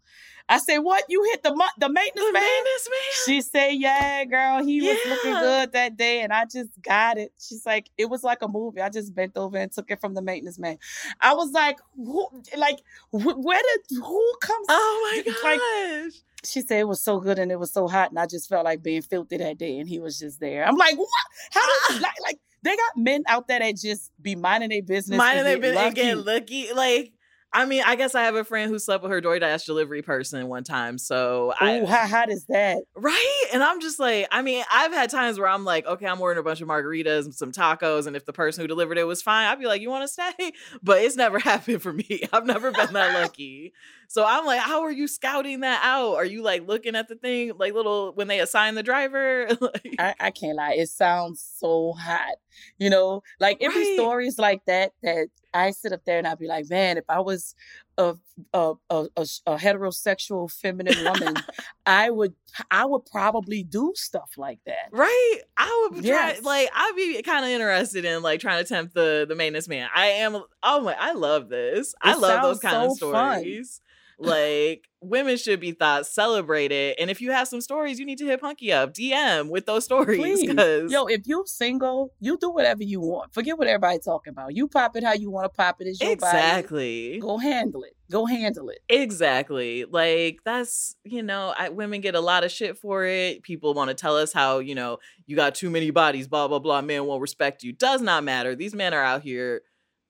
I 0.48 0.58
said, 0.58 0.78
What? 0.78 1.04
You 1.08 1.22
hit 1.24 1.42
the 1.42 1.50
mu- 1.54 1.76
the 1.78 1.88
maintenance 1.88 2.26
The 2.26 2.32
man? 2.32 2.42
maintenance 2.42 2.88
man. 2.90 3.24
She 3.26 3.40
said, 3.42 3.68
Yeah, 3.74 4.24
girl, 4.24 4.64
he 4.64 4.80
was 4.80 4.98
looking 5.06 5.34
good 5.34 5.72
that 5.72 5.96
day, 5.96 6.22
and 6.22 6.32
I 6.32 6.46
just 6.46 6.70
got 6.82 7.18
it. 7.18 7.32
She's 7.38 7.64
like, 7.66 7.90
It 7.98 8.06
was 8.06 8.24
like 8.24 8.42
a 8.42 8.48
movie. 8.48 8.80
I 8.80 8.88
just 8.88 9.14
bent 9.14 9.36
over 9.36 9.56
and 9.58 9.70
took 9.70 9.90
it 9.90 10.00
from 10.00 10.14
the 10.14 10.22
maintenance 10.22 10.58
man. 10.58 10.78
I 11.20 11.34
was 11.34 11.52
like, 11.52 11.78
who, 11.96 12.26
like, 12.56 12.78
wh- 13.10 13.38
where 13.38 13.62
did 13.62 13.98
who 13.98 14.34
comes? 14.40 14.66
Oh 14.68 15.22
my 15.24 15.32
Like, 15.50 15.60
gosh. 15.60 16.12
she 16.44 16.60
said 16.62 16.80
it 16.80 16.88
was 16.88 17.00
so 17.02 17.20
good 17.20 17.38
and 17.38 17.52
it 17.52 17.58
was 17.60 17.72
so 17.72 17.86
hot, 17.86 18.10
and 18.10 18.18
I 18.18 18.26
just 18.26 18.48
felt 18.48 18.64
like 18.64 18.82
being 18.82 19.02
filthy 19.02 19.36
that 19.36 19.58
day, 19.58 19.78
and 19.78 19.88
he 19.88 20.00
was 20.00 20.18
just 20.18 20.40
there. 20.40 20.64
I'm 20.66 20.76
like, 20.76 20.96
what? 20.96 21.08
How 21.52 21.60
does 21.88 22.00
like 22.00 22.20
like 22.22 22.38
they 22.62 22.76
got 22.76 22.96
men 22.96 23.22
out 23.26 23.48
there 23.48 23.60
that 23.60 23.76
just 23.76 24.10
be 24.20 24.34
minding 24.34 24.70
their 24.70 24.82
business, 24.82 25.16
Minding 25.16 25.44
they 25.44 25.58
get 25.58 25.76
and 25.76 25.94
get 25.94 26.16
lucky. 26.18 26.72
Like, 26.72 27.12
I 27.50 27.64
mean, 27.64 27.82
I 27.86 27.96
guess 27.96 28.14
I 28.14 28.24
have 28.24 28.34
a 28.34 28.44
friend 28.44 28.70
who 28.70 28.78
slept 28.78 29.02
with 29.02 29.10
her 29.10 29.22
DoorDash 29.22 29.64
delivery 29.64 30.02
person 30.02 30.48
one 30.48 30.64
time. 30.64 30.98
So 30.98 31.54
I 31.58 31.82
how 31.84 32.06
hot 32.06 32.30
is 32.30 32.44
that? 32.46 32.82
Right. 32.94 33.44
And 33.54 33.62
I'm 33.62 33.80
just 33.80 33.98
like, 33.98 34.28
I 34.30 34.42
mean, 34.42 34.64
I've 34.70 34.92
had 34.92 35.08
times 35.08 35.38
where 35.38 35.48
I'm 35.48 35.64
like, 35.64 35.86
okay, 35.86 36.06
I'm 36.06 36.20
ordering 36.20 36.38
a 36.38 36.42
bunch 36.42 36.60
of 36.60 36.68
margaritas 36.68 37.24
and 37.24 37.34
some 37.34 37.52
tacos. 37.52 38.06
And 38.06 38.16
if 38.16 38.26
the 38.26 38.34
person 38.34 38.62
who 38.62 38.68
delivered 38.68 38.98
it 38.98 39.04
was 39.04 39.22
fine, 39.22 39.46
I'd 39.46 39.58
be 39.58 39.66
like, 39.66 39.80
you 39.80 39.88
want 39.88 40.04
to 40.04 40.08
stay? 40.08 40.52
But 40.82 41.02
it's 41.02 41.16
never 41.16 41.38
happened 41.48 41.80
for 41.80 41.92
me. 41.92 42.22
I've 42.32 42.46
never 42.46 42.70
been 42.70 42.92
that 42.92 43.14
lucky. 43.20 43.72
So 44.10 44.24
I'm 44.26 44.46
like, 44.46 44.60
how 44.60 44.82
are 44.82 44.90
you 44.90 45.06
scouting 45.06 45.60
that 45.60 45.82
out? 45.84 46.14
Are 46.14 46.24
you 46.24 46.42
like 46.42 46.66
looking 46.66 46.96
at 46.96 47.08
the 47.08 47.14
thing, 47.14 47.52
like 47.58 47.74
little 47.74 48.12
when 48.14 48.26
they 48.26 48.40
assign 48.40 48.74
the 48.74 48.82
driver? 48.82 49.48
Like- 49.60 49.94
I, 49.98 50.14
I 50.18 50.30
can't 50.30 50.56
lie. 50.56 50.72
It 50.74 50.88
sounds 50.88 51.46
so 51.58 51.92
hot. 51.92 52.36
You 52.78 52.90
know, 52.90 53.22
like 53.38 53.58
it 53.60 53.70
be 53.70 53.76
Right. 53.76 53.94
stories 53.96 54.38
like 54.38 54.62
that 54.66 54.92
that 55.02 55.28
I 55.54 55.70
sit 55.72 55.92
up 55.92 56.04
there 56.06 56.18
and 56.18 56.26
I'd 56.26 56.38
be 56.38 56.46
like, 56.48 56.68
man, 56.70 56.96
if 56.96 57.04
I 57.08 57.20
was 57.20 57.54
a 57.98 58.14
a, 58.54 58.72
a, 58.90 59.06
a, 59.16 59.26
a 59.46 59.56
heterosexual 59.56 60.50
feminine 60.50 61.04
woman, 61.04 61.34
I 61.86 62.10
would 62.10 62.34
I 62.70 62.84
would 62.86 63.04
probably 63.06 63.62
do 63.62 63.92
stuff 63.94 64.30
like 64.36 64.60
that. 64.66 64.88
Right. 64.90 65.40
I 65.56 65.88
would 65.92 66.02
try 66.04 66.28
Yes. 66.30 66.42
like 66.42 66.70
I'd 66.74 66.92
be 66.96 67.20
kind 67.22 67.44
of 67.44 67.50
interested 67.50 68.04
in 68.04 68.22
like 68.22 68.40
trying 68.40 68.62
to 68.64 68.68
tempt 68.68 68.94
the 68.94 69.26
the 69.28 69.34
maintenance 69.34 69.68
man. 69.68 69.88
I 69.94 70.06
am 70.06 70.42
oh 70.62 70.80
my 70.80 70.96
I 70.98 71.12
love 71.12 71.48
this. 71.48 71.94
I 72.00 72.14
love 72.14 72.42
those 72.42 72.58
kind 72.60 72.76
of 72.90 72.96
stories. 72.96 73.80
fun. 73.80 73.84
Like 74.20 74.88
women 75.00 75.36
should 75.36 75.60
be 75.60 75.72
thought 75.72 76.06
celebrated. 76.06 76.96
And 76.98 77.08
if 77.08 77.20
you 77.20 77.30
have 77.30 77.46
some 77.46 77.60
stories, 77.60 78.00
you 78.00 78.06
need 78.06 78.18
to 78.18 78.26
hit 78.26 78.40
Punkie 78.40 78.72
up, 78.72 78.92
DM 78.92 79.48
with 79.48 79.66
those 79.66 79.84
stories. 79.84 80.18
Please. 80.18 80.90
Yo, 80.90 81.06
if 81.06 81.22
you're 81.26 81.46
single, 81.46 82.12
you 82.18 82.36
do 82.36 82.50
whatever 82.50 82.82
you 82.82 83.00
want. 83.00 83.32
Forget 83.32 83.58
what 83.58 83.68
everybody 83.68 84.00
talking 84.00 84.32
about. 84.32 84.56
You 84.56 84.66
pop 84.66 84.96
it 84.96 85.04
how 85.04 85.12
you 85.12 85.30
want 85.30 85.44
to 85.44 85.56
pop 85.56 85.80
it. 85.80 85.86
It's 85.86 86.00
your 86.00 86.16
body. 86.16 86.36
exactly. 86.36 87.18
Go 87.20 87.38
handle 87.38 87.84
it. 87.84 87.96
Go 88.10 88.26
handle 88.26 88.70
it. 88.70 88.80
Exactly. 88.88 89.84
Like 89.84 90.40
that's, 90.44 90.96
you 91.04 91.22
know, 91.22 91.54
I, 91.56 91.68
women 91.68 92.00
get 92.00 92.16
a 92.16 92.20
lot 92.20 92.42
of 92.42 92.50
shit 92.50 92.76
for 92.76 93.04
it. 93.04 93.42
People 93.44 93.74
want 93.74 93.88
to 93.88 93.94
tell 93.94 94.16
us 94.16 94.32
how, 94.32 94.58
you 94.58 94.74
know, 94.74 94.98
you 95.26 95.36
got 95.36 95.54
too 95.54 95.70
many 95.70 95.90
bodies, 95.90 96.26
blah, 96.26 96.48
blah, 96.48 96.58
blah. 96.58 96.82
Men 96.82 97.04
won't 97.06 97.22
respect 97.22 97.62
you. 97.62 97.72
Does 97.72 98.02
not 98.02 98.24
matter. 98.24 98.56
These 98.56 98.74
men 98.74 98.94
are 98.94 99.04
out 99.04 99.22
here 99.22 99.62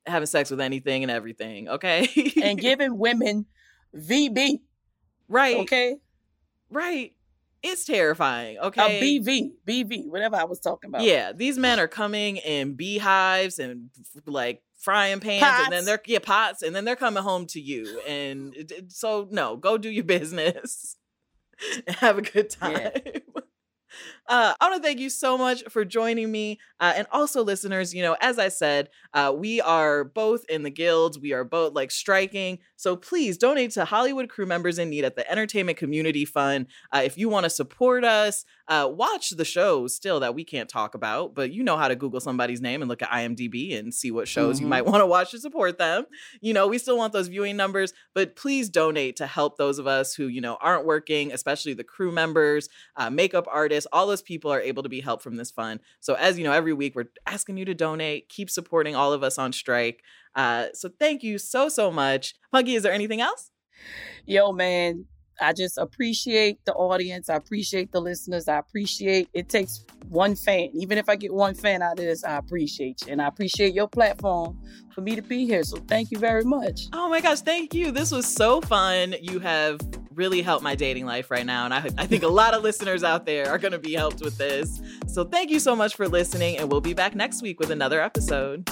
having 0.06 0.26
sex 0.26 0.50
with 0.50 0.60
anything 0.60 1.02
and 1.02 1.10
everything. 1.10 1.68
Okay. 1.68 2.08
And 2.42 2.58
giving 2.58 2.96
women 2.98 3.46
VB. 3.98 4.60
right. 5.28 5.56
Okay. 5.58 5.96
Right. 6.70 7.14
It's 7.62 7.84
terrifying. 7.84 8.58
A 8.58 8.66
Okay. 8.66 9.00
BV. 9.00 9.52
BV. 9.66 10.06
Whatever 10.06 10.36
I 10.36 10.44
was 10.44 10.60
talking 10.60 10.88
about. 10.88 11.02
Yeah, 11.02 11.32
these 11.32 11.58
men 11.58 11.80
are 11.80 11.88
coming 11.88 12.36
in 12.36 12.74
beehives 12.74 13.58
and 13.58 13.90
like 14.26 14.62
frying 14.78 15.18
pans, 15.18 15.44
and 15.64 15.72
then 15.72 15.84
they're 15.84 16.00
yeah 16.06 16.20
pots, 16.20 16.62
and 16.62 16.74
then 16.74 16.84
they're 16.84 16.94
coming 16.96 17.22
home 17.22 17.46
to 17.46 17.60
you. 17.60 18.00
And 18.06 18.54
so, 18.88 19.26
no, 19.30 19.56
go 19.56 19.76
do 19.76 19.90
your 19.90 20.04
business 20.18 20.96
have 21.88 22.18
a 22.18 22.22
good 22.22 22.50
time. 22.50 22.90
Yeah. 23.04 23.12
Uh, 24.26 24.54
I 24.60 24.68
want 24.68 24.82
to 24.82 24.86
thank 24.86 25.00
you 25.00 25.10
so 25.10 25.38
much 25.38 25.62
for 25.68 25.84
joining 25.84 26.30
me. 26.30 26.58
Uh, 26.80 26.92
and 26.96 27.06
also, 27.12 27.42
listeners, 27.42 27.94
you 27.94 28.02
know, 28.02 28.16
as 28.20 28.38
I 28.38 28.48
said, 28.48 28.90
uh, 29.14 29.32
we 29.36 29.60
are 29.60 30.04
both 30.04 30.44
in 30.48 30.62
the 30.62 30.70
guilds. 30.70 31.18
We 31.18 31.32
are 31.32 31.44
both 31.44 31.74
like 31.74 31.90
striking. 31.90 32.58
So 32.76 32.96
please 32.96 33.38
donate 33.38 33.70
to 33.72 33.84
Hollywood 33.84 34.28
crew 34.28 34.46
members 34.46 34.78
in 34.78 34.90
need 34.90 35.04
at 35.04 35.16
the 35.16 35.28
Entertainment 35.30 35.78
Community 35.78 36.24
Fund. 36.24 36.66
Uh, 36.92 37.02
if 37.04 37.16
you 37.16 37.28
want 37.28 37.44
to 37.44 37.50
support 37.50 38.04
us, 38.04 38.44
uh, 38.68 38.86
watch 38.92 39.30
the 39.30 39.44
shows 39.44 39.94
still 39.94 40.20
that 40.20 40.34
we 40.34 40.44
can't 40.44 40.68
talk 40.68 40.94
about, 40.94 41.34
but 41.34 41.50
you 41.52 41.62
know 41.64 41.76
how 41.76 41.88
to 41.88 41.96
Google 41.96 42.20
somebody's 42.20 42.60
name 42.60 42.82
and 42.82 42.88
look 42.88 43.00
at 43.02 43.08
IMDb 43.10 43.78
and 43.78 43.92
see 43.94 44.10
what 44.10 44.28
shows 44.28 44.60
you 44.60 44.66
Mhm. 44.66 44.70
might 44.70 44.86
want 44.86 45.00
to 45.00 45.06
watch 45.06 45.30
to 45.30 45.40
support 45.40 45.78
them. 45.78 46.04
You 46.40 46.52
know, 46.52 46.66
we 46.68 46.78
still 46.78 46.96
want 46.98 47.12
those 47.12 47.28
viewing 47.28 47.56
numbers, 47.56 47.92
but 48.14 48.36
please 48.36 48.68
donate 48.68 49.16
to 49.16 49.26
help 49.26 49.56
those 49.56 49.78
of 49.78 49.86
us 49.86 50.14
who, 50.14 50.26
you 50.26 50.40
know, 50.40 50.58
aren't 50.60 50.84
working, 50.84 51.32
especially 51.32 51.72
the 51.74 51.82
crew 51.84 52.12
members, 52.12 52.68
uh, 52.96 53.08
makeup 53.10 53.46
artists, 53.50 53.88
all 53.92 54.06
those 54.06 54.22
people 54.22 54.52
are 54.52 54.60
able 54.60 54.82
to 54.82 54.88
be 54.88 55.00
helped 55.00 55.22
from 55.22 55.36
this 55.36 55.50
fund. 55.50 55.80
So, 56.00 56.14
as 56.14 56.36
you 56.38 56.44
know, 56.44 56.52
every 56.52 56.72
week 56.74 56.94
we're 56.94 57.10
asking 57.26 57.56
you 57.56 57.64
to 57.64 57.74
donate, 57.74 58.28
keep 58.28 58.50
supporting 58.50 58.94
all 58.94 59.12
of 59.12 59.22
us 59.22 59.38
on 59.38 59.52
strike. 59.52 60.02
Uh, 60.34 60.66
so, 60.74 60.90
thank 61.00 61.22
you 61.22 61.38
so, 61.38 61.68
so 61.68 61.90
much. 61.90 62.34
Punkie, 62.54 62.76
is 62.76 62.82
there 62.82 62.92
anything 62.92 63.20
else? 63.20 63.50
Yo, 64.26 64.52
man, 64.52 65.06
I 65.40 65.52
just 65.52 65.78
appreciate 65.78 66.64
the 66.64 66.74
audience. 66.74 67.28
I 67.28 67.34
appreciate 67.34 67.92
the 67.92 68.00
listeners. 68.00 68.48
I 68.48 68.58
appreciate 68.58 69.28
it 69.34 69.48
takes 69.48 69.84
one 70.08 70.34
fan. 70.34 70.70
Even 70.74 70.98
if 70.98 71.08
I 71.08 71.16
get 71.16 71.32
one 71.32 71.54
fan 71.54 71.82
out 71.82 71.92
of 71.92 72.04
this, 72.04 72.24
I 72.24 72.36
appreciate 72.36 73.06
you. 73.06 73.12
And 73.12 73.22
I 73.22 73.28
appreciate 73.28 73.74
your 73.74 73.88
platform 73.88 74.58
for 74.94 75.00
me 75.00 75.16
to 75.16 75.22
be 75.22 75.46
here. 75.46 75.62
So 75.62 75.78
thank 75.88 76.10
you 76.10 76.18
very 76.18 76.44
much. 76.44 76.88
Oh 76.92 77.08
my 77.08 77.20
gosh, 77.20 77.40
thank 77.40 77.74
you. 77.74 77.90
This 77.90 78.10
was 78.10 78.26
so 78.26 78.60
fun. 78.60 79.14
You 79.20 79.38
have 79.40 79.80
really 80.12 80.42
helped 80.42 80.64
my 80.64 80.74
dating 80.74 81.06
life 81.06 81.30
right 81.30 81.46
now. 81.46 81.64
And 81.64 81.72
I, 81.72 81.88
I 81.96 82.06
think 82.06 82.24
a 82.24 82.28
lot 82.28 82.54
of 82.54 82.62
listeners 82.62 83.04
out 83.04 83.24
there 83.24 83.48
are 83.48 83.58
going 83.58 83.72
to 83.72 83.78
be 83.78 83.94
helped 83.94 84.20
with 84.20 84.36
this. 84.36 84.80
So 85.06 85.24
thank 85.24 85.50
you 85.50 85.60
so 85.60 85.76
much 85.76 85.94
for 85.94 86.08
listening. 86.08 86.58
And 86.58 86.70
we'll 86.70 86.80
be 86.80 86.94
back 86.94 87.14
next 87.14 87.42
week 87.42 87.60
with 87.60 87.70
another 87.70 88.00
episode. 88.00 88.68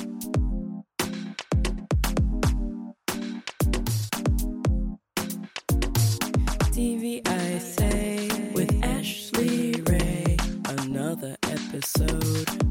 TV 7.06 7.28
I 7.28 7.58
say 7.58 8.28
with 8.52 8.84
Ashley 8.84 9.80
Ray. 9.82 10.36
Another 10.66 11.36
episode, 11.44 12.65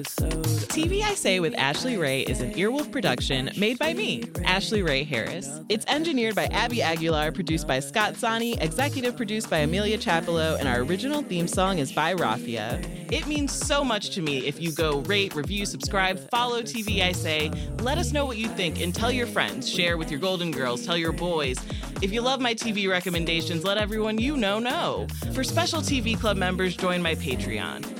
episode. 0.00 0.44
TV 0.70 1.02
I 1.02 1.14
Say 1.14 1.40
with 1.40 1.54
Ashley 1.58 1.96
Ray 1.96 2.22
is 2.22 2.40
an 2.40 2.52
Earwolf 2.54 2.90
production 2.90 3.50
made 3.56 3.78
by 3.78 3.92
me, 3.92 4.24
Ashley 4.44 4.82
Ray 4.82 5.04
Harris. 5.04 5.60
It's 5.68 5.84
engineered 5.86 6.34
by 6.34 6.46
Abby 6.46 6.82
Aguilar, 6.82 7.32
produced 7.32 7.66
by 7.66 7.80
Scott 7.80 8.16
Sani, 8.16 8.58
executive 8.60 9.16
produced 9.16 9.50
by 9.50 9.58
Amelia 9.58 9.98
Chapello, 9.98 10.58
and 10.58 10.66
our 10.66 10.80
original 10.80 11.22
theme 11.22 11.46
song 11.46 11.78
is 11.78 11.92
by 11.92 12.14
Rafia. 12.14 12.82
It 13.12 13.26
means 13.26 13.52
so 13.52 13.84
much 13.84 14.10
to 14.10 14.22
me 14.22 14.46
if 14.46 14.60
you 14.60 14.72
go 14.72 15.00
rate, 15.00 15.34
review, 15.34 15.66
subscribe, 15.66 16.18
follow 16.30 16.62
TV 16.62 17.02
I 17.02 17.12
Say. 17.12 17.50
Let 17.80 17.98
us 17.98 18.12
know 18.12 18.24
what 18.24 18.38
you 18.38 18.48
think 18.48 18.80
and 18.80 18.94
tell 18.94 19.12
your 19.12 19.26
friends. 19.26 19.68
Share 19.68 19.98
with 19.98 20.10
your 20.10 20.20
Golden 20.20 20.50
Girls, 20.50 20.86
tell 20.86 20.96
your 20.96 21.12
boys. 21.12 21.58
If 22.00 22.12
you 22.12 22.22
love 22.22 22.40
my 22.40 22.54
TV 22.54 22.88
recommendations, 22.88 23.64
let 23.64 23.76
everyone 23.76 24.16
you 24.18 24.36
know 24.36 24.58
know. 24.58 25.06
For 25.34 25.44
special 25.44 25.80
TV 25.80 26.18
Club 26.18 26.38
members, 26.38 26.74
join 26.74 27.02
my 27.02 27.14
Patreon. 27.16 27.99